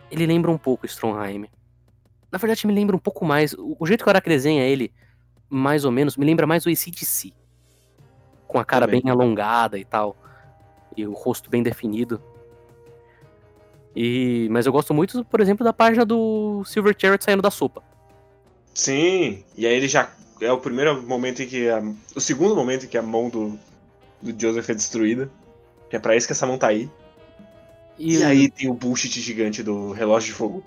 Ele 0.10 0.26
lembra 0.26 0.50
um 0.50 0.58
pouco 0.58 0.86
o 0.86 0.90
Stromheim. 0.90 1.46
Na 2.32 2.38
verdade, 2.38 2.66
me 2.66 2.74
lembra 2.74 2.96
um 2.96 3.00
pouco 3.00 3.26
mais, 3.26 3.54
o, 3.54 3.76
o 3.78 3.86
jeito 3.86 4.04
que 4.04 4.10
o 4.10 4.12
Araki 4.12 4.30
desenha 4.30 4.64
ele, 4.64 4.92
mais 5.50 5.84
ou 5.84 5.92
menos, 5.92 6.16
me 6.16 6.26
lembra 6.26 6.48
mais 6.48 6.66
o 6.66 6.70
ACDC. 6.70 7.34
Com 8.48 8.58
a 8.58 8.66
cara 8.66 8.86
Também. 8.86 9.02
bem 9.02 9.12
alongada 9.12 9.78
e 9.78 9.86
tal, 9.86 10.16
e 10.96 11.06
o 11.06 11.14
rosto 11.14 11.50
bem 11.50 11.62
definido. 11.62 12.22
E, 13.96 14.48
mas 14.50 14.66
eu 14.66 14.72
gosto 14.72 14.94
muito, 14.94 15.26
por 15.26 15.42
exemplo, 15.42 15.66
da 15.66 15.74
página 15.74 16.06
do 16.06 16.64
Silver 16.66 16.96
Chariot 16.98 17.24
saindo 17.24 17.42
da 17.42 17.52
sopa. 17.52 17.84
Sim, 18.74 19.44
e 19.58 19.68
aí 19.68 19.76
ele 19.76 19.88
já. 19.88 20.10
É 20.42 20.52
o 20.52 20.58
primeiro 20.58 21.02
momento 21.04 21.44
em 21.44 21.48
que. 21.48 21.70
A, 21.70 21.82
o 22.16 22.20
segundo 22.20 22.56
momento 22.56 22.86
em 22.86 22.90
que 22.90 22.98
a 22.98 23.02
mão 23.02 23.30
do, 23.30 23.58
do 24.22 24.40
Joseph 24.40 24.70
é 24.70 24.74
destruída. 24.74 25.30
Que 25.90 25.96
é 25.96 26.00
pra 26.00 26.16
isso 26.16 26.26
que 26.26 26.34
essa 26.34 26.48
mão 26.48 26.58
tá 26.58 26.68
aí. 26.68 26.90
E, 27.98 28.24
aí 28.24 28.50
tem 28.50 28.70
o 28.70 28.74
bullshit 28.74 29.22
gigante 29.22 29.62
do 29.62 29.92
relógio 29.92 30.32
de 30.32 30.34
fogo. 30.34 30.64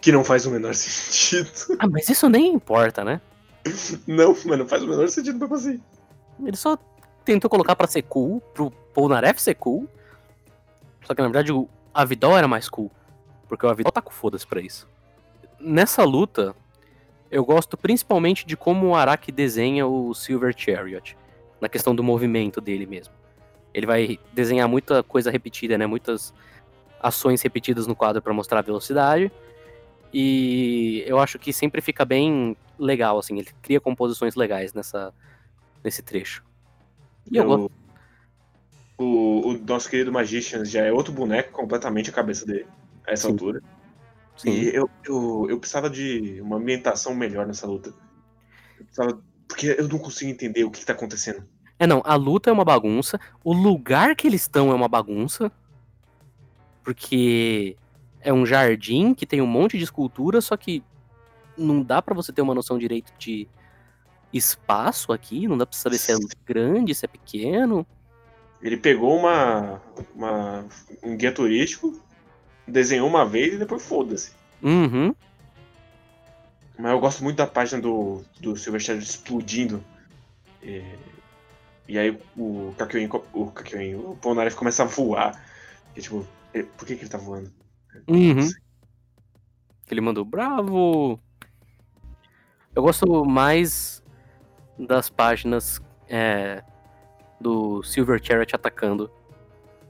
Que 0.00 0.12
não 0.12 0.22
faz 0.22 0.44
o 0.44 0.50
menor 0.50 0.74
sentido. 0.76 1.50
Ah, 1.78 1.88
mas 1.88 2.08
isso 2.10 2.28
nem 2.28 2.52
importa, 2.52 3.02
né? 3.02 3.20
Não, 4.06 4.36
mas 4.44 4.58
não 4.58 4.68
faz 4.68 4.82
o 4.82 4.86
menor 4.86 5.08
sentido 5.08 5.38
mesmo 5.38 5.54
assim. 5.54 5.80
Ele 6.44 6.56
só 6.56 6.78
tentou 7.24 7.48
colocar 7.48 7.74
pra 7.74 7.86
ser 7.86 8.02
cool, 8.02 8.40
pro 8.52 8.70
Polnareff 8.70 9.40
ser 9.40 9.54
cool. 9.54 9.88
Só 11.04 11.14
que 11.14 11.22
na 11.22 11.28
verdade 11.28 11.52
o 11.52 11.68
Avidol 11.94 12.36
era 12.36 12.46
mais 12.46 12.68
cool. 12.68 12.90
Porque 13.48 13.64
o 13.64 13.68
Avidol 13.70 13.92
tá 13.92 14.02
com 14.02 14.10
foda-se 14.10 14.46
pra 14.46 14.60
isso. 14.60 14.86
Nessa 15.58 16.04
luta, 16.04 16.54
eu 17.30 17.44
gosto 17.44 17.76
principalmente 17.76 18.46
de 18.46 18.56
como 18.56 18.88
o 18.88 18.94
Araki 18.94 19.32
desenha 19.32 19.86
o 19.86 20.14
Silver 20.14 20.54
Chariot. 20.56 21.16
Na 21.60 21.68
questão 21.68 21.94
do 21.94 22.02
movimento 22.02 22.60
dele 22.60 22.86
mesmo. 22.86 23.14
Ele 23.72 23.86
vai 23.86 24.18
desenhar 24.32 24.68
muita 24.68 25.02
coisa 25.02 25.30
repetida, 25.30 25.78
né? 25.78 25.86
Muitas 25.86 26.32
ações 27.00 27.40
repetidas 27.40 27.86
no 27.86 27.96
quadro 27.96 28.20
pra 28.20 28.34
mostrar 28.34 28.58
a 28.58 28.62
velocidade. 28.62 29.32
E 30.12 31.02
eu 31.06 31.18
acho 31.18 31.38
que 31.38 31.52
sempre 31.52 31.80
fica 31.80 32.04
bem 32.04 32.56
legal, 32.78 33.18
assim. 33.18 33.38
Ele 33.38 33.48
cria 33.62 33.80
composições 33.80 34.34
legais 34.34 34.74
nessa, 34.74 35.12
nesse 35.82 36.02
trecho. 36.02 36.44
E 37.30 37.36
eu 37.36 37.44
gosto. 37.44 37.72
o, 38.98 39.04
o, 39.04 39.48
o 39.48 39.58
nosso 39.58 39.88
querido 39.88 40.12
Magician 40.12 40.64
já 40.64 40.82
é 40.82 40.92
outro 40.92 41.12
boneco 41.12 41.52
completamente 41.52 42.10
a 42.10 42.12
cabeça 42.12 42.44
dele. 42.46 42.66
A 43.06 43.12
essa 43.12 43.26
Sim. 43.26 43.32
altura. 43.32 43.62
Sim. 44.36 44.50
E 44.50 44.74
eu, 44.74 44.90
eu, 45.04 45.46
eu 45.50 45.58
precisava 45.58 45.88
de 45.88 46.40
uma 46.40 46.56
ambientação 46.56 47.14
melhor 47.14 47.46
nessa 47.46 47.66
luta. 47.66 47.92
Eu 48.78 48.84
precisava, 48.84 49.22
porque 49.48 49.74
eu 49.78 49.88
não 49.88 49.98
consigo 49.98 50.30
entender 50.30 50.64
o 50.64 50.70
que, 50.70 50.80
que 50.80 50.86
tá 50.86 50.92
acontecendo. 50.92 51.42
É, 51.78 51.86
não, 51.86 52.02
a 52.04 52.14
luta 52.14 52.48
é 52.48 52.52
uma 52.52 52.64
bagunça, 52.64 53.20
o 53.44 53.52
lugar 53.52 54.16
que 54.16 54.26
eles 54.26 54.42
estão 54.42 54.70
é 54.70 54.74
uma 54.74 54.88
bagunça, 54.88 55.52
porque 56.82 57.76
é 58.20 58.32
um 58.32 58.46
jardim 58.46 59.12
que 59.12 59.26
tem 59.26 59.42
um 59.42 59.46
monte 59.46 59.76
de 59.76 59.84
escultura, 59.84 60.40
só 60.40 60.56
que 60.56 60.82
não 61.56 61.82
dá 61.82 62.00
pra 62.00 62.14
você 62.14 62.32
ter 62.32 62.42
uma 62.42 62.54
noção 62.54 62.78
direito 62.78 63.12
de 63.18 63.46
espaço 64.32 65.12
aqui, 65.12 65.46
não 65.46 65.56
dá 65.56 65.66
pra 65.66 65.76
saber 65.76 65.98
se 65.98 66.12
é 66.12 66.16
grande, 66.44 66.94
se 66.94 67.04
é 67.04 67.08
pequeno. 67.08 67.86
Ele 68.62 68.76
pegou 68.76 69.16
uma, 69.16 69.82
uma 70.14 70.66
um 71.02 71.16
guia 71.16 71.32
turístico, 71.32 72.00
desenhou 72.66 73.08
uma 73.08 73.24
vez 73.24 73.54
e 73.54 73.58
depois 73.58 73.86
foda-se. 73.86 74.32
Uhum. 74.62 75.14
Mas 76.78 76.92
eu 76.92 77.00
gosto 77.00 77.24
muito 77.24 77.36
da 77.36 77.46
página 77.46 77.80
do, 77.80 78.22
do 78.40 78.56
Silver 78.56 78.80
Shadow 78.80 79.00
explodindo. 79.02 79.82
E, 80.62 80.82
e 81.88 81.98
aí 81.98 82.18
o 82.36 82.74
Kakyoin, 82.76 83.08
o 83.32 83.46
Kakyoin, 83.50 83.94
o 83.94 84.16
Polnareff 84.20 84.56
começa 84.56 84.82
a 84.82 84.86
voar. 84.86 85.42
E 85.94 86.00
tipo, 86.00 86.26
ele- 86.52 86.68
por 86.76 86.86
que, 86.86 86.96
que 86.96 87.02
ele 87.02 87.10
tá 87.10 87.18
voando? 87.18 87.50
Uhum. 88.08 88.48
Ele 89.90 90.00
mandou 90.00 90.24
bravo. 90.24 91.20
Eu 92.74 92.82
gosto 92.82 93.24
mais 93.24 94.02
das 94.78 95.08
páginas 95.08 95.80
é, 96.08 96.62
do 97.40 97.82
Silver 97.82 98.22
Chariot 98.22 98.54
atacando. 98.54 99.10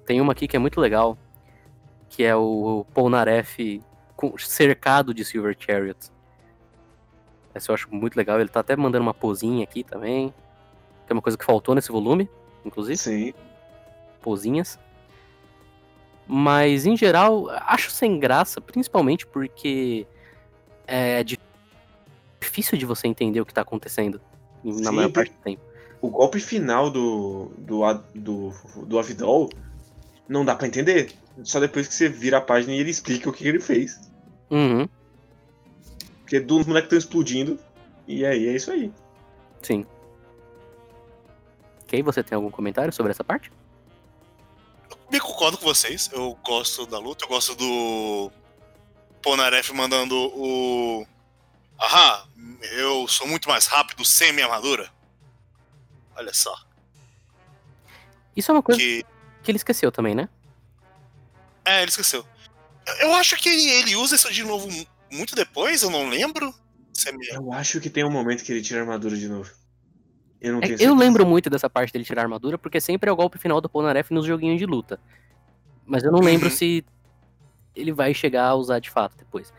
Tem 0.05 0.21
uma 0.21 0.33
aqui 0.33 0.47
que 0.47 0.55
é 0.55 0.59
muito 0.59 0.81
legal, 0.81 1.19
que 2.09 2.25
é 2.25 2.35
o 2.35 2.87
Polnareff 2.95 3.83
cercado 4.39 5.13
de 5.13 5.25
Silver 5.25 5.57
Chariot. 5.59 6.11
Essa 7.55 7.71
eu 7.71 7.75
acho 7.75 7.93
muito 7.95 8.17
legal. 8.17 8.39
Ele 8.41 8.49
tá 8.49 8.61
até 8.61 8.77
mandando 8.77 9.03
uma 9.03 9.15
pozinha 9.15 9.65
aqui 9.65 9.83
também. 9.83 10.33
Que 11.07 11.13
é 11.13 11.15
uma 11.15 11.23
coisa 11.23 11.39
que 11.39 11.45
faltou 11.45 11.75
nesse 11.75 11.93
volume, 11.93 12.29
inclusive 12.65 12.97
Sim. 12.97 13.35
pozinhas. 14.21 14.79
Mas, 16.27 16.85
em 16.85 16.97
geral, 16.97 17.49
acho 17.49 17.91
sem 17.91 18.19
graça, 18.19 18.61
principalmente 18.61 19.25
porque 19.27 20.07
é 20.87 21.23
di- 21.23 21.39
difícil 22.41 22.77
de 22.77 22.85
você 22.85 23.07
entender 23.07 23.41
o 23.41 23.47
que 23.47 23.55
tá 23.55 23.61
acontecendo 23.61 24.21
na 24.65 24.73
Sim, 24.73 24.97
maior 24.97 25.13
parte 25.13 25.31
do 25.31 25.39
tempo. 25.39 25.63
O 26.01 26.11
golpe 26.11 26.41
final 26.41 26.91
do, 26.91 27.53
do, 27.57 27.81
do, 28.15 28.53
do 28.85 28.99
Avidol 28.99 29.49
não 30.29 30.45
dá 30.45 30.55
pra 30.55 30.67
entender. 30.67 31.13
Só 31.45 31.61
depois 31.61 31.87
que 31.87 31.95
você 31.95 32.09
vira 32.09 32.39
a 32.39 32.41
página 32.41 32.73
e 32.75 32.79
ele 32.81 32.91
explica 32.91 33.29
o 33.29 33.33
que 33.33 33.47
ele 33.47 33.61
fez. 33.61 34.01
Uhum, 34.51 34.89
Porque 36.21 36.41
dos 36.41 36.67
moleques 36.67 36.87
estão 36.87 36.99
explodindo. 36.99 37.59
E 38.09 38.25
aí 38.25 38.49
é 38.49 38.55
isso 38.55 38.71
aí. 38.71 38.93
sim. 39.63 39.85
Ok, 41.83 42.03
você 42.03 42.21
tem 42.23 42.35
algum 42.35 42.51
comentário 42.51 42.93
sobre 42.93 43.13
essa 43.13 43.23
parte? 43.23 43.51
Me 45.11 45.21
concordo 45.21 45.57
com 45.57 45.65
vocês. 45.67 46.11
Eu 46.13 46.37
gosto 46.45 46.85
da 46.85 46.99
luta, 46.99 47.25
eu 47.25 47.29
gosto 47.29 47.55
do 47.55 48.33
Polnareff 49.23 49.73
mandando 49.73 50.17
o. 50.17 51.07
Ahá, 51.79 52.27
eu 52.73 53.07
sou 53.07 53.27
muito 53.29 53.49
mais 53.49 53.67
rápido 53.67 54.05
sem 54.05 54.33
minha 54.33 54.47
armadura. 54.47 54.91
Olha 56.17 56.35
só. 56.35 56.57
Isso 58.35 58.51
é 58.51 58.55
uma 58.55 58.63
coisa 58.65 58.81
Que. 58.81 59.05
Que 59.47 59.51
ele 59.51 59.57
esqueceu 59.57 59.91
também, 59.91 60.15
né? 60.15 60.29
É, 61.65 61.81
ele 61.83 61.91
esqueceu. 61.91 62.25
Eu 63.01 63.15
acho 63.15 63.37
que 63.37 63.49
ele 63.49 63.97
usa 63.97 64.15
isso 64.17 64.33
de 64.33 64.45
novo 64.45 64.71
mu- 64.71 64.87
muito 65.11 65.35
depois, 65.35 65.83
eu 65.83 65.91
não 65.91 66.09
lembro. 66.09 66.55
Se 66.93 67.09
é 67.09 67.13
Eu 67.37 67.53
acho 67.53 67.81
que 67.81 67.89
tem 67.91 68.05
um 68.05 68.11
momento 68.11 68.45
que 68.45 68.53
ele 68.53 68.63
tira 68.63 68.81
a 68.81 68.83
armadura 68.83 69.17
de 69.17 69.29
novo. 69.29 69.51
Eu 70.41 70.53
não 70.55 70.61
É, 70.61 70.69
tenho 70.69 70.81
eu 70.91 70.95
lembro 70.95 71.27
muito 71.27 71.49
dessa 71.51 71.69
parte 71.69 71.93
dele 71.93 72.05
tirar 72.05 72.23
a 72.23 72.25
armadura, 72.25 72.59
porque 72.59 72.81
sempre 72.81 73.09
é 73.09 73.13
o 73.13 73.17
golpe 73.17 73.39
final 73.39 73.61
do 73.61 73.69
Polnareff 73.69 74.13
nos 74.13 74.27
joguinhos 74.27 74.59
de 74.59 74.67
luta. 74.67 75.01
Mas 75.85 76.05
eu 76.05 76.13
não 76.13 76.21
lembro 76.21 76.49
Uhum. 76.49 76.55
se 76.55 76.85
ele 77.75 77.93
vai 77.93 78.13
chegar 78.15 78.47
a 78.49 78.55
usar 78.55 78.79
de 78.79 78.91
fato 78.91 79.17
depois. 79.17 79.53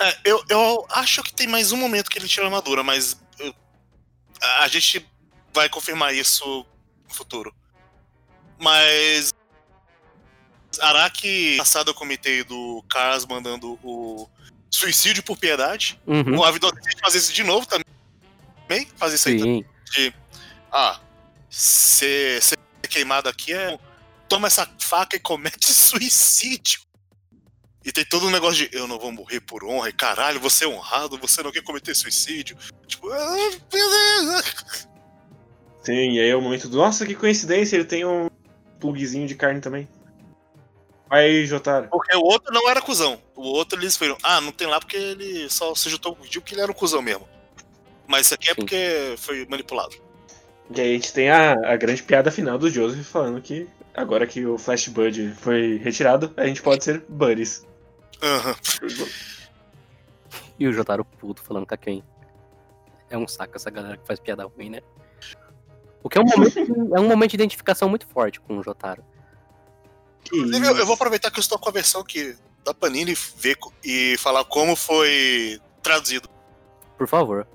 É, 0.00 0.18
eu, 0.24 0.42
eu 0.48 0.86
acho 0.90 1.22
que 1.22 1.32
tem 1.34 1.46
mais 1.46 1.72
um 1.72 1.76
momento 1.76 2.08
que 2.10 2.18
ele 2.18 2.28
tira 2.28 2.44
a 2.44 2.46
armadura, 2.46 2.82
mas 2.82 3.20
eu- 3.38 3.54
a 4.60 4.68
gente 4.68 5.06
vai 5.52 5.68
confirmar 5.68 6.14
isso 6.14 6.64
no 7.08 7.14
futuro. 7.14 7.54
Mas. 8.60 9.32
Araki, 10.80 11.56
passado 11.58 11.90
eu 11.90 11.94
comentei 11.94 12.44
do 12.44 12.84
Cars 12.88 13.26
mandando 13.26 13.78
o 13.82 14.28
suicídio 14.70 15.22
por 15.22 15.36
piedade. 15.36 16.00
Uhum, 16.06 16.38
O 16.38 16.52
que 16.52 17.00
fazer 17.00 17.18
isso 17.18 17.32
de 17.32 17.42
novo 17.42 17.66
também. 17.66 18.86
Fazer 18.96 19.16
isso 19.16 19.28
aí 19.28 19.40
sim. 19.40 19.64
de. 19.92 20.14
Ah, 20.70 21.00
ser, 21.48 22.40
ser 22.42 22.56
queimado 22.88 23.28
aqui 23.28 23.52
é. 23.52 23.78
Toma 24.28 24.46
essa 24.46 24.68
faca 24.78 25.16
e 25.16 25.20
comete 25.20 25.72
suicídio. 25.72 26.80
E 27.84 27.90
tem 27.90 28.04
todo 28.04 28.26
um 28.26 28.30
negócio 28.30 28.68
de 28.68 28.76
eu 28.76 28.86
não 28.86 28.98
vou 28.98 29.10
morrer 29.10 29.40
por 29.40 29.64
honra, 29.64 29.88
e 29.88 29.92
caralho, 29.92 30.38
você 30.38 30.64
é 30.64 30.68
honrado, 30.68 31.18
você 31.18 31.42
não 31.42 31.50
quer 31.50 31.62
cometer 31.62 31.94
suicídio. 31.94 32.56
Tipo, 32.86 33.10
ah, 33.10 33.50
beleza. 33.72 34.44
Sim, 35.82 36.12
e 36.12 36.20
aí 36.20 36.28
é 36.28 36.36
o 36.36 36.42
momento 36.42 36.68
do. 36.68 36.76
Nossa, 36.76 37.06
que 37.06 37.14
coincidência, 37.14 37.74
ele 37.74 37.86
tem 37.86 38.04
um 38.04 38.29
plugzinho 38.80 39.28
de 39.28 39.34
carne 39.34 39.60
também. 39.60 39.88
Aí, 41.08 41.44
Jotaro. 41.44 41.88
Porque 41.88 42.14
o 42.16 42.22
outro 42.22 42.52
não 42.54 42.68
era 42.70 42.80
cuzão. 42.80 43.20
O 43.34 43.42
outro 43.42 43.78
eles 43.78 43.96
viram, 43.96 44.16
ah, 44.22 44.40
não 44.40 44.52
tem 44.52 44.68
lá 44.68 44.78
porque 44.78 44.96
ele 44.96 45.50
só 45.50 45.74
se 45.74 45.90
juntou 45.90 46.14
com 46.14 46.22
o 46.22 46.28
porque 46.28 46.54
ele 46.54 46.62
era 46.62 46.70
um 46.70 46.74
cuzão 46.74 47.02
mesmo. 47.02 47.28
Mas 48.06 48.26
isso 48.26 48.34
aqui 48.34 48.50
é 48.50 48.54
Sim. 48.54 48.60
porque 48.60 49.14
foi 49.18 49.46
manipulado. 49.46 49.96
E 50.74 50.80
aí 50.80 50.90
a 50.90 50.92
gente 50.92 51.12
tem 51.12 51.28
a, 51.28 51.52
a 51.52 51.76
grande 51.76 52.02
piada 52.02 52.30
final 52.30 52.56
do 52.56 52.70
Joseph 52.70 53.04
falando 53.04 53.42
que 53.42 53.68
agora 53.92 54.26
que 54.26 54.46
o 54.46 54.56
Flash 54.56 54.86
Bud 54.88 55.34
foi 55.34 55.78
retirado, 55.78 56.32
a 56.36 56.46
gente 56.46 56.62
pode 56.62 56.84
ser 56.84 57.04
buddies. 57.08 57.66
Aham. 58.22 58.54
E 60.58 60.68
o 60.68 60.72
Jotaro 60.72 61.04
puto 61.04 61.42
falando 61.42 61.66
com 61.66 61.74
a 61.74 61.76
quem. 61.76 62.04
É 63.08 63.18
um 63.18 63.26
saco 63.26 63.56
essa 63.56 63.70
galera 63.70 63.96
que 63.96 64.06
faz 64.06 64.20
piada 64.20 64.44
ruim, 64.44 64.70
né? 64.70 64.80
O 66.02 66.08
que 66.08 66.18
é 66.18 66.20
um 66.20 66.24
momento, 66.24 66.58
é 66.96 67.00
um 67.00 67.08
momento 67.08 67.30
de 67.30 67.36
identificação 67.36 67.88
muito 67.88 68.06
forte 68.06 68.40
com 68.40 68.58
o 68.58 68.62
Jotaro. 68.62 69.04
Inclusive, 70.26 70.66
eu, 70.66 70.76
eu 70.76 70.86
vou 70.86 70.94
aproveitar 70.94 71.30
que 71.30 71.38
eu 71.38 71.42
estou 71.42 71.58
com 71.58 71.68
a 71.68 71.72
versão 71.72 72.02
que 72.04 72.36
da 72.64 72.72
Panini 72.74 73.14
ver 73.36 73.56
e 73.84 74.16
falar 74.18 74.44
como 74.44 74.76
foi 74.76 75.60
traduzido. 75.82 76.28
Por 76.96 77.06
favor. 77.08 77.46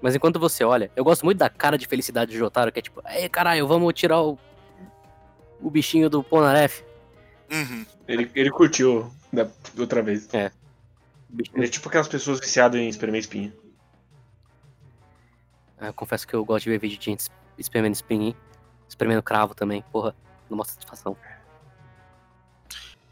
Mas 0.00 0.14
enquanto 0.14 0.38
você 0.38 0.64
olha, 0.64 0.90
eu 0.96 1.04
gosto 1.04 1.24
muito 1.24 1.38
da 1.38 1.48
cara 1.48 1.78
de 1.78 1.86
felicidade 1.86 2.30
de 2.30 2.38
Jotaro, 2.38 2.70
que 2.72 2.78
é 2.78 2.82
tipo, 2.82 3.02
ei 3.08 3.28
caralho, 3.28 3.66
vamos 3.66 3.92
tirar 3.94 4.20
o, 4.22 4.38
o 5.60 5.70
bichinho 5.70 6.10
do 6.10 6.22
Ponaref. 6.22 6.82
Uhum. 7.50 7.86
Ele, 8.08 8.30
ele 8.34 8.50
curtiu 8.50 9.10
da 9.32 9.46
outra 9.78 10.02
vez. 10.02 10.26
O 10.26 10.28
bichinho- 11.36 11.56
Ele 11.58 11.66
é 11.66 11.68
tipo 11.70 11.88
aquelas 11.88 12.08
pessoas 12.08 12.40
viciadas 12.40 12.78
em 12.80 12.88
espremer 12.88 13.20
espinha. 13.20 13.52
Eu 15.88 15.94
confesso 15.94 16.26
que 16.26 16.34
eu 16.34 16.44
gosto 16.44 16.64
de 16.64 16.70
ver 16.70 16.78
vídeo 16.78 16.98
de 16.98 17.04
gente 17.04 17.28
espremendo 17.58 17.94
espinho, 17.94 18.36
espremendo 18.88 19.22
cravo 19.22 19.54
também, 19.54 19.82
porra, 19.92 20.14
não 20.48 20.56
mostra 20.56 20.74
satisfação. 20.74 21.16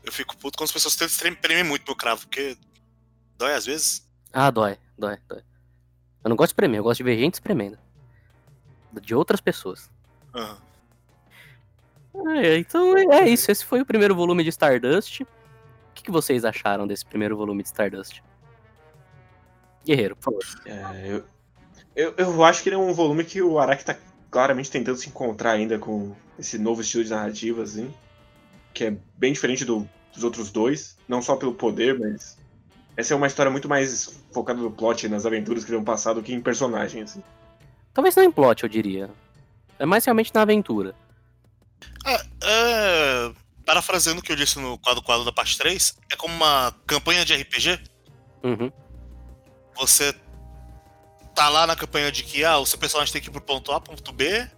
Eu 0.03 0.13
fico 0.13 0.37
puto 0.37 0.59
quando 0.59 0.67
as 0.67 0.73
pessoas 0.73 0.95
tentam 0.97 1.33
espremer 1.33 1.65
muito 1.65 1.85
meu 1.87 1.97
cravo, 1.97 2.23
porque 2.23 2.57
dói 3.39 3.55
às 3.55 3.67
vezes. 3.67 4.09
Ah, 4.33 4.51
dói, 4.51 4.79
dói, 4.99 5.19
dói. 5.29 5.43
Eu 6.25 6.29
não 6.29 6.37
gosto 6.37 6.49
de 6.49 6.53
espremer, 6.53 6.79
eu 6.79 6.85
gosto 6.85 6.99
de 6.99 7.05
ver 7.05 7.19
gente 7.19 7.35
espremendo. 7.35 7.79
De 9.01 9.15
outras 9.15 9.41
pessoas. 9.41 9.91
Aham. 10.35 10.59
É, 12.37 12.59
então 12.59 12.97
é 12.97 13.23
é 13.23 13.29
isso, 13.29 13.51
esse 13.51 13.65
foi 13.65 13.81
o 13.81 13.87
primeiro 13.87 14.15
volume 14.15 14.43
de 14.43 14.51
Stardust. 14.51 15.23
O 15.23 15.27
que, 15.95 16.03
que 16.03 16.11
vocês 16.11 16.45
acharam 16.45 16.87
desse 16.87 17.05
primeiro 17.05 17.37
volume 17.37 17.63
de 17.63 17.69
Stardust? 17.69 18.23
Guerreiro, 19.85 20.17
por 20.17 20.25
favor. 20.25 20.43
É, 20.67 21.13
eu, 21.13 21.25
eu, 21.95 22.15
eu 22.17 22.45
acho 22.45 22.63
que 22.63 22.69
ele 22.69 22.77
é 22.77 22.79
um 22.79 22.93
volume 22.93 23.25
que 23.25 23.41
o 23.43 23.59
Araki 23.59 23.85
tá 23.85 23.97
claramente 24.31 24.71
tentando 24.71 24.97
se 24.97 25.09
encontrar 25.09 25.53
ainda 25.53 25.79
com 25.79 26.15
esse 26.39 26.59
novo 26.59 26.81
estilo 26.81 27.05
de 27.05 27.11
narrativa, 27.11 27.63
assim. 27.63 27.93
Que 28.75 28.85
é 28.85 28.97
bem 29.17 29.33
diferente 29.33 29.65
do- 29.65 29.89
dos 30.15 30.25
outros 30.25 30.51
dois. 30.51 30.97
Não 31.09 31.21
só 31.23 31.37
pelo 31.37 31.55
poder, 31.55 31.99
mas. 31.99 32.39
Essa 32.97 33.15
é 33.15 33.17
uma 33.17 33.27
história 33.27 33.51
muito 33.51 33.69
mais 33.69 34.21
focada 34.33 34.61
no 34.61 34.71
plot 34.71 35.07
e 35.07 35.09
nas 35.09 35.25
aventuras 35.25 35.65
que 35.65 35.71
vão 35.71 35.83
passar 35.83 36.13
do 36.13 36.23
que 36.23 36.33
em 36.35 36.41
personagem, 36.41 37.03
assim. 37.03 37.23
Talvez 37.95 38.15
não 38.15 38.23
em 38.23 38.31
plot, 38.31 38.63
eu 38.63 38.69
diria. 38.69 39.11
É 39.79 39.87
mais 39.87 40.05
realmente 40.05 40.31
na 40.35 40.43
aventura. 40.43 40.95
Ah, 42.05 42.23
é, 42.45 43.33
parafraseando 43.65 44.21
o 44.21 44.23
que 44.23 44.31
eu 44.31 44.37
disse 44.37 44.59
no 44.59 44.79
quadro 44.79 45.03
quadro 45.03 45.25
da 45.25 45.33
parte 45.33 45.57
3, 45.57 45.97
é 46.11 46.17
como 46.17 46.35
uma 46.35 46.75
campanha 46.87 47.25
de 47.25 47.35
RPG. 47.35 47.81
Uhum. 48.45 48.71
Você 49.77 50.15
tá 51.43 51.49
lá 51.49 51.67
na 51.67 51.75
campanha 51.75 52.13
de 52.13 52.23
que 52.23 52.45
ah, 52.45 52.59
o 52.59 52.67
seu 52.67 52.79
personagem 52.79 53.13
tem 53.13 53.21
que 53.21 53.29
ir 53.29 53.33
pro 53.33 53.41
ponto 53.41 53.73
A, 53.73 53.81
ponto 53.81 54.13
B, 54.13 54.49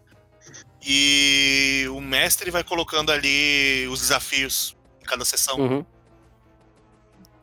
e 0.83 1.87
o 1.91 2.01
mestre 2.01 2.51
vai 2.51 2.63
colocando 2.63 3.11
ali 3.11 3.89
os 3.89 4.01
desafios 4.01 4.77
em 5.01 5.05
cada 5.05 5.25
sessão. 5.25 5.57
Uhum. 5.59 5.87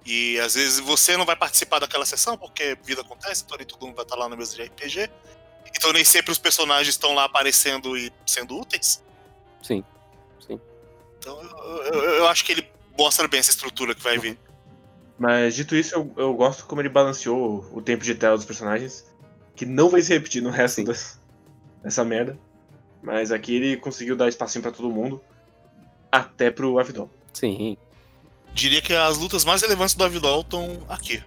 E 0.05 0.39
às 0.39 0.53
vezes 0.53 0.79
você 0.79 1.17
não 1.17 1.25
vai 1.25 1.35
participar 1.35 1.79
daquela 1.79 2.05
sessão, 2.05 2.37
porque 2.37 2.77
vida 2.83 3.01
acontece, 3.01 3.43
então 3.43 3.57
nem 3.57 3.65
todo 3.65 3.85
mundo 3.85 3.95
vai 3.95 4.03
estar 4.05 4.15
lá 4.15 4.29
na 4.29 4.35
mesa 4.35 4.55
de 4.55 4.63
RPG. 4.63 5.09
Então 5.75 5.91
nem 5.91 6.03
sempre 6.05 6.31
os 6.31 6.37
personagens 6.37 6.89
estão 6.89 7.13
lá 7.13 7.23
aparecendo 7.23 7.97
e 7.97 8.11
sendo 8.25 8.59
úteis. 8.59 9.03
Sim. 9.63 9.83
Sim. 10.45 10.59
Então 11.17 11.41
eu, 11.41 11.83
eu- 11.93 12.03
eu 12.15 12.27
acho 12.27 12.43
que 12.45 12.51
ele 12.51 12.67
mostra 12.97 13.27
bem 13.27 13.39
essa 13.39 13.51
estrutura 13.51 13.95
que 13.95 14.01
vai 14.01 14.17
vir. 14.19 14.37
Mas 15.17 15.55
dito 15.55 15.75
isso, 15.75 15.95
eu, 15.95 16.13
eu 16.17 16.33
gosto 16.33 16.65
como 16.65 16.81
ele 16.81 16.89
balanceou 16.89 17.67
o 17.71 17.81
tempo 17.81 18.03
de 18.03 18.13
tela 18.15 18.35
dos 18.35 18.45
personagens. 18.45 19.05
Que 19.61 19.65
não 19.67 19.89
vai 19.89 20.01
se 20.01 20.11
repetir 20.11 20.41
no 20.41 20.49
resto 20.49 20.83
das- 20.83 21.19
dessa 21.83 22.03
merda. 22.03 22.35
Mas 22.99 23.31
aqui 23.31 23.57
ele 23.57 23.77
conseguiu 23.77 24.15
dar 24.15 24.27
espacinho 24.27 24.63
pra 24.63 24.71
todo 24.71 24.89
mundo. 24.89 25.21
Até 26.11 26.49
pro 26.49 26.79
Avidon. 26.79 27.07
Sim. 27.31 27.77
Diria 28.55 28.81
que 28.81 28.91
as 28.91 29.19
lutas 29.19 29.45
mais 29.45 29.61
relevantes 29.61 29.93
do 29.93 30.03
Avidol 30.03 30.41
estão 30.41 30.79
aqui. 30.89 31.23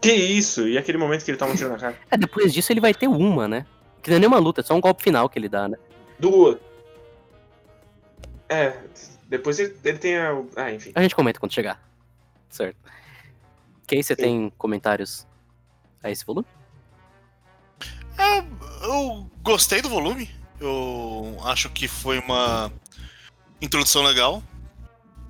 Que 0.00 0.12
isso? 0.12 0.68
E 0.68 0.78
aquele 0.78 0.98
momento 0.98 1.24
que 1.24 1.32
ele 1.32 1.36
toma 1.38 1.52
um 1.52 1.56
tiro 1.56 1.68
na 1.68 1.78
cara? 1.78 1.98
É, 2.12 2.16
depois 2.16 2.54
disso 2.54 2.72
ele 2.72 2.80
vai 2.80 2.94
ter 2.94 3.08
uma, 3.08 3.48
né? 3.48 3.66
Que 4.00 4.10
não 4.10 4.18
é 4.18 4.20
nenhuma 4.20 4.38
luta, 4.38 4.60
é 4.60 4.64
só 4.64 4.72
um 4.76 4.80
golpe 4.80 5.02
final 5.02 5.28
que 5.28 5.36
ele 5.36 5.48
dá, 5.48 5.66
né? 5.68 5.76
Duas. 6.16 6.58
É, 8.48 8.78
depois 9.28 9.58
ele, 9.58 9.76
ele 9.82 9.98
tem 9.98 10.16
a. 10.16 10.30
Ah, 10.54 10.72
enfim. 10.72 10.92
A 10.94 11.02
gente 11.02 11.16
comenta 11.16 11.40
quando 11.40 11.52
chegar. 11.52 11.82
Certo. 12.48 12.76
Kay, 13.88 14.00
você 14.00 14.14
tem 14.14 14.52
comentários 14.56 15.26
a 16.00 16.08
esse 16.08 16.24
volume? 16.24 16.46
É, 18.18 18.38
eu 18.86 19.30
gostei 19.42 19.80
do 19.80 19.88
volume. 19.88 20.30
Eu 20.60 21.38
acho 21.44 21.70
que 21.70 21.86
foi 21.86 22.18
uma 22.18 22.72
introdução 23.60 24.02
legal 24.02 24.42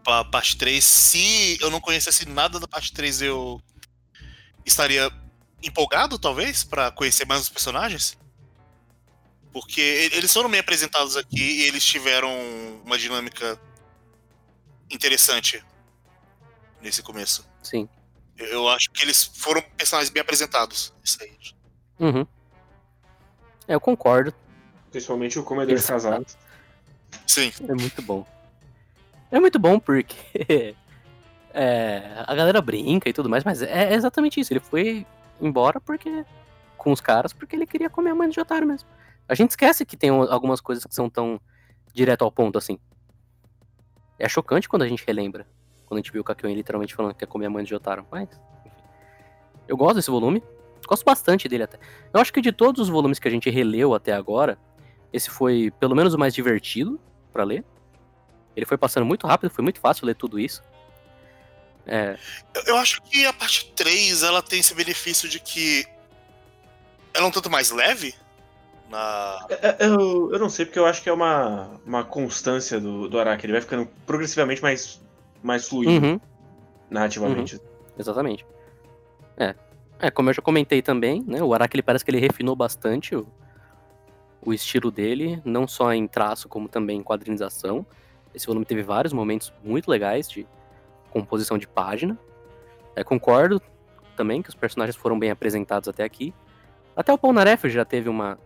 pra 0.02 0.24
parte 0.24 0.56
3. 0.56 0.82
Se 0.82 1.58
eu 1.60 1.70
não 1.70 1.80
conhecesse 1.80 2.26
nada 2.26 2.58
da 2.58 2.66
parte 2.66 2.92
3, 2.92 3.20
eu 3.22 3.60
estaria 4.64 5.10
empolgado, 5.62 6.18
talvez, 6.18 6.64
pra 6.64 6.90
conhecer 6.90 7.26
mais 7.26 7.42
os 7.42 7.48
personagens. 7.48 8.16
Porque 9.52 9.80
eles 10.12 10.32
foram 10.32 10.48
bem 10.50 10.60
apresentados 10.60 11.16
aqui 11.16 11.40
e 11.40 11.62
eles 11.64 11.84
tiveram 11.84 12.30
uma 12.84 12.96
dinâmica 12.98 13.60
interessante 14.90 15.62
nesse 16.80 17.02
começo. 17.02 17.46
Sim. 17.62 17.88
Eu- 18.36 18.46
Eu 18.46 18.68
acho 18.68 18.90
que 18.92 19.02
eles 19.04 19.24
foram 19.24 19.60
personagens 19.76 20.10
bem 20.10 20.20
apresentados. 20.20 20.94
Isso 21.02 21.18
aí. 21.22 21.36
Uhum. 21.98 22.26
É, 23.68 23.74
eu 23.74 23.80
concordo. 23.80 24.34
Principalmente 24.90 25.38
o 25.38 25.44
comedor 25.44 25.74
Exato. 25.74 25.92
casado. 25.92 26.26
Sim. 27.26 27.52
É 27.68 27.74
muito 27.74 28.00
bom. 28.02 28.26
É 29.30 29.38
muito 29.38 29.58
bom 29.58 29.78
porque 29.78 30.74
é, 31.52 32.24
a 32.26 32.34
galera 32.34 32.62
brinca 32.62 33.08
e 33.08 33.12
tudo 33.12 33.28
mais, 33.28 33.44
mas 33.44 33.60
é 33.62 33.92
exatamente 33.92 34.40
isso. 34.40 34.52
Ele 34.52 34.60
foi 34.60 35.06
embora 35.40 35.78
porque 35.80 36.24
com 36.78 36.90
os 36.90 37.00
caras 37.00 37.32
porque 37.32 37.54
ele 37.54 37.66
queria 37.66 37.90
comer 37.90 38.10
a 38.10 38.14
mãe 38.14 38.28
de 38.30 38.40
otário 38.40 38.66
mesmo. 38.66 38.88
A 39.28 39.34
gente 39.34 39.50
esquece 39.50 39.84
que 39.84 39.96
tem 39.96 40.08
algumas 40.08 40.60
coisas 40.60 40.84
que 40.84 40.94
são 40.94 41.10
tão 41.10 41.38
direto 41.92 42.22
ao 42.22 42.32
ponto 42.32 42.56
assim. 42.56 42.78
É 44.18 44.28
chocante 44.28 44.68
quando 44.68 44.82
a 44.82 44.88
gente 44.88 45.04
relembra. 45.06 45.46
Quando 45.84 45.98
a 45.98 46.02
gente 46.02 46.12
viu 46.12 46.22
o 46.22 46.24
Kakyoin 46.24 46.54
literalmente 46.54 46.94
falando 46.94 47.12
que 47.12 47.20
quer 47.20 47.26
comer 47.26 47.46
a 47.46 47.50
mãe 47.50 47.62
de 47.62 47.70
Jotaro. 47.70 48.06
Mas, 48.10 48.28
enfim. 48.64 48.76
Eu 49.66 49.76
gosto 49.76 49.96
desse 49.96 50.10
volume. 50.10 50.42
Gosto 50.86 51.04
bastante 51.04 51.48
dele 51.48 51.64
até. 51.64 51.78
Eu 52.12 52.20
acho 52.20 52.32
que 52.32 52.40
de 52.40 52.52
todos 52.52 52.82
os 52.82 52.88
volumes 52.88 53.18
que 53.18 53.28
a 53.28 53.30
gente 53.30 53.50
releu 53.50 53.94
até 53.94 54.12
agora, 54.12 54.58
esse 55.12 55.30
foi 55.30 55.72
pelo 55.78 55.94
menos 55.94 56.14
o 56.14 56.18
mais 56.18 56.34
divertido 56.34 57.00
pra 57.32 57.44
ler. 57.44 57.64
Ele 58.56 58.66
foi 58.66 58.76
passando 58.76 59.06
muito 59.06 59.26
rápido, 59.26 59.50
foi 59.50 59.62
muito 59.62 59.80
fácil 59.80 60.06
ler 60.06 60.14
tudo 60.14 60.38
isso. 60.38 60.62
É, 61.86 62.18
Eu, 62.54 62.62
eu 62.66 62.76
acho 62.76 63.00
que 63.02 63.24
a 63.24 63.32
parte 63.32 63.72
3 63.74 64.22
ela 64.22 64.42
tem 64.42 64.60
esse 64.60 64.74
benefício 64.74 65.28
de 65.28 65.40
que 65.40 65.86
ela 67.14 67.24
é 67.24 67.28
um 67.28 67.30
tanto 67.30 67.50
mais 67.50 67.70
leve. 67.70 68.14
Na... 68.90 69.46
É, 69.48 69.86
Eu, 69.86 70.32
eu 70.32 70.38
não 70.38 70.48
sei, 70.50 70.66
porque 70.66 70.78
eu 70.78 70.86
acho 70.86 71.02
que 71.02 71.08
é 71.08 71.12
uma, 71.12 71.80
uma 71.86 72.04
constância 72.04 72.80
do, 72.80 73.08
do 73.08 73.18
Araki. 73.18 73.46
Ele 73.46 73.52
vai 73.52 73.62
ficando 73.62 73.88
progressivamente 74.06 74.60
mais, 74.60 75.00
mais 75.42 75.66
fluido 75.66 75.92
uhum, 76.06 76.20
narrativamente. 76.90 77.60
exatamente. 77.98 78.46
É. 79.36 79.54
É, 80.00 80.10
como 80.10 80.30
eu 80.30 80.34
já 80.34 80.40
comentei 80.40 80.80
também, 80.80 81.24
né? 81.26 81.42
O 81.42 81.52
Araki 81.52 81.76
ele 81.76 81.82
parece 81.82 82.04
que 82.04 82.10
ele 82.10 82.20
refinou 82.20 82.54
bastante 82.54 83.16
o, 83.16 83.26
o 84.40 84.54
estilo 84.54 84.92
dele, 84.92 85.42
não 85.44 85.66
só 85.66 85.92
em 85.92 86.06
traço, 86.06 86.48
como 86.48 86.68
também 86.68 87.00
em 87.00 87.02
quadrinização. 87.02 87.84
Esse 88.32 88.46
volume 88.46 88.64
teve 88.64 88.82
vários 88.82 89.12
momentos 89.12 89.52
muito 89.64 89.90
legais 89.90 90.28
de 90.28 90.46
composição 91.10 91.58
de 91.58 91.66
página. 91.66 92.16
É, 92.94 93.02
concordo 93.02 93.60
também 94.16 94.40
que 94.40 94.48
os 94.48 94.54
personagens 94.54 94.94
foram 94.94 95.18
bem 95.18 95.32
apresentados 95.32 95.88
até 95.88 96.04
aqui. 96.04 96.32
Até 96.94 97.12
o 97.12 97.18
Polnareff 97.18 97.68
já 97.68 97.84
teve 97.84 98.08
uma, 98.08 98.38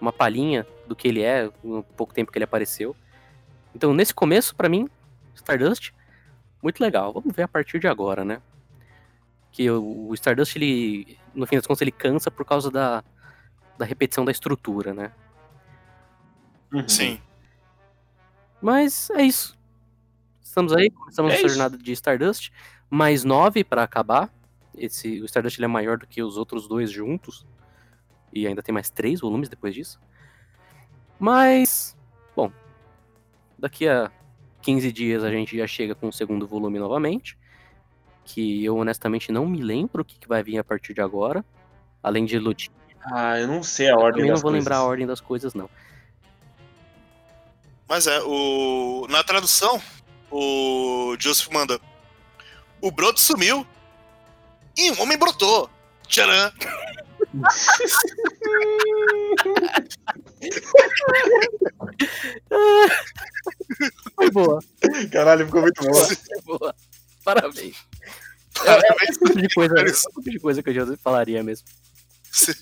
uma 0.00 0.12
palhinha 0.12 0.66
do 0.86 0.96
que 0.96 1.08
ele 1.08 1.22
é, 1.22 1.50
no 1.62 1.82
pouco 1.82 2.14
tempo 2.14 2.32
que 2.32 2.38
ele 2.38 2.44
apareceu. 2.44 2.96
Então, 3.74 3.92
nesse 3.92 4.14
começo, 4.14 4.56
pra 4.56 4.68
mim, 4.68 4.88
Stardust, 5.34 5.92
muito 6.62 6.80
legal. 6.80 7.12
Vamos 7.12 7.34
ver 7.34 7.42
a 7.42 7.48
partir 7.48 7.78
de 7.78 7.86
agora, 7.86 8.24
né? 8.24 8.40
Que 9.58 9.68
o, 9.68 10.14
Stardust, 10.14 10.54
ele, 10.54 11.18
no 11.34 11.44
fim 11.44 11.56
das 11.56 11.66
contas, 11.66 11.82
ele 11.82 11.90
cansa 11.90 12.30
por 12.30 12.44
causa 12.44 12.70
da, 12.70 13.02
da 13.76 13.84
repetição 13.84 14.24
da 14.24 14.30
estrutura, 14.30 14.94
né? 14.94 15.10
Uhum. 16.72 16.88
Sim. 16.88 17.20
Mas 18.62 19.10
é 19.10 19.22
isso. 19.22 19.58
Estamos 20.40 20.72
aí, 20.72 20.88
começamos 20.90 21.32
É 21.32 21.38
isso. 21.38 21.48
jornada 21.48 21.76
de 21.76 21.90
Stardust. 21.90 22.52
Mais 22.88 23.24
nove 23.24 23.64
pra 23.64 23.82
acabar. 23.82 24.32
Esse, 24.76 25.20
o 25.20 25.24
Stardust 25.24 25.58
ele 25.58 25.64
é 25.64 25.68
maior 25.68 25.98
do 25.98 26.06
que 26.06 26.22
os 26.22 26.36
outros 26.36 26.68
dois 26.68 26.88
juntos. 26.88 27.44
E 28.32 28.46
ainda 28.46 28.62
tem 28.62 28.72
mais 28.72 28.90
três 28.90 29.18
volumes 29.18 29.48
depois 29.48 29.74
disso. 29.74 29.98
Mas, 31.18 31.96
bom, 32.36 32.52
daqui 33.58 33.88
a 33.88 34.08
15 34.62 34.92
dias 34.92 35.24
a 35.24 35.32
gente 35.32 35.58
já 35.58 35.66
chega 35.66 35.96
com 35.96 36.06
o 36.06 36.12
segundo 36.12 36.46
volume 36.46 36.78
novamente. 36.78 37.36
Que 38.30 38.62
eu 38.62 38.76
honestamente 38.76 39.32
não 39.32 39.46
me 39.46 39.62
lembro 39.62 40.02
o 40.02 40.04
que, 40.04 40.18
que 40.18 40.28
vai 40.28 40.42
vir 40.42 40.58
a 40.58 40.64
partir 40.64 40.92
de 40.92 41.00
agora. 41.00 41.42
Além 42.02 42.26
de 42.26 42.38
Lutin. 42.38 42.68
Ah, 43.10 43.38
eu 43.40 43.48
não 43.48 43.62
sei 43.62 43.86
a 43.88 43.92
Eu 43.92 43.96
ordem 43.96 44.12
também 44.12 44.26
não 44.26 44.34
das 44.34 44.42
vou 44.42 44.50
coisas. 44.50 44.64
lembrar 44.64 44.76
a 44.76 44.84
ordem 44.84 45.06
das 45.06 45.20
coisas, 45.20 45.54
não. 45.54 45.70
Mas 47.88 48.06
é, 48.06 48.20
o... 48.22 49.06
na 49.08 49.24
tradução, 49.24 49.80
o 50.30 51.16
Joseph 51.18 51.48
manda. 51.50 51.80
O 52.82 52.90
broto 52.90 53.18
sumiu 53.18 53.66
e 54.76 54.90
um 54.92 55.00
homem 55.00 55.16
brotou. 55.16 55.70
Tcharam! 56.06 56.52
Foi 64.14 64.30
boa, 64.32 64.58
Caralho, 65.10 65.46
ficou 65.46 65.62
muito 65.62 65.82
boa. 65.82 66.04
foi 66.04 66.42
boa. 66.58 66.74
Parabéns. 67.24 67.76
É, 68.64 68.70
é 68.70 69.10
esse 69.10 69.18
tipo 69.18 69.40
de 69.40 69.48
coisa, 69.54 69.74
esse 69.84 70.02
tipo 70.08 70.30
de 70.30 70.38
coisa 70.38 70.62
que 70.62 70.70
o 70.70 70.74
Joseph 70.74 71.00
falaria 71.00 71.42
mesmo. 71.42 71.66
Sim. 72.32 72.52